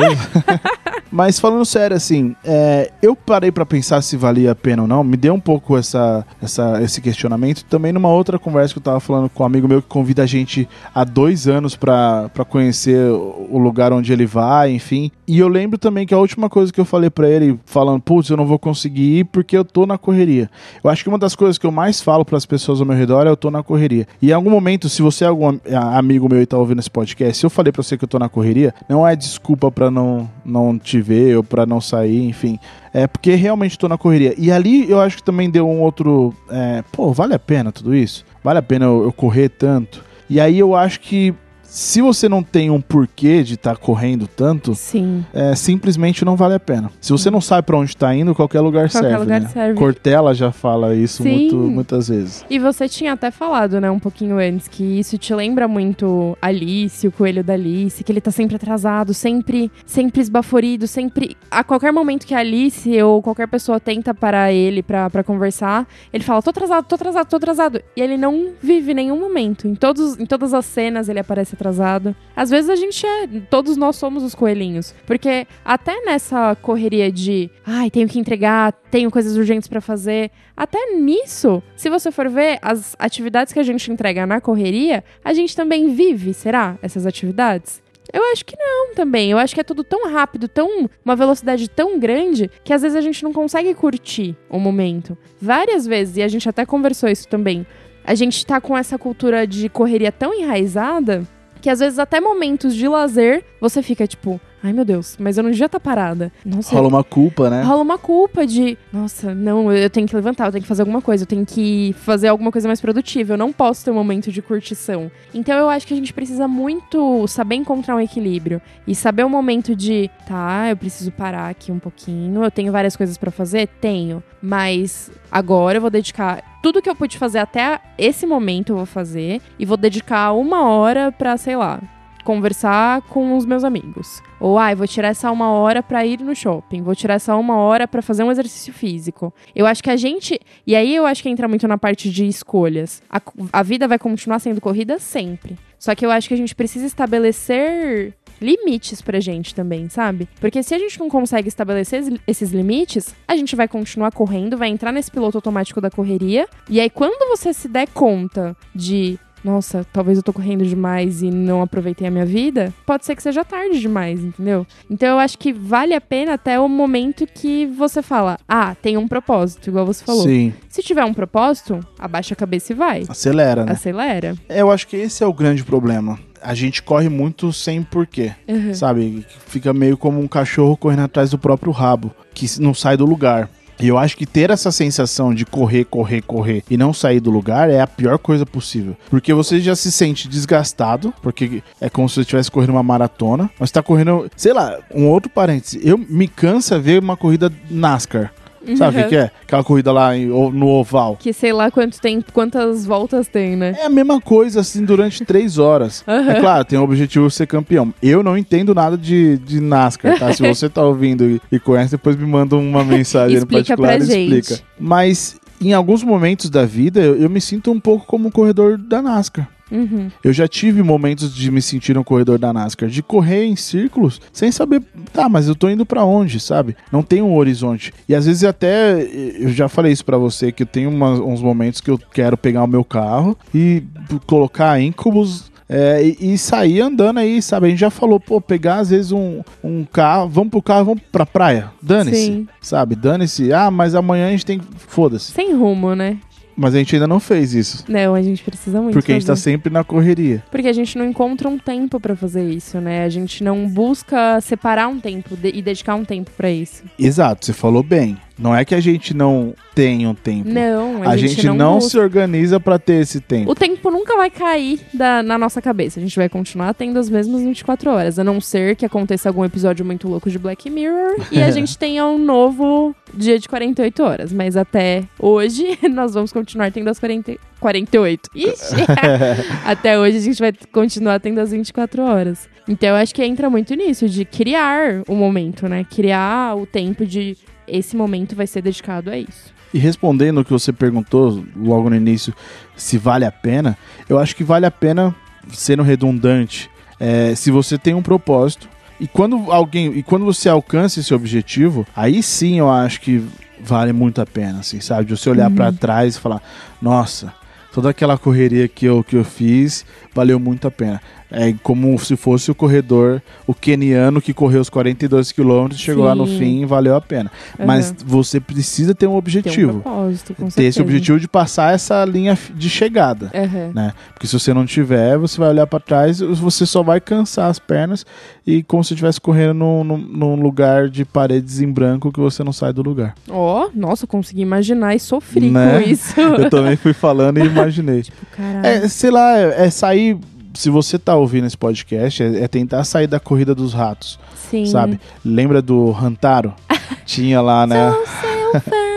Mas 1.10 1.40
falando 1.40 1.64
sério, 1.64 1.96
assim, 1.96 2.36
é, 2.44 2.92
eu 3.02 3.16
parei 3.16 3.50
pra 3.50 3.66
pensar 3.66 4.00
se 4.00 4.16
valia 4.16 4.52
a 4.52 4.54
pena 4.54 4.82
ou 4.82 4.88
não. 4.88 5.02
Me 5.02 5.16
deu 5.16 5.34
um 5.34 5.40
pouco 5.40 5.76
essa, 5.76 6.24
essa, 6.40 6.80
esse 6.82 7.00
questionamento. 7.00 7.64
Também 7.64 7.92
numa 7.92 8.08
outra 8.08 8.38
conversa 8.38 8.72
que 8.72 8.78
eu 8.78 8.82
tava 8.82 9.00
falando 9.00 9.28
com 9.28 9.42
um 9.42 9.46
amigo 9.46 9.66
meu 9.66 9.82
que 9.82 9.88
convida 9.88 10.22
a 10.22 10.26
gente 10.26 10.68
há 10.94 11.02
dois 11.02 11.48
anos 11.48 11.74
pra 11.74 12.30
conhecer 12.48 13.10
o 13.10 13.58
lugar 13.58 13.92
onde 13.92 14.12
ele 14.12 14.26
vai, 14.26 14.72
enfim. 14.72 15.10
E 15.26 15.38
eu 15.38 15.48
lembro 15.48 15.78
também 15.78 16.06
que 16.06 16.14
a 16.14 16.18
última 16.18 16.48
coisa 16.48 16.72
que 16.72 16.80
eu 16.80 16.84
falei 16.84 17.10
pra 17.10 17.28
ele, 17.28 17.58
falando, 17.64 18.00
putz, 18.00 18.30
eu 18.30 18.36
não 18.36 18.46
vou 18.46 18.58
conseguir 18.58 19.18
ir 19.18 19.24
porque 19.24 19.56
eu 19.56 19.64
tô 19.64 19.86
na 19.86 19.98
correria. 19.98 20.50
Eu 20.82 20.90
acho 20.90 21.02
que 21.02 21.08
uma 21.08 21.18
das 21.18 21.34
coisas 21.34 21.58
que 21.58 21.66
eu 21.66 21.72
mais 21.72 22.00
falo 22.00 22.24
pras 22.24 22.46
pessoas 22.46 22.80
ao 22.80 22.86
meu 22.86 22.96
redor 22.96 23.26
é 23.26 23.30
eu 23.30 23.36
tô 23.36 23.50
na 23.50 23.62
correria. 23.62 24.06
E 24.22 24.30
em 24.30 24.32
algum 24.32 24.50
momento, 24.50 24.88
se 24.88 25.02
você 25.02 25.24
é 25.24 25.28
algum 25.28 25.58
amigo 25.92 26.28
meu 26.28 26.40
e 26.40 26.46
tá 26.46 26.56
ouvindo 26.56 26.80
esse 26.80 26.90
podcast, 26.90 27.38
se 27.38 27.46
eu 27.46 27.50
falei 27.50 27.72
pra 27.72 27.82
você 27.82 27.96
que 27.96 28.04
eu 28.04 28.08
tô 28.08 28.18
na 28.18 28.28
correria, 28.28 28.74
não 28.88 29.06
é 29.06 29.14
desculpa 29.16 29.70
pra 29.70 29.90
não, 29.90 30.28
não 30.44 30.78
te 30.78 30.99
ver 31.00 31.36
ou 31.36 31.44
pra 31.44 31.66
não 31.66 31.80
sair, 31.80 32.24
enfim. 32.24 32.58
É 32.92 33.06
porque 33.06 33.34
realmente 33.34 33.78
tô 33.78 33.88
na 33.88 33.98
correria. 33.98 34.34
E 34.36 34.50
ali 34.50 34.90
eu 34.90 35.00
acho 35.00 35.16
que 35.18 35.22
também 35.22 35.50
deu 35.50 35.68
um 35.68 35.80
outro. 35.80 36.34
é, 36.50 36.82
pô, 36.92 37.12
vale 37.12 37.34
a 37.34 37.38
pena 37.38 37.70
tudo 37.70 37.94
isso? 37.94 38.24
Vale 38.42 38.58
a 38.58 38.62
pena 38.62 38.86
eu, 38.86 39.04
eu 39.04 39.12
correr 39.12 39.48
tanto? 39.48 40.04
E 40.28 40.40
aí 40.40 40.58
eu 40.58 40.74
acho 40.74 41.00
que 41.00 41.34
se 41.70 42.02
você 42.02 42.28
não 42.28 42.42
tem 42.42 42.68
um 42.68 42.80
porquê 42.80 43.44
de 43.44 43.54
estar 43.54 43.76
correndo 43.76 44.26
tanto, 44.26 44.74
Sim. 44.74 45.24
é, 45.32 45.54
simplesmente 45.54 46.24
não 46.24 46.34
vale 46.34 46.54
a 46.54 46.60
pena. 46.60 46.90
Se 47.00 47.12
você 47.12 47.30
não 47.30 47.40
sabe 47.40 47.64
pra 47.66 47.78
onde 47.78 47.96
tá 47.96 48.12
indo, 48.12 48.34
qualquer 48.34 48.60
lugar 48.60 48.90
Qualquer 48.90 49.08
serve. 49.10 49.18
lugar 49.18 49.40
né? 49.40 49.48
serve. 49.48 49.78
Cortella 49.78 50.34
já 50.34 50.50
fala 50.50 50.96
isso 50.96 51.22
muito, 51.24 51.54
muitas 51.56 52.08
vezes. 52.08 52.44
E 52.50 52.58
você 52.58 52.88
tinha 52.88 53.12
até 53.12 53.30
falado, 53.30 53.80
né, 53.80 53.88
um 53.88 54.00
pouquinho 54.00 54.38
antes, 54.38 54.66
que 54.66 54.82
isso 54.98 55.16
te 55.16 55.32
lembra 55.32 55.68
muito 55.68 56.36
Alice, 56.42 57.06
o 57.06 57.12
coelho 57.12 57.44
da 57.44 57.52
Alice, 57.52 58.02
que 58.02 58.10
ele 58.10 58.20
tá 58.20 58.32
sempre 58.32 58.56
atrasado, 58.56 59.14
sempre, 59.14 59.70
sempre 59.86 60.20
esbaforido, 60.20 60.88
sempre. 60.88 61.36
A 61.50 61.62
qualquer 61.62 61.92
momento 61.92 62.26
que 62.26 62.34
a 62.34 62.38
Alice 62.38 63.00
ou 63.00 63.22
qualquer 63.22 63.46
pessoa 63.46 63.78
tenta 63.78 64.12
parar 64.12 64.52
ele 64.52 64.82
pra, 64.82 65.08
pra 65.08 65.22
conversar, 65.22 65.86
ele 66.12 66.24
fala: 66.24 66.42
tô 66.42 66.50
atrasado, 66.50 66.84
tô 66.86 66.94
atrasado, 66.96 67.28
tô 67.28 67.36
atrasado. 67.36 67.80
E 67.96 68.00
ele 68.00 68.16
não 68.16 68.50
vive 68.60 68.92
nenhum 68.92 69.20
momento. 69.20 69.68
Em, 69.68 69.74
todos, 69.76 70.18
em 70.18 70.26
todas 70.26 70.52
as 70.52 70.66
cenas 70.66 71.08
ele 71.08 71.20
aparece 71.20 71.59
atrasado. 71.60 72.16
Às 72.34 72.50
vezes 72.50 72.70
a 72.70 72.76
gente 72.76 73.06
é. 73.06 73.26
Todos 73.50 73.76
nós 73.76 73.96
somos 73.96 74.22
os 74.22 74.34
coelhinhos. 74.34 74.94
Porque 75.06 75.46
até 75.64 76.00
nessa 76.04 76.56
correria 76.56 77.12
de. 77.12 77.50
Ai, 77.66 77.90
tenho 77.90 78.08
que 78.08 78.18
entregar, 78.18 78.72
tenho 78.90 79.10
coisas 79.10 79.36
urgentes 79.36 79.68
pra 79.68 79.80
fazer. 79.80 80.30
Até 80.56 80.94
nisso, 80.94 81.62
se 81.76 81.90
você 81.90 82.10
for 82.10 82.28
ver 82.28 82.58
as 82.62 82.96
atividades 82.98 83.52
que 83.52 83.58
a 83.58 83.62
gente 83.62 83.90
entrega 83.92 84.26
na 84.26 84.40
correria, 84.40 85.04
a 85.24 85.32
gente 85.32 85.54
também 85.54 85.94
vive, 85.94 86.32
será? 86.32 86.78
Essas 86.82 87.06
atividades? 87.06 87.82
Eu 88.12 88.24
acho 88.32 88.44
que 88.44 88.56
não 88.58 88.94
também. 88.94 89.30
Eu 89.30 89.38
acho 89.38 89.54
que 89.54 89.60
é 89.60 89.64
tudo 89.64 89.84
tão 89.84 90.10
rápido, 90.10 90.48
tão 90.48 90.90
uma 91.04 91.14
velocidade 91.14 91.68
tão 91.68 91.98
grande 91.98 92.50
que 92.64 92.72
às 92.72 92.82
vezes 92.82 92.96
a 92.96 93.00
gente 93.00 93.22
não 93.22 93.32
consegue 93.32 93.72
curtir 93.74 94.36
o 94.48 94.58
momento. 94.58 95.16
Várias 95.40 95.86
vezes, 95.86 96.16
e 96.16 96.22
a 96.22 96.28
gente 96.28 96.48
até 96.48 96.66
conversou 96.66 97.08
isso 97.08 97.28
também. 97.28 97.64
A 98.04 98.14
gente 98.14 98.44
tá 98.44 98.60
com 98.60 98.76
essa 98.76 98.98
cultura 98.98 99.46
de 99.46 99.68
correria 99.68 100.10
tão 100.10 100.34
enraizada 100.34 101.24
que 101.60 101.70
às 101.70 101.80
vezes 101.80 101.98
até 101.98 102.20
momentos 102.20 102.74
de 102.74 102.88
lazer 102.88 103.44
você 103.60 103.82
fica 103.82 104.06
tipo, 104.06 104.40
ai 104.62 104.72
meu 104.72 104.84
Deus, 104.84 105.16
mas 105.18 105.36
eu 105.36 105.42
não 105.44 105.50
devia 105.50 105.66
estar 105.66 105.80
parada. 105.80 106.32
Nossa, 106.44 106.74
Rola 106.74 106.88
uma 106.88 107.04
culpa, 107.04 107.50
né? 107.50 107.62
rola 107.62 107.82
uma 107.82 107.98
culpa 107.98 108.46
de, 108.46 108.76
nossa, 108.92 109.34
não, 109.34 109.70
eu 109.72 109.90
tenho 109.90 110.06
que 110.06 110.16
levantar, 110.16 110.46
eu 110.46 110.52
tenho 110.52 110.62
que 110.62 110.68
fazer 110.68 110.82
alguma 110.82 111.02
coisa, 111.02 111.24
eu 111.24 111.26
tenho 111.26 111.44
que 111.44 111.94
fazer 111.98 112.28
alguma 112.28 112.50
coisa 112.50 112.66
mais 112.66 112.80
produtiva, 112.80 113.34
eu 113.34 113.38
não 113.38 113.52
posso 113.52 113.84
ter 113.84 113.90
um 113.90 113.94
momento 113.94 114.32
de 114.32 114.40
curtição. 114.40 115.10
Então 115.34 115.56
eu 115.56 115.68
acho 115.68 115.86
que 115.86 115.94
a 115.94 115.96
gente 115.96 116.12
precisa 116.12 116.48
muito 116.48 117.26
saber 117.26 117.56
encontrar 117.56 117.96
um 117.96 118.00
equilíbrio 118.00 118.60
e 118.86 118.94
saber 118.94 119.24
o 119.24 119.30
momento 119.30 119.76
de, 119.76 120.10
tá, 120.26 120.68
eu 120.70 120.76
preciso 120.76 121.12
parar 121.12 121.48
aqui 121.48 121.70
um 121.70 121.78
pouquinho, 121.78 122.42
eu 122.42 122.50
tenho 122.50 122.72
várias 122.72 122.96
coisas 122.96 123.16
pra 123.18 123.30
fazer, 123.30 123.68
tenho, 123.80 124.22
mas 124.42 125.10
agora 125.30 125.76
eu 125.78 125.82
vou 125.82 125.90
dedicar 125.90 126.42
tudo 126.62 126.82
que 126.82 126.90
eu 126.90 126.94
pude 126.94 127.18
fazer 127.18 127.38
até 127.38 127.80
esse 127.96 128.26
momento 128.26 128.70
eu 128.70 128.76
vou 128.76 128.86
fazer 128.86 129.40
e 129.58 129.64
vou 129.64 129.76
dedicar 129.76 130.32
uma 130.32 130.68
hora 130.68 131.10
pra, 131.10 131.36
sei 131.36 131.56
lá, 131.56 131.80
conversar 132.24 133.02
com 133.02 133.36
os 133.36 133.44
meus 133.44 133.64
amigos. 133.64 134.22
Ou, 134.38 134.58
ai, 134.58 134.74
vou 134.74 134.86
tirar 134.86 135.08
essa 135.08 135.30
uma 135.30 135.50
hora 135.50 135.82
pra 135.82 136.04
ir 136.04 136.20
no 136.20 136.34
shopping. 136.34 136.82
Vou 136.82 136.94
tirar 136.94 137.14
essa 137.14 137.34
uma 137.36 137.56
hora 137.56 137.88
pra 137.88 138.02
fazer 138.02 138.22
um 138.22 138.30
exercício 138.30 138.72
físico. 138.72 139.32
Eu 139.54 139.66
acho 139.66 139.82
que 139.82 139.90
a 139.90 139.96
gente. 139.96 140.38
E 140.66 140.74
aí 140.76 140.94
eu 140.94 141.06
acho 141.06 141.22
que 141.22 141.28
entra 141.28 141.48
muito 141.48 141.66
na 141.66 141.76
parte 141.76 142.10
de 142.10 142.26
escolhas. 142.26 143.02
A, 143.10 143.20
a 143.52 143.62
vida 143.62 143.88
vai 143.88 143.98
continuar 143.98 144.38
sendo 144.38 144.60
corrida 144.60 144.98
sempre. 144.98 145.58
Só 145.78 145.94
que 145.94 146.04
eu 146.04 146.10
acho 146.10 146.28
que 146.28 146.34
a 146.34 146.36
gente 146.36 146.54
precisa 146.54 146.86
estabelecer 146.86 148.14
limites 148.40 149.00
pra 149.02 149.20
gente 149.20 149.54
também, 149.54 149.88
sabe? 149.88 150.28
Porque 150.40 150.62
se 150.62 150.74
a 150.74 150.78
gente 150.78 150.98
não 150.98 151.08
consegue 151.08 151.48
estabelecer 151.48 152.00
es- 152.02 152.20
esses 152.26 152.50
limites, 152.50 153.14
a 153.28 153.36
gente 153.36 153.54
vai 153.54 153.68
continuar 153.68 154.12
correndo, 154.12 154.56
vai 154.56 154.68
entrar 154.68 154.92
nesse 154.92 155.10
piloto 155.10 155.38
automático 155.38 155.80
da 155.80 155.90
correria. 155.90 156.48
E 156.68 156.80
aí, 156.80 156.88
quando 156.90 157.18
você 157.28 157.52
se 157.52 157.68
der 157.68 157.88
conta 157.88 158.56
de 158.74 159.18
nossa, 159.44 159.86
talvez 159.92 160.18
eu 160.18 160.22
tô 160.22 160.32
correndo 160.32 160.64
demais 160.64 161.22
e 161.22 161.30
não 161.30 161.62
aproveitei 161.62 162.06
a 162.06 162.10
minha 162.10 162.26
vida, 162.26 162.72
pode 162.86 163.04
ser 163.04 163.16
que 163.16 163.22
seja 163.22 163.44
tarde 163.44 163.80
demais, 163.80 164.20
entendeu? 164.20 164.66
Então 164.90 165.08
eu 165.08 165.18
acho 165.18 165.38
que 165.38 165.52
vale 165.52 165.94
a 165.94 166.00
pena 166.00 166.34
até 166.34 166.58
o 166.60 166.68
momento 166.68 167.26
que 167.26 167.66
você 167.66 168.02
fala, 168.02 168.38
ah, 168.48 168.74
tem 168.82 168.96
um 168.96 169.08
propósito, 169.08 169.68
igual 169.70 169.86
você 169.86 170.04
falou. 170.04 170.22
Sim, 170.24 170.52
Se 170.68 170.82
tiver 170.82 171.04
um 171.04 171.14
propósito, 171.14 171.80
abaixa 171.98 172.34
a 172.34 172.36
cabeça 172.36 172.72
e 172.72 172.76
vai. 172.76 173.04
acelera, 173.08 173.64
né? 173.64 173.72
Acelera. 173.72 174.34
Eu 174.48 174.70
acho 174.70 174.86
que 174.86 174.96
esse 174.96 175.22
é 175.22 175.26
o 175.26 175.32
grande 175.32 175.64
problema. 175.64 176.18
A 176.42 176.54
gente 176.54 176.82
corre 176.82 177.08
muito 177.10 177.52
sem 177.52 177.82
porquê, 177.82 178.32
Uhum. 178.48 178.72
sabe? 178.74 179.26
Fica 179.46 179.74
meio 179.74 179.96
como 179.98 180.18
um 180.20 180.26
cachorro 180.26 180.74
correndo 180.76 181.00
atrás 181.02 181.30
do 181.30 181.38
próprio 181.38 181.70
rabo, 181.70 182.10
que 182.32 182.46
não 182.60 182.72
sai 182.72 182.96
do 182.96 183.04
lugar. 183.04 183.50
E 183.80 183.88
eu 183.88 183.98
acho 183.98 184.16
que 184.16 184.26
ter 184.26 184.50
essa 184.50 184.70
sensação 184.70 185.34
de 185.34 185.44
correr, 185.44 185.84
correr, 185.84 186.22
correr 186.22 186.62
e 186.70 186.76
não 186.76 186.92
sair 186.92 187.20
do 187.20 187.30
lugar 187.30 187.70
é 187.70 187.80
a 187.80 187.86
pior 187.86 188.18
coisa 188.18 188.44
possível. 188.44 188.96
Porque 189.08 189.32
você 189.32 189.60
já 189.60 189.74
se 189.74 189.90
sente 189.90 190.28
desgastado, 190.28 191.12
porque 191.22 191.62
é 191.80 191.88
como 191.88 192.08
se 192.08 192.16
você 192.16 192.20
estivesse 192.22 192.50
correndo 192.50 192.70
uma 192.70 192.82
maratona, 192.82 193.50
mas 193.58 193.70
tá 193.70 193.82
correndo, 193.82 194.30
sei 194.36 194.52
lá, 194.52 194.78
um 194.94 195.08
outro 195.08 195.30
parêntese. 195.30 195.80
Eu 195.82 195.98
me 195.98 196.28
cansa 196.28 196.78
ver 196.78 197.02
uma 197.02 197.16
corrida 197.16 197.52
NASCAR. 197.70 198.32
Sabe 198.76 198.90
o 198.90 198.98
que, 198.98 199.02
Uhum. 199.04 199.08
que 199.08 199.16
é? 199.16 199.30
Aquela 199.42 199.64
corrida 199.64 199.90
lá 199.92 200.16
em- 200.16 200.26
no 200.26 200.66
oval. 200.68 201.16
Que 201.18 201.32
sei 201.32 201.52
lá 201.52 201.70
quanto 201.70 202.00
tem, 202.00 202.20
quantas 202.32 202.84
voltas 202.84 203.26
tem, 203.28 203.56
né? 203.56 203.74
É 203.80 203.86
a 203.86 203.90
mesma 203.90 204.20
coisa, 204.20 204.60
assim, 204.60 204.84
durante 204.84 205.24
três 205.24 205.58
horas. 205.58 206.04
Aham. 206.06 206.30
É 206.30 206.40
claro, 206.40 206.64
tem 206.64 206.78
o 206.78 206.82
objetivo 206.82 207.26
de 207.28 207.34
ser 207.34 207.46
campeão. 207.46 207.92
Eu 208.02 208.22
não 208.22 208.36
entendo 208.36 208.74
nada 208.74 208.96
de, 208.98 209.38
de 209.38 209.60
NASCAR, 209.60 210.18
tá? 210.18 210.32
Se 210.32 210.42
você 210.46 210.68
tá 210.68 210.82
ouvindo 210.84 211.24
e, 211.24 211.40
e 211.50 211.58
conhece, 211.58 211.92
depois 211.92 212.16
me 212.16 212.26
manda 212.26 212.54
uma 212.56 212.84
mensagem 212.84 213.40
no 213.40 213.46
particular 213.46 213.98
e 213.98 214.04
gente. 214.04 214.38
explica. 214.38 214.62
Mas 214.78 215.36
em 215.60 215.72
alguns 215.72 216.02
momentos 216.02 216.48
da 216.50 216.64
vida, 216.64 217.00
eu, 217.00 217.16
eu 217.16 217.28
me 217.30 217.40
sinto 217.40 217.70
um 217.70 217.80
pouco 217.80 218.06
como 218.06 218.28
um 218.28 218.30
corredor 218.30 218.76
da 218.78 219.00
NASCAR. 219.02 219.48
Uhum. 219.70 220.10
Eu 220.24 220.32
já 220.32 220.46
tive 220.48 220.82
momentos 220.82 221.34
de 221.34 221.50
me 221.50 221.62
sentir 221.62 221.96
um 221.96 222.02
corredor 222.04 222.38
da 222.38 222.52
NASCAR, 222.52 222.88
de 222.88 223.02
correr 223.02 223.44
em 223.44 223.56
círculos 223.56 224.20
sem 224.32 224.50
saber, 224.50 224.82
tá, 225.12 225.28
mas 225.28 225.48
eu 225.48 225.54
tô 225.54 225.68
indo 225.68 225.86
pra 225.86 226.04
onde, 226.04 226.40
sabe? 226.40 226.76
Não 226.92 227.02
tem 227.02 227.22
um 227.22 227.34
horizonte. 227.36 227.92
E 228.08 228.14
às 228.14 228.26
vezes 228.26 228.44
até, 228.44 229.00
eu 229.38 229.50
já 229.50 229.68
falei 229.68 229.92
isso 229.92 230.04
pra 230.04 230.18
você, 230.18 230.50
que 230.52 230.62
eu 230.62 230.66
tenho 230.66 230.90
umas- 230.90 231.20
uns 231.20 231.40
momentos 231.42 231.80
que 231.80 231.90
eu 231.90 231.98
quero 232.12 232.36
pegar 232.36 232.64
o 232.64 232.68
meu 232.68 232.84
carro 232.84 233.36
e 233.54 233.82
colocar 234.26 234.80
íncubos 234.80 235.50
é, 235.72 236.02
e, 236.20 236.32
e 236.34 236.38
sair 236.38 236.80
andando 236.80 237.18
aí, 237.18 237.40
sabe? 237.40 237.66
A 237.68 237.70
gente 237.70 237.78
já 237.78 237.90
falou, 237.90 238.18
pô, 238.18 238.40
pegar 238.40 238.78
às 238.80 238.90
vezes 238.90 239.12
um, 239.12 239.40
um 239.62 239.84
carro, 239.84 240.28
vamos 240.28 240.50
pro 240.50 240.60
carro, 240.60 240.84
vamos 240.86 241.02
pra 241.12 241.24
praia. 241.24 241.70
Dane-se, 241.80 242.44
sabe? 242.60 242.96
Dane-se. 242.96 243.52
Ah, 243.52 243.70
mas 243.70 243.94
amanhã 243.94 244.26
a 244.26 244.30
gente 244.32 244.44
tem. 244.44 244.60
Foda-se. 244.78 245.30
Sem 245.30 245.54
rumo, 245.54 245.94
né? 245.94 246.16
Mas 246.60 246.74
a 246.74 246.78
gente 246.78 246.94
ainda 246.94 247.08
não 247.08 247.18
fez 247.18 247.54
isso. 247.54 247.84
Não, 247.88 248.14
a 248.14 248.20
gente 248.20 248.44
precisa 248.44 248.82
muito. 248.82 248.92
Porque 248.92 249.12
a 249.12 249.14
gente 249.14 249.24
tá 249.24 249.32
fazer. 249.32 249.44
sempre 249.44 249.72
na 249.72 249.82
correria. 249.82 250.44
Porque 250.50 250.68
a 250.68 250.72
gente 250.74 250.98
não 250.98 251.06
encontra 251.06 251.48
um 251.48 251.56
tempo 251.56 251.98
pra 251.98 252.14
fazer 252.14 252.46
isso, 252.50 252.78
né? 252.82 253.02
A 253.02 253.08
gente 253.08 253.42
não 253.42 253.66
busca 253.66 254.38
separar 254.42 254.86
um 254.86 255.00
tempo 255.00 255.38
e 255.42 255.62
dedicar 255.62 255.94
um 255.94 256.04
tempo 256.04 256.30
pra 256.36 256.50
isso. 256.50 256.82
Exato, 256.98 257.46
você 257.46 257.54
falou 257.54 257.82
bem. 257.82 258.18
Não 258.40 258.56
é 258.56 258.64
que 258.64 258.74
a 258.74 258.80
gente 258.80 259.14
não 259.14 259.54
tem 259.74 260.06
um 260.06 260.14
tempo. 260.14 260.48
Não, 260.48 261.02
a, 261.02 261.10
a, 261.10 261.16
gente, 261.16 261.46
não, 261.46 261.74
busca. 261.74 261.90
se 261.90 261.98
organiza 261.98 262.58
pra 262.58 262.78
ter 262.78 262.94
esse 263.02 263.20
tempo. 263.20 263.50
O 263.50 263.54
tempo 263.54 263.90
nunca 263.90 264.16
vai 264.16 264.30
cair 264.30 264.80
da- 264.94 265.22
na 265.22 265.36
nossa 265.38 265.60
cabeça. 265.60 266.00
A 266.00 266.02
gente 266.02 266.16
vai 266.16 266.28
continuar 266.28 266.72
tendo 266.74 266.98
as 266.98 267.08
mesmas 267.10 267.42
24 267.42 267.90
horas. 267.90 268.18
A 268.18 268.24
não 268.24 268.40
ser 268.40 268.76
que 268.76 268.84
aconteça 268.86 269.28
algum 269.28 269.44
episódio 269.44 269.84
muito 269.84 270.08
louco 270.08 270.30
de 270.30 270.38
Black 270.38 270.70
Mirror 270.70 271.16
e 271.30 271.42
a 271.42 271.50
gente 271.52 271.76
tenha 271.76 272.06
um 272.06 272.18
novo 272.18 272.94
dia 273.12 273.38
de 273.38 273.48
48 273.48 274.02
horas. 274.02 274.32
Mas 274.32 274.56
até 274.56 275.04
hoje, 275.18 275.78
nós 275.92 276.14
vamos 276.14 276.32
continuar 276.32 276.72
tendo 276.72 276.88
as 276.88 276.98
40, 276.98 277.36
48. 277.60 278.30
Ixi! 278.34 278.74
até 279.64 279.98
hoje 279.98 280.16
a 280.16 280.20
gente 280.20 280.38
vai 280.40 280.52
continuar 280.72 281.20
tendo 281.20 281.40
as 281.40 281.50
24 281.50 282.02
horas. 282.02 282.48
Então 282.68 282.90
eu 282.90 282.96
acho 282.96 283.14
que 283.14 283.22
entra 283.24 283.50
muito 283.50 283.74
nisso, 283.74 284.08
de 284.08 284.24
criar 284.24 285.02
o 285.08 285.14
momento, 285.14 285.68
né? 285.68 285.84
Criar 285.90 286.56
o 286.56 286.66
tempo 286.66 287.04
de 287.04 287.36
esse 287.70 287.96
momento 287.96 288.36
vai 288.36 288.46
ser 288.46 288.62
dedicado 288.62 289.10
a 289.10 289.16
isso. 289.16 289.52
E 289.72 289.78
respondendo 289.78 290.38
o 290.38 290.44
que 290.44 290.50
você 290.50 290.72
perguntou 290.72 291.44
logo 291.56 291.88
no 291.88 291.96
início, 291.96 292.34
se 292.76 292.98
vale 292.98 293.24
a 293.24 293.30
pena, 293.30 293.78
eu 294.08 294.18
acho 294.18 294.34
que 294.34 294.42
vale 294.42 294.66
a 294.66 294.70
pena, 294.70 295.14
sendo 295.52 295.82
redundante, 295.82 296.68
é, 296.98 297.34
se 297.34 297.50
você 297.50 297.78
tem 297.78 297.94
um 297.94 298.02
propósito. 298.02 298.68
E 298.98 299.06
quando 299.06 299.50
alguém. 299.50 299.86
E 299.96 300.02
quando 300.02 300.26
você 300.26 300.48
alcança 300.48 301.00
esse 301.00 301.14
objetivo, 301.14 301.86
aí 301.96 302.22
sim 302.22 302.58
eu 302.58 302.70
acho 302.70 303.00
que 303.00 303.24
vale 303.62 303.92
muito 303.92 304.20
a 304.20 304.26
pena, 304.26 304.60
assim, 304.60 304.80
sabe? 304.80 305.06
De 305.06 305.16
você 305.16 305.30
olhar 305.30 305.50
pra 305.50 305.72
trás 305.72 306.16
e 306.16 306.20
falar, 306.20 306.42
nossa, 306.82 307.32
toda 307.72 307.90
aquela 307.90 308.18
correria 308.18 308.68
que 308.68 308.86
eu, 308.86 309.02
que 309.04 309.16
eu 309.16 309.24
fiz 309.24 309.86
valeu 310.14 310.38
muito 310.38 310.66
a 310.68 310.70
pena. 310.70 311.00
É 311.30 311.54
como 311.62 311.96
se 311.98 312.16
fosse 312.16 312.50
o 312.50 312.54
corredor, 312.54 313.22
o 313.46 313.54
keniano 313.54 314.20
que 314.20 314.34
correu 314.34 314.60
os 314.60 314.68
42 314.68 315.30
quilômetros, 315.32 315.80
chegou 315.80 316.04
lá 316.04 316.14
no 316.14 316.26
Sim. 316.26 316.38
fim 316.38 316.62
e 316.62 316.64
valeu 316.66 316.96
a 316.96 317.00
pena. 317.00 317.30
Mas 317.64 317.90
Aham. 317.90 317.96
você 318.04 318.40
precisa 318.40 318.94
ter 318.94 319.06
um 319.06 319.10
Tem 319.10 319.14
um 319.14 319.18
objetivo. 319.18 319.80
propósito, 319.80 320.34
com 320.34 320.42
ter 320.48 320.64
esse 320.64 320.72
certeza. 320.74 320.82
objetivo 320.82 321.20
de 321.20 321.28
passar 321.28 321.72
essa 321.74 322.04
linha 322.04 322.36
de 322.54 322.68
chegada. 322.68 323.30
Aham. 323.34 323.70
Né? 323.74 323.92
Porque 324.12 324.26
se 324.26 324.32
você 324.38 324.52
não 324.54 324.66
tiver, 324.66 325.16
você 325.18 325.38
vai 325.38 325.50
olhar 325.50 325.66
pra 325.66 325.78
trás, 325.78 326.18
você 326.20 326.66
só 326.66 326.82
vai 326.82 327.00
cansar 327.00 327.48
as 327.50 327.58
pernas 327.58 328.04
e 328.46 328.62
como 328.62 328.82
se 328.82 328.94
estivesse 328.94 329.20
correndo 329.20 329.54
num, 329.54 329.84
num, 329.84 329.96
num 329.98 330.34
lugar 330.42 330.88
de 330.88 331.04
paredes 331.04 331.60
em 331.60 331.70
branco 331.70 332.10
que 332.12 332.18
você 332.20 332.42
não 332.42 332.52
sai 332.52 332.72
do 332.72 332.82
lugar. 332.82 333.14
Ó, 333.28 333.68
nossa, 333.74 334.04
eu 334.04 334.08
consegui 334.08 334.42
imaginar 334.42 334.94
e 334.94 334.98
sofri 335.00 335.50
Né? 335.50 335.80
com 335.82 335.90
isso. 335.90 336.18
Eu 336.20 336.50
também 336.50 336.76
fui 336.76 336.92
falando 336.92 337.38
e 337.38 337.44
imaginei. 337.46 338.04
Caralho. 338.36 338.66
É, 338.66 338.88
sei 338.88 339.10
lá, 339.10 339.38
é, 339.38 339.66
é 339.66 339.70
sair. 339.70 340.18
Se 340.54 340.70
você 340.70 340.98
tá 340.98 341.14
ouvindo 341.14 341.46
esse 341.46 341.56
podcast, 341.56 342.22
é, 342.22 342.44
é 342.44 342.48
tentar 342.48 342.84
sair 342.84 343.06
da 343.06 343.20
corrida 343.20 343.54
dos 343.54 343.72
ratos, 343.72 344.18
Sim. 344.50 344.66
sabe? 344.66 345.00
Lembra 345.24 345.62
do 345.62 345.90
Rantaro? 345.90 346.52
Tinha 347.06 347.40
lá, 347.40 347.66
né? 347.66 347.90
Sou 347.92 348.06
seu 348.06 348.60
fã. 348.60 348.80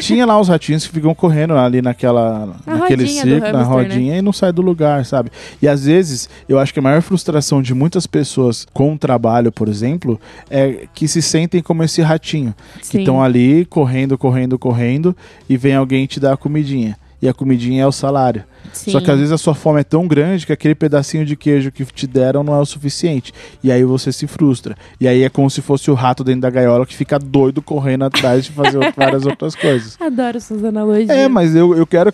Tinha 0.00 0.24
lá 0.24 0.40
os 0.40 0.48
ratinhos 0.48 0.86
que 0.86 0.92
ficam 0.92 1.14
correndo 1.14 1.56
ali 1.56 1.82
naquela, 1.82 2.54
Na 2.64 2.76
naquele 2.76 3.06
círculo, 3.06 3.52
na 3.52 3.58
né? 3.58 3.64
rodinha 3.64 4.18
e 4.18 4.22
não 4.22 4.32
sai 4.32 4.52
do 4.52 4.62
lugar, 4.62 5.04
sabe? 5.04 5.30
E 5.60 5.66
às 5.66 5.84
vezes, 5.84 6.28
eu 6.48 6.58
acho 6.58 6.72
que 6.72 6.78
a 6.78 6.82
maior 6.82 7.02
frustração 7.02 7.60
de 7.60 7.74
muitas 7.74 8.06
pessoas 8.06 8.66
com 8.72 8.94
o 8.94 8.98
trabalho, 8.98 9.50
por 9.50 9.68
exemplo, 9.68 10.20
é 10.48 10.86
que 10.94 11.08
se 11.08 11.20
sentem 11.20 11.60
como 11.60 11.82
esse 11.82 12.00
ratinho. 12.00 12.54
Que 12.78 12.86
Sim. 12.86 12.98
estão 13.00 13.22
ali 13.22 13.64
correndo, 13.64 14.16
correndo, 14.16 14.58
correndo 14.58 15.16
e 15.48 15.56
vem 15.56 15.74
alguém 15.74 16.06
te 16.06 16.20
dar 16.20 16.34
a 16.34 16.36
comidinha. 16.36 16.96
E 17.20 17.28
a 17.28 17.34
comidinha 17.34 17.82
é 17.82 17.86
o 17.86 17.92
salário. 17.92 18.44
Sim. 18.72 18.92
Só 18.92 19.00
que 19.00 19.10
às 19.10 19.18
vezes 19.18 19.32
a 19.32 19.38
sua 19.38 19.54
fome 19.54 19.80
é 19.80 19.84
tão 19.84 20.06
grande 20.06 20.46
que 20.46 20.52
aquele 20.52 20.74
pedacinho 20.74 21.24
de 21.24 21.34
queijo 21.36 21.72
que 21.72 21.84
te 21.84 22.06
deram 22.06 22.44
não 22.44 22.54
é 22.54 22.60
o 22.60 22.66
suficiente. 22.66 23.32
E 23.62 23.72
aí 23.72 23.82
você 23.82 24.12
se 24.12 24.26
frustra. 24.26 24.76
E 25.00 25.08
aí 25.08 25.22
é 25.22 25.28
como 25.28 25.50
se 25.50 25.60
fosse 25.60 25.90
o 25.90 25.94
rato 25.94 26.22
dentro 26.22 26.42
da 26.42 26.50
gaiola 26.50 26.86
que 26.86 26.94
fica 26.94 27.18
doido 27.18 27.60
correndo 27.60 28.04
atrás 28.04 28.44
de 28.44 28.52
fazer 28.52 28.78
várias 28.96 29.26
outras 29.26 29.54
coisas. 29.54 29.96
Adoro 30.00 30.40
suas 30.40 30.64
analogias. 30.64 31.10
É, 31.10 31.28
mas 31.28 31.56
eu, 31.56 31.76
eu 31.76 31.86
quero. 31.86 32.12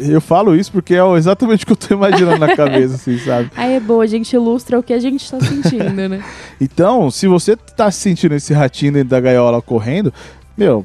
Eu 0.00 0.20
falo 0.20 0.54
isso 0.54 0.72
porque 0.72 0.94
é 0.94 1.16
exatamente 1.16 1.64
o 1.64 1.66
que 1.66 1.72
eu 1.72 1.76
tô 1.76 1.94
imaginando 1.94 2.38
na 2.38 2.56
cabeça, 2.56 2.94
assim, 2.94 3.18
sabe? 3.18 3.50
Aí 3.56 3.74
é 3.74 3.80
boa, 3.80 4.04
a 4.04 4.06
gente 4.06 4.32
ilustra 4.34 4.78
o 4.78 4.82
que 4.82 4.92
a 4.92 5.00
gente 5.00 5.30
tá 5.30 5.38
sentindo, 5.44 6.08
né? 6.08 6.24
Então, 6.60 7.10
se 7.10 7.26
você 7.26 7.56
tá 7.56 7.90
sentindo 7.90 8.34
esse 8.34 8.52
ratinho 8.52 8.92
dentro 8.92 9.10
da 9.10 9.20
gaiola 9.20 9.60
correndo, 9.60 10.12
meu. 10.56 10.84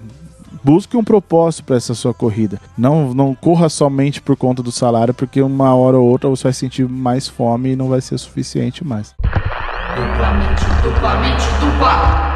Busque 0.63 0.97
um 0.97 1.03
propósito 1.03 1.63
para 1.65 1.77
essa 1.77 1.93
sua 1.93 2.13
corrida. 2.13 2.59
Não, 2.77 3.13
não 3.13 3.33
corra 3.33 3.69
somente 3.69 4.21
por 4.21 4.35
conta 4.35 4.61
do 4.61 4.71
salário, 4.71 5.13
porque 5.13 5.41
uma 5.41 5.73
hora 5.75 5.97
ou 5.97 6.07
outra 6.07 6.29
você 6.29 6.43
vai 6.43 6.53
sentir 6.53 6.87
mais 6.87 7.27
fome 7.27 7.71
e 7.71 7.75
não 7.75 7.89
vai 7.89 8.01
ser 8.01 8.17
suficiente 8.17 8.83
mais. 8.83 9.15
duplamente, 9.95 10.65
duplamente, 10.83 11.45
dupla. 11.59 12.32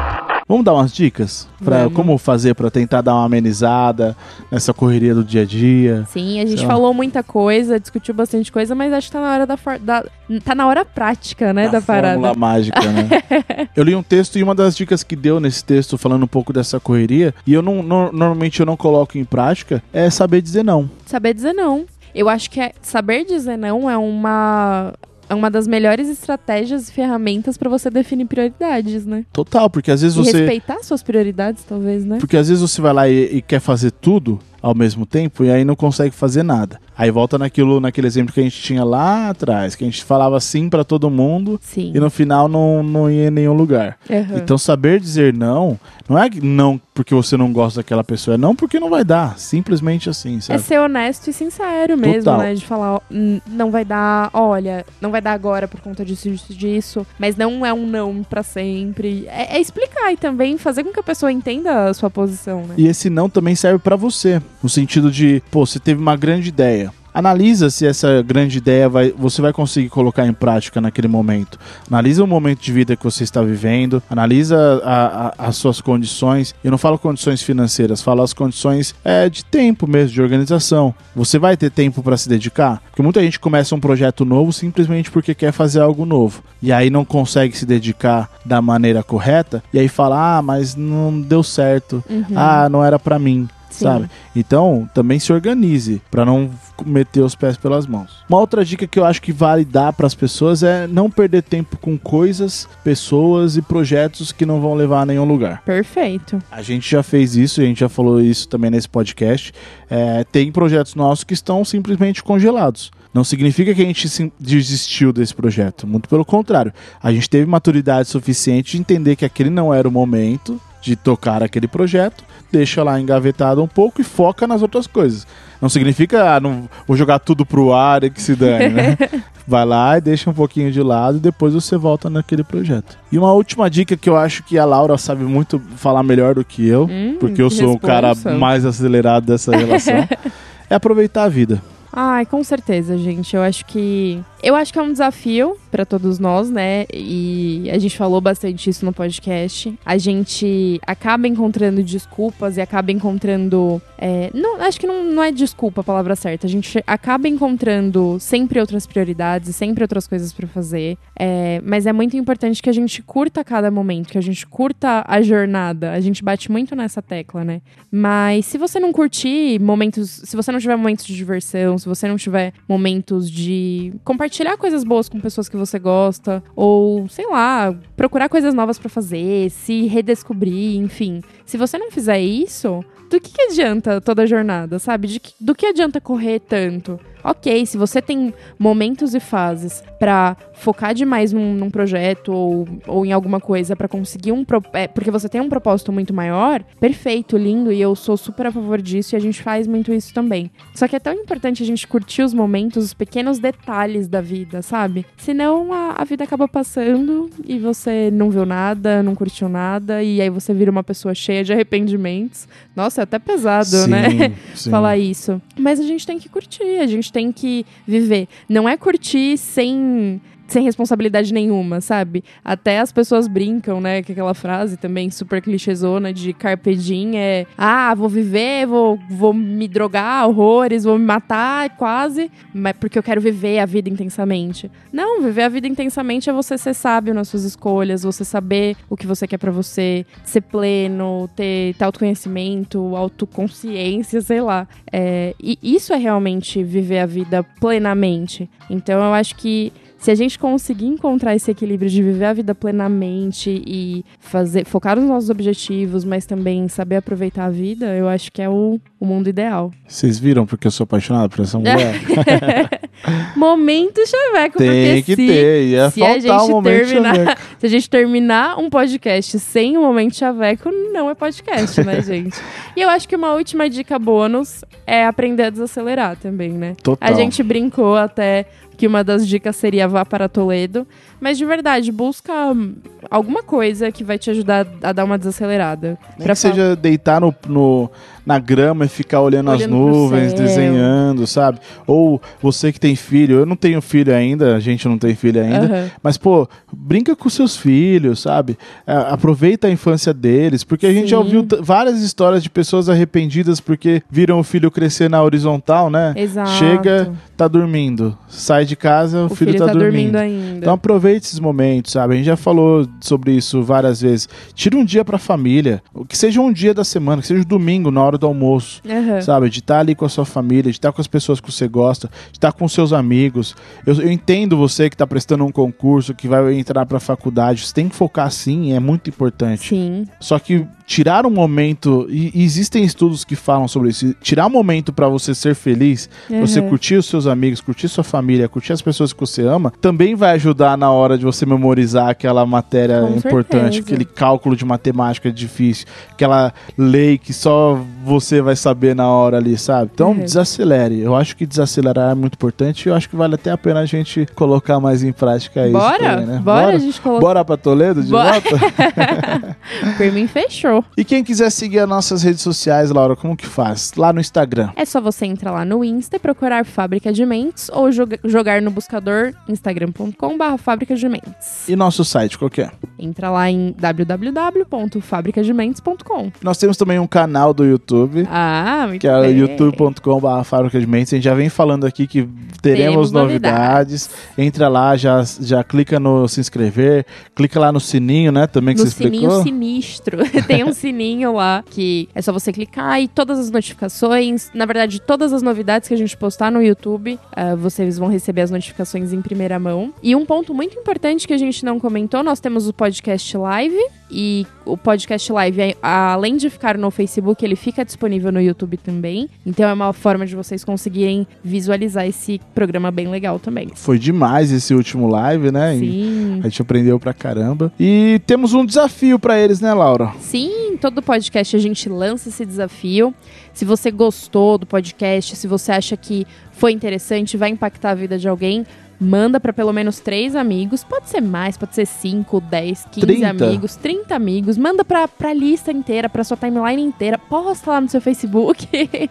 Vamos 0.48 0.64
dar 0.64 0.72
umas 0.72 0.92
dicas 0.92 1.46
para 1.62 1.90
como 1.90 2.16
fazer 2.16 2.54
para 2.54 2.70
tentar 2.70 3.02
dar 3.02 3.14
uma 3.14 3.26
amenizada 3.26 4.16
nessa 4.50 4.72
correria 4.72 5.14
do 5.14 5.22
dia 5.22 5.42
a 5.42 5.44
dia. 5.44 6.06
Sim, 6.10 6.40
a 6.40 6.46
gente 6.46 6.62
lá. 6.62 6.68
falou 6.68 6.94
muita 6.94 7.22
coisa, 7.22 7.78
discutiu 7.78 8.14
bastante 8.14 8.50
coisa, 8.50 8.74
mas 8.74 8.90
acho 8.92 9.08
que 9.08 9.12
tá 9.12 9.20
na 9.20 9.30
hora 9.32 9.46
da, 9.46 9.56
for- 9.58 9.78
da- 9.78 10.04
tá 10.42 10.54
na 10.54 10.66
hora 10.66 10.86
prática, 10.86 11.52
né, 11.52 11.68
da, 11.68 11.82
parada. 11.82 12.14
fórmula 12.14 12.34
mágica, 12.34 12.80
né? 12.80 13.08
eu 13.76 13.84
li 13.84 13.94
um 13.94 14.02
texto 14.02 14.38
e 14.38 14.42
uma 14.42 14.54
das 14.54 14.74
dicas 14.74 15.02
que 15.02 15.14
deu 15.14 15.38
nesse 15.38 15.62
texto 15.62 15.98
falando 15.98 16.22
um 16.22 16.28
pouco 16.28 16.50
dessa 16.50 16.80
correria, 16.80 17.34
e 17.46 17.52
eu 17.52 17.60
não 17.60 17.82
no- 17.82 18.10
normalmente 18.10 18.58
eu 18.60 18.64
não 18.66 18.76
coloco 18.76 19.18
em 19.18 19.24
prática, 19.26 19.82
é 19.92 20.08
saber 20.08 20.40
dizer 20.40 20.64
não. 20.64 20.88
Saber 21.04 21.34
dizer 21.34 21.52
não. 21.52 21.84
Eu 22.14 22.26
acho 22.28 22.50
que 22.50 22.58
é- 22.58 22.72
saber 22.80 23.24
dizer 23.26 23.58
não 23.58 23.88
é 23.88 23.96
uma 23.98 24.94
é 25.28 25.34
uma 25.34 25.50
das 25.50 25.66
melhores 25.66 26.08
estratégias 26.08 26.88
e 26.88 26.92
ferramentas 26.92 27.56
pra 27.56 27.68
você 27.68 27.90
definir 27.90 28.26
prioridades, 28.26 29.04
né? 29.04 29.24
Total, 29.32 29.68
porque 29.68 29.90
às 29.90 30.02
vezes 30.02 30.16
E 30.16 30.24
você 30.24 30.38
respeitar 30.38 30.82
suas 30.82 31.02
prioridades, 31.02 31.64
talvez, 31.64 32.04
né? 32.04 32.18
porque 32.18 32.36
às 32.36 32.48
vezes 32.48 32.62
você 32.62 32.80
vai 32.80 32.92
lá 32.92 33.08
e, 33.08 33.36
e 33.36 33.42
quer 33.42 33.60
fazer 33.60 33.90
tudo 33.90 34.38
ao 34.60 34.74
mesmo 34.74 35.06
tempo 35.06 35.44
e 35.44 35.50
aí 35.50 35.64
não 35.64 35.76
consegue 35.76 36.14
fazer 36.14 36.42
nada. 36.42 36.80
Aí 36.96 37.10
volta 37.12 37.38
naquilo, 37.38 37.78
naquele 37.80 38.08
exemplo 38.08 38.34
que 38.34 38.40
a 38.40 38.42
gente 38.42 38.60
tinha 38.60 38.82
lá 38.82 39.28
atrás, 39.30 39.76
que 39.76 39.84
a 39.84 39.86
gente 39.86 40.02
falava 40.04 40.40
sim 40.40 40.68
para 40.68 40.82
todo 40.82 41.08
mundo 41.08 41.58
Sim. 41.62 41.92
e 41.94 42.00
no 42.00 42.10
final 42.10 42.48
não, 42.48 42.82
não 42.82 43.08
ia 43.10 43.28
em 43.28 43.30
nenhum 43.30 43.52
lugar. 43.54 43.96
Aham. 44.10 44.36
Então 44.36 44.58
saber 44.58 44.98
dizer 44.98 45.32
não, 45.32 45.78
não 46.08 46.18
é 46.18 46.28
não 46.42 46.80
porque 46.92 47.14
você 47.14 47.36
não 47.36 47.52
gosta 47.52 47.78
daquela 47.78 48.02
pessoa, 48.02 48.34
é 48.34 48.38
não 48.38 48.56
porque 48.56 48.80
não 48.80 48.90
vai 48.90 49.04
dar, 49.04 49.38
simplesmente 49.38 50.10
assim, 50.10 50.38
É 50.38 50.40
sabe? 50.40 50.62
ser 50.62 50.80
honesto 50.80 51.28
e 51.30 51.32
sincero 51.32 51.96
mesmo, 51.96 52.24
Total. 52.24 52.38
né? 52.40 52.54
De 52.54 52.66
falar, 52.66 52.94
ó, 52.94 53.00
"N- 53.08 53.40
não 53.46 53.70
vai 53.70 53.84
dar, 53.84 54.28
olha, 54.32 54.84
não 55.00 55.12
vai 55.12 55.20
dar 55.20 55.32
agora 55.34 55.68
por 55.68 55.78
conta 55.80 56.04
disso, 56.04 56.28
disso, 56.28 56.52
disso, 56.52 57.06
mas 57.16 57.36
não 57.36 57.64
é 57.64 57.72
um 57.72 57.86
não 57.86 58.24
pra 58.24 58.42
sempre. 58.42 59.26
É, 59.28 59.56
é 59.56 59.60
explicar 59.60 60.12
e 60.12 60.16
também 60.16 60.58
fazer 60.58 60.82
com 60.82 60.90
que 60.92 60.98
a 60.98 61.02
pessoa 61.04 61.30
entenda 61.30 61.84
a 61.88 61.94
sua 61.94 62.10
posição, 62.10 62.62
né? 62.66 62.74
E 62.76 62.88
esse 62.88 63.08
não 63.08 63.30
também 63.30 63.54
serve 63.54 63.78
pra 63.78 63.94
você, 63.94 64.42
no 64.62 64.68
sentido 64.68 65.10
de, 65.10 65.42
pô, 65.50 65.64
você 65.66 65.78
teve 65.78 66.00
uma 66.00 66.16
grande 66.16 66.48
ideia. 66.48 66.92
Analisa 67.14 67.68
se 67.68 67.84
essa 67.84 68.22
grande 68.22 68.58
ideia 68.58 68.88
vai, 68.88 69.10
você 69.10 69.42
vai 69.42 69.52
conseguir 69.52 69.88
colocar 69.88 70.24
em 70.24 70.32
prática 70.32 70.80
naquele 70.80 71.08
momento. 71.08 71.58
Analisa 71.90 72.22
o 72.22 72.26
momento 72.28 72.60
de 72.60 72.70
vida 72.72 72.94
que 72.94 73.02
você 73.02 73.24
está 73.24 73.42
vivendo, 73.42 74.00
analisa 74.08 74.80
a- 74.84 75.32
a- 75.38 75.48
as 75.48 75.56
suas 75.56 75.80
condições. 75.80 76.54
Eu 76.62 76.70
não 76.70 76.78
falo 76.78 76.96
condições 76.96 77.42
financeiras, 77.42 78.02
falo 78.02 78.22
as 78.22 78.32
condições 78.32 78.94
é, 79.04 79.28
de 79.28 79.44
tempo 79.44 79.84
mesmo, 79.88 80.12
de 80.14 80.22
organização. 80.22 80.94
Você 81.16 81.40
vai 81.40 81.56
ter 81.56 81.70
tempo 81.72 82.04
para 82.04 82.16
se 82.16 82.28
dedicar? 82.28 82.80
Porque 82.90 83.02
muita 83.02 83.20
gente 83.20 83.40
começa 83.40 83.74
um 83.74 83.80
projeto 83.80 84.24
novo 84.24 84.52
simplesmente 84.52 85.10
porque 85.10 85.34
quer 85.34 85.50
fazer 85.50 85.80
algo 85.80 86.06
novo. 86.06 86.44
E 86.62 86.70
aí 86.72 86.88
não 86.88 87.04
consegue 87.04 87.56
se 87.56 87.66
dedicar 87.66 88.30
da 88.44 88.62
maneira 88.62 89.02
correta. 89.02 89.60
E 89.74 89.78
aí 89.80 89.88
fala, 89.88 90.38
ah, 90.38 90.42
mas 90.42 90.76
não 90.76 91.20
deu 91.20 91.42
certo. 91.42 92.04
Ah, 92.36 92.68
não 92.68 92.84
era 92.84 92.98
pra 92.98 93.18
mim. 93.18 93.48
Sim. 93.70 93.84
Sabe? 93.84 94.10
Então, 94.34 94.88
também 94.94 95.18
se 95.18 95.32
organize 95.32 96.00
para 96.10 96.24
não 96.24 96.50
meter 96.84 97.22
os 97.22 97.34
pés 97.34 97.56
pelas 97.56 97.86
mãos. 97.86 98.24
Uma 98.28 98.38
outra 98.38 98.64
dica 98.64 98.86
que 98.86 98.98
eu 98.98 99.04
acho 99.04 99.20
que 99.20 99.32
vale 99.32 99.64
dar 99.64 99.92
para 99.92 100.06
as 100.06 100.14
pessoas 100.14 100.62
é 100.62 100.86
não 100.86 101.10
perder 101.10 101.42
tempo 101.42 101.76
com 101.76 101.98
coisas, 101.98 102.68
pessoas 102.84 103.56
e 103.56 103.62
projetos 103.62 104.32
que 104.32 104.46
não 104.46 104.60
vão 104.60 104.74
levar 104.74 105.02
a 105.02 105.06
nenhum 105.06 105.24
lugar. 105.24 105.62
Perfeito. 105.64 106.42
A 106.50 106.62
gente 106.62 106.90
já 106.90 107.02
fez 107.02 107.36
isso, 107.36 107.60
a 107.60 107.64
gente 107.64 107.80
já 107.80 107.88
falou 107.88 108.20
isso 108.20 108.48
também 108.48 108.70
nesse 108.70 108.88
podcast. 108.88 109.52
É, 109.90 110.24
tem 110.24 110.52
projetos 110.52 110.94
nossos 110.94 111.24
que 111.24 111.34
estão 111.34 111.64
simplesmente 111.64 112.22
congelados. 112.22 112.90
Não 113.12 113.24
significa 113.24 113.74
que 113.74 113.82
a 113.82 113.84
gente 113.84 114.32
desistiu 114.38 115.12
desse 115.12 115.34
projeto. 115.34 115.86
Muito 115.86 116.08
pelo 116.08 116.24
contrário. 116.24 116.72
A 117.02 117.12
gente 117.12 117.28
teve 117.28 117.46
maturidade 117.46 118.08
suficiente 118.08 118.72
de 118.72 118.78
entender 118.78 119.16
que 119.16 119.24
aquele 119.24 119.50
não 119.50 119.72
era 119.72 119.88
o 119.88 119.90
momento 119.90 120.60
de 120.88 120.96
tocar 120.96 121.42
aquele 121.42 121.68
projeto, 121.68 122.24
deixa 122.50 122.82
lá 122.82 122.98
engavetado 122.98 123.62
um 123.62 123.68
pouco 123.68 124.00
e 124.00 124.04
foca 124.04 124.46
nas 124.46 124.62
outras 124.62 124.86
coisas. 124.86 125.26
Não 125.60 125.68
significa, 125.68 126.34
ah, 126.36 126.40
não 126.40 126.68
vou 126.86 126.96
jogar 126.96 127.18
tudo 127.18 127.44
pro 127.44 127.72
ar 127.74 128.04
e 128.04 128.10
que 128.10 128.22
se 128.22 128.34
dane, 128.34 128.68
né? 128.70 128.96
Vai 129.46 129.64
lá 129.64 129.98
e 129.98 130.00
deixa 130.00 130.30
um 130.30 130.32
pouquinho 130.32 130.70
de 130.70 130.80
lado 130.82 131.16
e 131.16 131.20
depois 131.20 131.52
você 131.52 131.76
volta 131.76 132.08
naquele 132.08 132.44
projeto. 132.44 132.96
E 133.10 133.18
uma 133.18 133.32
última 133.32 133.68
dica 133.68 133.96
que 133.96 134.08
eu 134.08 134.16
acho 134.16 134.42
que 134.44 134.56
a 134.58 134.64
Laura 134.64 134.96
sabe 134.96 135.24
muito 135.24 135.60
falar 135.76 136.02
melhor 136.02 136.34
do 136.34 136.44
que 136.44 136.66
eu, 136.66 136.84
Hum, 136.90 137.16
porque 137.18 137.42
eu 137.42 137.50
sou 137.50 137.72
o 137.72 137.78
cara 137.78 138.12
mais 138.38 138.64
acelerado 138.64 139.26
dessa 139.26 139.54
relação, 139.54 139.96
é 140.70 140.74
aproveitar 140.74 141.24
a 141.24 141.28
vida. 141.28 141.60
Ai, 141.92 142.26
com 142.26 142.44
certeza, 142.44 142.96
gente. 142.98 143.34
Eu 143.34 143.42
acho 143.42 143.64
que. 143.64 144.22
Eu 144.42 144.54
acho 144.54 144.72
que 144.72 144.78
é 144.78 144.82
um 144.82 144.92
desafio 144.92 145.56
pra 145.70 145.84
todos 145.84 146.18
nós, 146.18 146.50
né? 146.50 146.86
E 146.92 147.68
a 147.72 147.78
gente 147.78 147.96
falou 147.96 148.20
bastante 148.20 148.70
isso 148.70 148.84
no 148.84 148.92
podcast. 148.92 149.76
A 149.84 149.98
gente 149.98 150.80
acaba 150.86 151.26
encontrando 151.26 151.82
desculpas 151.82 152.56
e 152.56 152.60
acaba 152.60 152.92
encontrando. 152.92 153.82
é, 153.98 154.30
não, 154.32 154.60
acho 154.60 154.78
que 154.78 154.86
não, 154.86 155.04
não 155.04 155.22
é 155.22 155.32
desculpa 155.32 155.80
a 155.80 155.84
palavra 155.84 156.14
certa. 156.14 156.46
A 156.46 156.50
gente 156.50 156.82
acaba 156.86 157.28
encontrando 157.28 158.16
sempre 158.20 158.60
outras 158.60 158.86
prioridades, 158.86 159.54
sempre 159.56 159.82
outras 159.82 160.06
coisas 160.06 160.32
pra 160.32 160.46
fazer. 160.46 160.96
É, 161.18 161.60
mas 161.64 161.86
é 161.86 161.92
muito 161.92 162.16
importante 162.16 162.62
que 162.62 162.70
a 162.70 162.72
gente 162.72 163.02
curta 163.02 163.44
cada 163.44 163.70
momento, 163.70 164.08
que 164.08 164.18
a 164.18 164.22
gente 164.22 164.46
curta 164.46 165.04
a 165.06 165.20
jornada. 165.20 165.92
A 165.92 166.00
gente 166.00 166.22
bate 166.22 166.50
muito 166.50 166.76
nessa 166.76 167.02
tecla, 167.02 167.44
né? 167.44 167.60
Mas 167.90 168.46
se 168.46 168.56
você 168.56 168.78
não 168.78 168.92
curtir 168.92 169.60
momentos, 169.60 170.22
se 170.24 170.36
você 170.36 170.52
não 170.52 170.60
tiver 170.60 170.76
momentos 170.76 171.04
de 171.04 171.14
diversão, 171.14 171.76
se 171.76 171.88
você 171.88 172.06
não 172.06 172.16
tiver 172.16 172.52
momentos 172.68 173.30
de 173.30 173.92
compartilhar 174.28 174.56
coisas 174.58 174.84
boas 174.84 175.08
com 175.08 175.18
pessoas 175.18 175.48
que 175.48 175.56
você 175.56 175.78
gosta, 175.78 176.42
ou 176.54 177.08
sei 177.08 177.26
lá, 177.26 177.74
procurar 177.96 178.28
coisas 178.28 178.52
novas 178.52 178.78
pra 178.78 178.88
fazer, 178.90 179.50
se 179.50 179.86
redescobrir, 179.86 180.76
enfim. 180.76 181.22
Se 181.46 181.56
você 181.56 181.78
não 181.78 181.90
fizer 181.90 182.20
isso, 182.20 182.84
do 183.10 183.18
que, 183.18 183.32
que 183.32 183.42
adianta 183.42 184.02
toda 184.02 184.22
a 184.22 184.26
jornada, 184.26 184.78
sabe? 184.78 185.18
Que- 185.18 185.32
do 185.40 185.54
que 185.54 185.64
adianta 185.64 185.98
correr 185.98 186.40
tanto? 186.40 187.00
Ok, 187.24 187.64
se 187.64 187.78
você 187.78 188.02
tem 188.02 188.32
momentos 188.58 189.14
e 189.14 189.20
fases 189.20 189.82
pra 189.98 190.36
focar 190.58 190.94
demais 190.94 191.32
num, 191.32 191.54
num 191.54 191.70
projeto 191.70 192.32
ou, 192.32 192.68
ou 192.86 193.06
em 193.06 193.12
alguma 193.12 193.40
coisa 193.40 193.74
pra 193.76 193.88
conseguir 193.88 194.32
um. 194.32 194.44
pro- 194.44 194.62
é, 194.72 194.86
porque 194.86 195.10
você 195.10 195.28
tem 195.28 195.40
um 195.40 195.48
propósito 195.48 195.92
muito 195.92 196.12
maior, 196.12 196.62
perfeito, 196.80 197.36
lindo, 197.36 197.72
e 197.72 197.80
eu 197.80 197.94
sou 197.94 198.16
super 198.16 198.46
a 198.46 198.52
favor 198.52 198.80
disso 198.82 199.14
e 199.14 199.16
a 199.16 199.20
gente 199.20 199.42
faz 199.42 199.66
muito 199.66 199.92
isso 199.92 200.12
também. 200.12 200.50
Só 200.74 200.86
que 200.88 200.96
é 200.96 200.98
tão 201.00 201.12
importante 201.12 201.62
a 201.62 201.66
gente 201.66 201.86
curtir 201.86 202.22
os 202.22 202.34
momentos, 202.34 202.84
os 202.84 202.94
pequenos 202.94 203.38
detalhes 203.38 204.08
da 204.08 204.20
vida, 204.20 204.62
sabe? 204.62 205.06
Senão 205.16 205.72
a, 205.72 205.94
a 205.98 206.04
vida 206.04 206.24
acaba 206.24 206.46
passando 206.48 207.30
e 207.46 207.58
você 207.58 208.10
não 208.12 208.30
viu 208.30 208.44
nada, 208.44 209.02
não 209.02 209.14
curtiu 209.14 209.48
nada, 209.48 210.02
e 210.02 210.20
aí 210.20 210.30
você 210.30 210.52
vira 210.52 210.70
uma 210.70 210.82
pessoa 210.82 211.14
cheia 211.14 211.44
de 211.44 211.52
arrependimentos. 211.52 212.48
Nossa, 212.74 213.02
é 213.02 213.04
até 213.04 213.18
pesado, 213.18 213.86
né? 213.86 214.32
sim. 214.54 214.70
falar 214.70 214.96
isso. 214.98 215.40
Mas 215.58 215.78
a 215.80 215.82
gente 215.84 216.06
tem 216.06 216.18
que 216.18 216.28
curtir, 216.28 216.78
a 216.80 216.86
gente 216.86 217.12
tem 217.12 217.30
que 217.32 217.64
viver. 217.86 218.28
Não 218.48 218.68
é 218.68 218.76
curtir 218.76 219.36
sem 219.38 220.20
sem 220.48 220.64
responsabilidade 220.64 221.32
nenhuma, 221.32 221.80
sabe? 221.80 222.24
Até 222.44 222.80
as 222.80 222.90
pessoas 222.90 223.28
brincam, 223.28 223.80
né? 223.80 224.02
Que 224.02 224.12
aquela 224.12 224.34
frase 224.34 224.76
também 224.76 225.10
super 225.10 225.42
clichêzona 225.42 226.12
de 226.12 226.32
carpe 226.32 226.74
diem 226.74 227.18
é 227.18 227.46
ah, 227.56 227.94
vou 227.94 228.08
viver, 228.08 228.66
vou, 228.66 228.98
vou 229.10 229.34
me 229.34 229.68
drogar 229.68 230.26
horrores, 230.26 230.84
vou 230.84 230.98
me 230.98 231.04
matar 231.04 231.76
quase, 231.76 232.30
mas 232.52 232.74
porque 232.78 232.98
eu 232.98 233.02
quero 233.02 233.20
viver 233.20 233.58
a 233.58 233.66
vida 233.66 233.90
intensamente. 233.90 234.70
Não, 234.92 235.22
viver 235.22 235.42
a 235.42 235.48
vida 235.48 235.68
intensamente 235.68 236.30
é 236.30 236.32
você 236.32 236.56
ser 236.56 236.74
sábio 236.74 237.12
nas 237.12 237.28
suas 237.28 237.44
escolhas, 237.44 238.02
você 238.02 238.24
saber 238.24 238.76
o 238.88 238.96
que 238.96 239.06
você 239.06 239.26
quer 239.26 239.38
pra 239.38 239.50
você, 239.50 240.06
ser 240.24 240.40
pleno, 240.40 241.28
ter, 241.36 241.74
ter 241.74 241.84
autoconhecimento, 241.84 242.96
autoconsciência, 242.96 244.22
sei 244.22 244.40
lá. 244.40 244.66
É, 244.90 245.34
e 245.38 245.58
isso 245.62 245.92
é 245.92 245.96
realmente 245.96 246.64
viver 246.64 247.00
a 247.00 247.06
vida 247.06 247.42
plenamente. 247.60 248.48
Então 248.70 248.98
eu 248.98 249.12
acho 249.12 249.36
que 249.36 249.72
se 249.98 250.10
a 250.10 250.14
gente 250.14 250.38
conseguir 250.38 250.86
encontrar 250.86 251.34
esse 251.34 251.50
equilíbrio 251.50 251.90
de 251.90 252.02
viver 252.02 252.24
a 252.26 252.32
vida 252.32 252.54
plenamente 252.54 253.62
e 253.66 254.04
fazer 254.20 254.64
focar 254.64 254.96
nos 254.98 255.08
nossos 255.08 255.28
objetivos, 255.28 256.04
mas 256.04 256.24
também 256.24 256.68
saber 256.68 256.96
aproveitar 256.96 257.46
a 257.46 257.50
vida, 257.50 257.86
eu 257.94 258.08
acho 258.08 258.30
que 258.30 258.40
é 258.40 258.48
o, 258.48 258.80
o 259.00 259.04
mundo 259.04 259.28
ideal. 259.28 259.72
Vocês 259.86 260.18
viram 260.18 260.46
porque 260.46 260.66
eu 260.66 260.70
sou 260.70 260.84
apaixonado 260.84 261.30
por 261.30 261.42
essa 261.42 261.58
mulher? 261.58 261.94
Momento 263.36 264.00
chaveco, 264.06 264.58
Tem 264.58 264.68
porque 264.68 265.02
que 265.02 265.16
se, 265.16 265.26
ter, 265.26 265.68
ia 265.68 265.90
se 265.90 266.02
a 266.02 266.10
um 266.10 266.20
gente 266.20 266.50
momento 266.50 266.86
terminar, 266.86 267.14
chaveco. 267.16 267.40
se 267.58 267.66
a 267.66 267.68
gente 267.68 267.90
terminar 267.90 268.58
um 268.58 268.68
podcast 268.70 269.38
sem 269.38 269.76
o 269.76 269.82
momento 269.82 270.16
chaveco, 270.16 270.70
não 270.92 271.08
é 271.08 271.14
podcast, 271.14 271.82
né, 271.84 272.02
gente? 272.02 272.36
E 272.76 272.80
eu 272.80 272.88
acho 272.88 273.08
que 273.08 273.14
uma 273.14 273.34
última 273.34 273.68
dica 273.68 273.98
bônus 273.98 274.64
é 274.86 275.06
aprender 275.06 275.44
a 275.44 275.50
desacelerar 275.50 276.16
também, 276.16 276.50
né? 276.50 276.74
Total. 276.82 277.08
A 277.08 277.12
gente 277.12 277.42
brincou 277.42 277.96
até 277.96 278.46
que 278.78 278.86
uma 278.86 279.02
das 279.02 279.26
dicas 279.26 279.56
seria 279.56 279.88
vá 279.88 280.04
para 280.06 280.28
Toledo, 280.28 280.86
mas 281.20 281.36
de 281.36 281.44
verdade, 281.44 281.90
busca 281.90 282.32
hum, 282.52 282.76
alguma 283.10 283.42
coisa 283.42 283.90
que 283.90 284.04
vai 284.04 284.16
te 284.16 284.30
ajudar 284.30 284.64
a 284.80 284.92
dar 284.92 285.04
uma 285.04 285.18
desacelerada. 285.18 285.98
Nem 286.16 286.24
Pra 286.24 286.32
que 286.34 286.38
seja 286.38 286.76
deitar 286.76 287.20
no, 287.20 287.34
no- 287.48 287.90
na 288.28 288.38
grama 288.38 288.84
e 288.84 288.88
ficar 288.88 289.22
olhando, 289.22 289.48
Olhando 289.50 289.62
as 289.64 289.70
nuvens, 289.70 290.34
desenhando, 290.34 291.26
sabe? 291.26 291.60
Ou 291.86 292.20
você 292.42 292.70
que 292.70 292.78
tem 292.78 292.94
filho, 292.94 293.38
eu 293.38 293.46
não 293.46 293.56
tenho 293.56 293.80
filho 293.80 294.14
ainda, 294.14 294.54
a 294.54 294.60
gente 294.60 294.86
não 294.86 294.98
tem 294.98 295.14
filho 295.14 295.40
ainda, 295.42 295.64
Aham. 295.64 295.90
mas 296.02 296.18
pô, 296.18 296.46
brinca 296.70 297.16
com 297.16 297.28
seus 297.30 297.56
filhos, 297.56 298.20
sabe? 298.20 298.58
Aproveita 298.86 299.66
a 299.66 299.70
infância 299.70 300.12
deles, 300.12 300.62
porque 300.62 300.84
a 300.86 300.92
gente 300.92 301.08
já 301.08 301.16
Sim. 301.16 301.22
ouviu 301.22 301.42
t- 301.42 301.56
várias 301.62 302.02
histórias 302.02 302.42
de 302.42 302.50
pessoas 302.50 302.90
arrependidas 302.90 303.60
porque 303.60 304.02
viram 304.10 304.38
o 304.40 304.42
filho 304.44 304.70
crescer 304.70 305.08
na 305.08 305.22
horizontal, 305.22 305.88
né? 305.88 306.12
Exato. 306.14 306.50
Chega, 306.50 307.10
tá 307.34 307.48
dormindo. 307.48 308.14
Sai 308.28 308.66
de 308.66 308.76
casa, 308.76 309.20
o, 309.22 309.26
o 309.26 309.28
filho, 309.30 309.56
tá, 309.56 309.72
dormindo 309.72 310.16
ainda. 310.16 310.58
então 310.58 310.74
aproveite 310.74 311.24
esses 311.26 311.40
momentos, 311.40 311.92
sabe? 311.92 312.12
A 312.12 312.16
gente 312.18 312.26
já 312.26 312.36
falou 312.36 312.86
sobre 313.00 313.32
isso 313.32 313.62
várias 313.62 314.02
vezes. 314.02 314.28
Tira 314.54 314.76
um 314.76 314.84
dia 314.84 315.02
pra 315.02 315.16
família, 315.16 315.82
o 315.94 316.04
que 316.04 316.16
seja 316.18 316.42
um 316.42 316.52
dia 316.52 316.74
da 316.74 316.84
semana, 316.84 317.22
que 317.22 317.28
seja 317.28 317.40
um 317.40 317.44
domingo 317.48 317.90
na 317.90 318.02
hora 318.02 318.17
do 318.18 318.26
almoço, 318.26 318.82
Aham. 318.88 319.20
sabe? 319.22 319.48
De 319.48 319.60
estar 319.60 319.80
ali 319.80 319.94
com 319.94 320.04
a 320.04 320.08
sua 320.08 320.24
família, 320.24 320.64
de 320.64 320.70
estar 320.78 320.92
com 320.92 321.00
as 321.00 321.06
pessoas 321.06 321.40
que 321.40 321.50
você 321.50 321.66
gosta, 321.66 322.08
de 322.30 322.36
estar 322.38 322.52
com 322.52 322.68
seus 322.68 322.92
amigos. 322.92 323.54
Eu, 323.86 323.94
eu 323.94 324.12
entendo 324.12 324.56
você 324.56 324.90
que 324.90 324.96
tá 324.96 325.06
prestando 325.06 325.44
um 325.44 325.52
concurso, 325.52 326.14
que 326.14 326.28
vai 326.28 326.54
entrar 326.54 326.84
pra 326.86 327.00
faculdade, 327.00 327.64
você 327.64 327.72
tem 327.74 327.88
que 327.88 327.96
focar 327.96 328.30
sim, 328.30 328.72
é 328.72 328.80
muito 328.80 329.08
importante. 329.08 329.68
Sim. 329.68 330.04
Só 330.20 330.38
que 330.38 330.66
tirar 330.88 331.26
um 331.26 331.30
momento, 331.30 332.06
e, 332.08 332.32
e 332.34 332.42
existem 332.42 332.82
estudos 332.82 333.22
que 333.22 333.36
falam 333.36 333.68
sobre 333.68 333.90
isso, 333.90 334.14
tirar 334.22 334.46
um 334.46 334.50
momento 334.50 334.90
para 334.90 335.06
você 335.06 335.34
ser 335.34 335.54
feliz, 335.54 336.08
pra 336.26 336.40
você 336.40 336.60
Uhum. 336.60 336.68
curtir 336.70 336.94
os 336.96 337.04
seus 337.04 337.26
amigos, 337.26 337.60
curtir 337.60 337.88
sua 337.88 338.02
família, 338.02 338.48
curtir 338.48 338.72
as 338.72 338.80
pessoas 338.80 339.12
que 339.12 339.20
você 339.20 339.42
ama, 339.42 339.70
também 339.82 340.14
vai 340.14 340.30
ajudar 340.30 340.78
na 340.78 340.90
hora 340.90 341.18
de 341.18 341.26
você 341.26 341.44
memorizar 341.44 342.08
aquela 342.08 342.46
matéria 342.46 343.02
Com 343.02 343.18
importante, 343.18 343.74
certeza. 343.74 343.80
aquele 343.82 344.04
cálculo 344.06 344.56
de 344.56 344.64
matemática 344.64 345.30
difícil, 345.30 345.86
aquela 346.10 346.54
lei 346.76 347.18
que 347.18 347.34
só 347.34 347.78
você 348.02 348.40
vai 348.40 348.56
saber 348.56 348.96
na 348.96 349.06
hora 349.08 349.36
ali, 349.36 349.58
sabe? 349.58 349.90
Então, 349.92 350.12
Uhum. 350.12 350.20
desacelere. 350.20 351.00
Eu 351.00 351.14
acho 351.14 351.36
que 351.36 351.44
desacelerar 351.44 352.12
é 352.12 352.14
muito 352.14 352.32
importante 352.32 352.86
e 352.86 352.88
eu 352.88 352.94
acho 352.94 353.10
que 353.10 353.14
vale 353.16 353.34
até 353.34 353.50
a 353.50 353.58
pena 353.58 353.80
a 353.80 353.86
gente 353.86 354.26
colocar 354.34 354.80
mais 354.80 355.02
em 355.02 355.12
prática 355.12 355.64
isso. 355.66 355.72
Bora? 355.78 355.98
também, 355.98 356.26
né? 356.26 356.38
Bora, 356.42 356.68
a 356.68 356.78
gente 356.78 356.98
colocar. 356.98 357.20
Bora 357.20 357.44
pra 357.44 357.56
Toledo 357.58 358.02
de 358.02 358.10
Bora. 358.10 358.40
volta? 358.40 358.48
Por 359.98 360.12
mim, 360.12 360.26
fechou. 360.26 360.77
E 360.96 361.04
quem 361.04 361.22
quiser 361.24 361.50
seguir 361.50 361.78
as 361.80 361.88
nossas 361.88 362.22
redes 362.22 362.40
sociais, 362.40 362.90
Laura, 362.90 363.14
como 363.16 363.36
que 363.36 363.46
faz? 363.46 363.92
Lá 363.96 364.12
no 364.12 364.20
Instagram. 364.20 364.70
É 364.76 364.84
só 364.84 365.00
você 365.00 365.26
entrar 365.26 365.52
lá 365.52 365.64
no 365.64 365.84
Insta 365.84 366.16
e 366.16 366.18
procurar 366.18 366.64
Fábrica 366.64 367.12
de 367.12 367.24
Mentes 367.24 367.68
ou 367.72 367.90
joga- 367.92 368.18
jogar 368.24 368.60
no 368.62 368.70
buscador 368.70 369.32
instagram.com.br 369.48 370.56
Fábrica 370.58 370.94
de 370.96 371.08
Mentes. 371.08 371.68
E 371.68 371.76
nosso 371.76 372.04
site, 372.04 372.38
qual 372.38 372.50
que 372.50 372.62
é? 372.62 372.70
Entra 372.98 373.30
lá 373.30 373.50
em 373.50 373.74
www.fabricadementes.com. 373.78 376.30
Nós 376.42 376.58
temos 376.58 376.76
também 376.76 376.98
um 376.98 377.06
canal 377.06 377.54
do 377.54 377.64
YouTube. 377.64 378.26
Ah, 378.30 378.84
muito 378.88 379.00
Que 379.00 379.08
é 379.08 379.30
youtube.com.br 379.30 380.44
Fábrica 380.44 380.78
de 380.80 380.86
Mentes. 380.86 381.12
A 381.12 381.16
gente 381.16 381.24
já 381.24 381.34
vem 381.34 381.48
falando 381.48 381.86
aqui 381.86 382.06
que 382.06 382.28
teremos 382.60 382.62
Teremos 382.62 383.12
novidades. 383.12 384.10
Entra 384.36 384.68
lá, 384.68 384.96
já, 384.96 385.22
já 385.40 385.62
clica 385.62 386.00
no 386.00 386.26
se 386.28 386.40
inscrever, 386.40 387.06
clica 387.34 387.60
lá 387.60 387.70
no 387.70 387.80
sininho, 387.80 388.32
né? 388.32 388.46
Também 388.46 388.74
que 388.74 388.82
no 388.82 388.88
você 388.88 389.04
explicou. 389.04 389.42
sininho 389.42 389.42
sinistro. 389.42 390.18
Tem 390.46 390.64
um 390.64 390.72
sininho 390.72 391.32
lá 391.32 391.62
que 391.70 392.08
é 392.14 392.22
só 392.22 392.32
você 392.32 392.52
clicar 392.52 393.00
e 393.00 393.08
todas 393.08 393.38
as 393.38 393.50
notificações, 393.50 394.50
na 394.54 394.66
verdade, 394.66 395.00
todas 395.00 395.32
as 395.32 395.42
novidades 395.42 395.88
que 395.88 395.94
a 395.94 395.96
gente 395.96 396.16
postar 396.16 396.50
no 396.50 396.62
YouTube, 396.62 397.18
ah, 397.32 397.54
vocês 397.54 397.98
vão 397.98 398.08
receber 398.08 398.42
as 398.42 398.50
notificações 398.50 399.12
em 399.12 399.22
primeira 399.22 399.58
mão. 399.58 399.92
E 400.02 400.16
um 400.16 400.26
ponto 400.26 400.54
muito 400.54 400.78
importante 400.78 401.26
que 401.26 401.32
a 401.32 401.38
gente 401.38 401.64
não 401.64 401.78
comentou, 401.78 402.22
nós 402.22 402.40
temos 402.40 402.68
o 402.68 402.72
podcast 402.72 402.87
live 403.36 403.76
e 404.10 404.46
o 404.64 404.76
podcast 404.76 405.30
live, 405.32 405.60
é- 405.60 405.76
além 405.82 406.36
de 406.36 406.48
ficar 406.48 406.78
no 406.78 406.90
Facebook, 406.90 407.44
ele 407.44 407.56
fica 407.56 407.84
disponível 407.84 408.32
no 408.32 408.40
YouTube 408.40 408.76
também. 408.76 409.28
Então 409.44 409.68
é 409.68 409.72
uma 409.72 409.92
forma 409.92 410.26
de 410.26 410.34
vocês 410.34 410.64
conseguirem 410.64 411.26
visualizar 411.44 412.06
esse 412.06 412.40
programa 412.54 412.90
bem 412.90 413.08
legal 413.08 413.38
também. 413.38 413.68
Foi 413.74 413.98
demais 413.98 414.50
esse 414.50 414.74
último 414.74 415.08
live, 415.08 415.50
né? 415.50 415.76
E 415.76 415.78
Sim. 415.78 416.40
A 416.42 416.48
gente 416.48 416.62
aprendeu 416.62 416.98
pra 416.98 417.12
caramba. 417.12 417.72
E 417.78 418.20
temos 418.26 418.54
um 418.54 418.64
desafio 418.64 419.18
pra 419.18 419.38
eles, 419.38 419.60
né, 419.60 419.72
Laura? 419.74 420.12
Sim, 420.20 420.76
todo 420.80 421.02
podcast 421.02 421.54
a 421.54 421.58
gente 421.58 421.88
lança 421.88 422.28
esse 422.28 422.44
desafio. 422.46 423.14
Se 423.52 423.64
você 423.64 423.90
gostou 423.90 424.56
do 424.56 424.66
podcast, 424.66 425.36
se 425.36 425.46
você 425.46 425.72
acha 425.72 425.96
que 425.96 426.26
foi 426.52 426.72
interessante, 426.72 427.36
vai 427.36 427.50
impactar 427.50 427.90
a 427.90 427.94
vida 427.94 428.18
de 428.18 428.28
alguém, 428.28 428.64
manda 429.00 429.38
para 429.38 429.52
pelo 429.52 429.72
menos 429.72 430.00
três 430.00 430.34
amigos. 430.34 430.82
Pode 430.82 431.08
ser 431.08 431.20
mais, 431.20 431.56
pode 431.56 431.74
ser 431.74 431.86
5, 431.86 432.40
10, 432.40 432.86
15 432.90 433.06
30. 433.06 433.28
amigos, 433.28 433.76
30 433.76 434.14
amigos. 434.14 434.58
Manda 434.58 434.84
pra, 434.84 435.06
pra 435.06 435.32
lista 435.32 435.70
inteira, 435.70 436.08
pra 436.08 436.24
sua 436.24 436.36
timeline 436.36 436.82
inteira. 436.82 437.18
Posta 437.18 437.70
lá 437.70 437.80
no 437.80 437.88
seu 437.88 438.00
Facebook. 438.00 438.68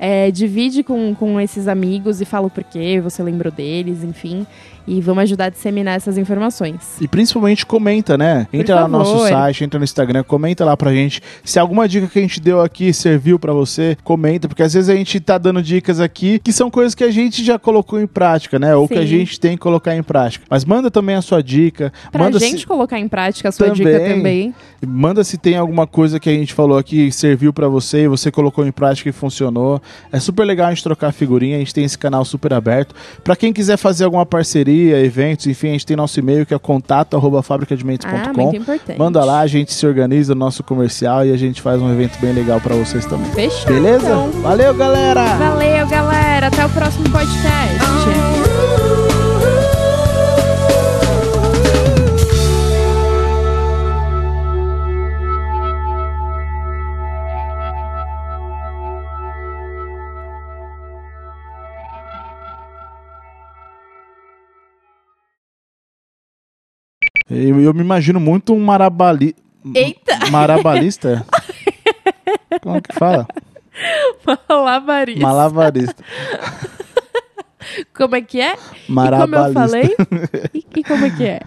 É, 0.00 0.30
divide 0.30 0.84
com, 0.84 1.12
com 1.12 1.40
esses 1.40 1.66
amigos 1.66 2.20
e 2.20 2.24
fala 2.24 2.46
o 2.46 2.50
porquê, 2.50 3.00
você 3.00 3.20
lembrou 3.20 3.52
deles, 3.52 4.04
enfim. 4.04 4.46
E 4.88 5.02
vamos 5.02 5.24
ajudar 5.24 5.44
a 5.44 5.50
disseminar 5.50 5.96
essas 5.96 6.16
informações. 6.16 6.96
E 6.98 7.06
principalmente 7.06 7.66
comenta, 7.66 8.16
né? 8.16 8.46
Entra 8.50 8.76
lá 8.76 8.88
no 8.88 8.98
nosso 8.98 9.28
site, 9.28 9.62
entra 9.62 9.78
no 9.78 9.84
Instagram, 9.84 10.24
comenta 10.24 10.64
lá 10.64 10.74
pra 10.78 10.92
gente. 10.92 11.20
Se 11.44 11.58
alguma 11.58 11.86
dica 11.86 12.06
que 12.06 12.18
a 12.18 12.22
gente 12.22 12.40
deu 12.40 12.62
aqui 12.62 12.90
serviu 12.92 13.38
pra 13.38 13.52
você, 13.52 13.98
comenta, 14.02 14.48
porque 14.48 14.62
às 14.62 14.72
vezes 14.72 14.88
a 14.88 14.94
gente 14.94 15.20
tá 15.20 15.36
dando 15.36 15.62
dicas 15.62 16.00
aqui 16.00 16.38
que 16.38 16.54
são 16.54 16.70
coisas 16.70 16.94
que 16.94 17.04
a 17.04 17.10
gente 17.10 17.44
já 17.44 17.58
colocou 17.58 18.00
em 18.00 18.06
prática, 18.06 18.58
né? 18.58 18.74
Ou 18.74 18.88
que 18.88 18.94
a 18.94 19.02
Sim. 19.02 19.06
gente 19.06 19.38
tem 19.38 19.52
que 19.52 19.58
colocar 19.58 19.94
em 19.94 20.02
prática. 20.02 20.46
Mas 20.48 20.64
manda 20.64 20.90
também 20.90 21.16
a 21.16 21.22
sua 21.22 21.42
dica. 21.42 21.92
Pra 22.10 22.24
manda 22.24 22.38
gente 22.38 22.60
se, 22.60 22.66
colocar 22.66 22.98
em 22.98 23.08
prática 23.08 23.50
a 23.50 23.52
sua 23.52 23.66
Também. 23.68 23.86
dica 23.92 24.00
também. 24.00 24.54
manda 24.86 25.22
se 25.22 25.36
tem 25.36 25.56
alguma 25.56 25.86
coisa 25.86 26.18
que 26.18 26.30
a 26.30 26.32
gente 26.32 26.54
falou 26.54 26.78
aqui 26.78 27.12
serviu 27.12 27.52
pra 27.52 27.68
você 27.68 28.04
e 28.04 28.08
você 28.08 28.30
colocou 28.30 28.66
em 28.66 28.72
prática 28.72 29.10
e 29.10 29.12
funcionou. 29.12 29.82
É 30.10 30.18
super 30.18 30.44
legal 30.44 30.68
a 30.68 30.70
gente 30.70 30.82
trocar 30.82 31.12
figurinha, 31.12 31.56
a 31.56 31.58
gente 31.58 31.74
tem 31.74 31.84
esse 31.84 31.98
canal 31.98 32.24
super 32.24 32.54
aberto. 32.54 32.94
Pra 33.22 33.36
quem 33.36 33.52
quiser 33.52 33.76
fazer 33.76 34.04
alguma 34.04 34.24
parceria, 34.24 34.77
eventos, 34.90 35.46
enfim, 35.46 35.68
a 35.68 35.72
gente 35.72 35.86
tem 35.86 35.96
nosso 35.96 36.18
e-mail 36.18 36.46
que 36.46 36.54
é 36.54 36.58
contato@fabricadementes.com. 36.58 38.16
Ah, 38.16 38.32
muito 38.32 38.56
importante. 38.56 38.98
Manda 38.98 39.24
lá, 39.24 39.40
a 39.40 39.46
gente 39.46 39.72
se 39.72 39.86
organiza 39.86 40.34
no 40.34 40.40
nosso 40.40 40.62
comercial 40.62 41.24
e 41.26 41.32
a 41.32 41.36
gente 41.36 41.60
faz 41.60 41.80
um 41.80 41.92
evento 41.92 42.18
bem 42.20 42.32
legal 42.32 42.60
pra 42.60 42.74
vocês 42.74 43.04
também. 43.06 43.30
Fechou. 43.32 43.72
Beleza? 43.72 44.06
então. 44.06 44.30
Valeu, 44.42 44.74
galera! 44.74 45.24
Valeu, 45.36 45.86
galera. 45.86 46.46
Até 46.46 46.64
o 46.64 46.68
próximo 46.70 47.08
podcast. 47.10 48.87
Eu, 67.30 67.60
eu 67.60 67.74
me 67.74 67.80
imagino 67.80 68.18
muito 68.20 68.54
um 68.54 68.60
marabali... 68.64 69.34
Eita! 69.74 70.30
Marabalista? 70.30 71.26
Como 72.62 72.80
que 72.80 72.94
fala? 72.94 73.26
Malabarista. 74.26 75.20
Malabarista. 75.20 76.04
Como 77.94 78.16
é 78.16 78.22
que 78.22 78.40
é? 78.40 78.54
E 78.54 78.56
como 78.56 78.64
eu 78.88 78.94
Marabalista. 78.94 79.52
falei? 79.52 79.96
E, 80.54 80.64
e 80.80 80.84
como 80.84 81.04
é 81.04 81.10
que 81.10 81.24
é? 81.24 81.40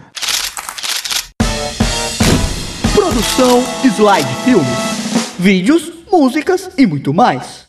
Produção 2.93 3.63
Slide 3.83 4.29
Filmes. 4.45 5.35
Vídeos, 5.39 5.91
músicas 6.11 6.69
e 6.77 6.85
muito 6.85 7.13
mais. 7.13 7.60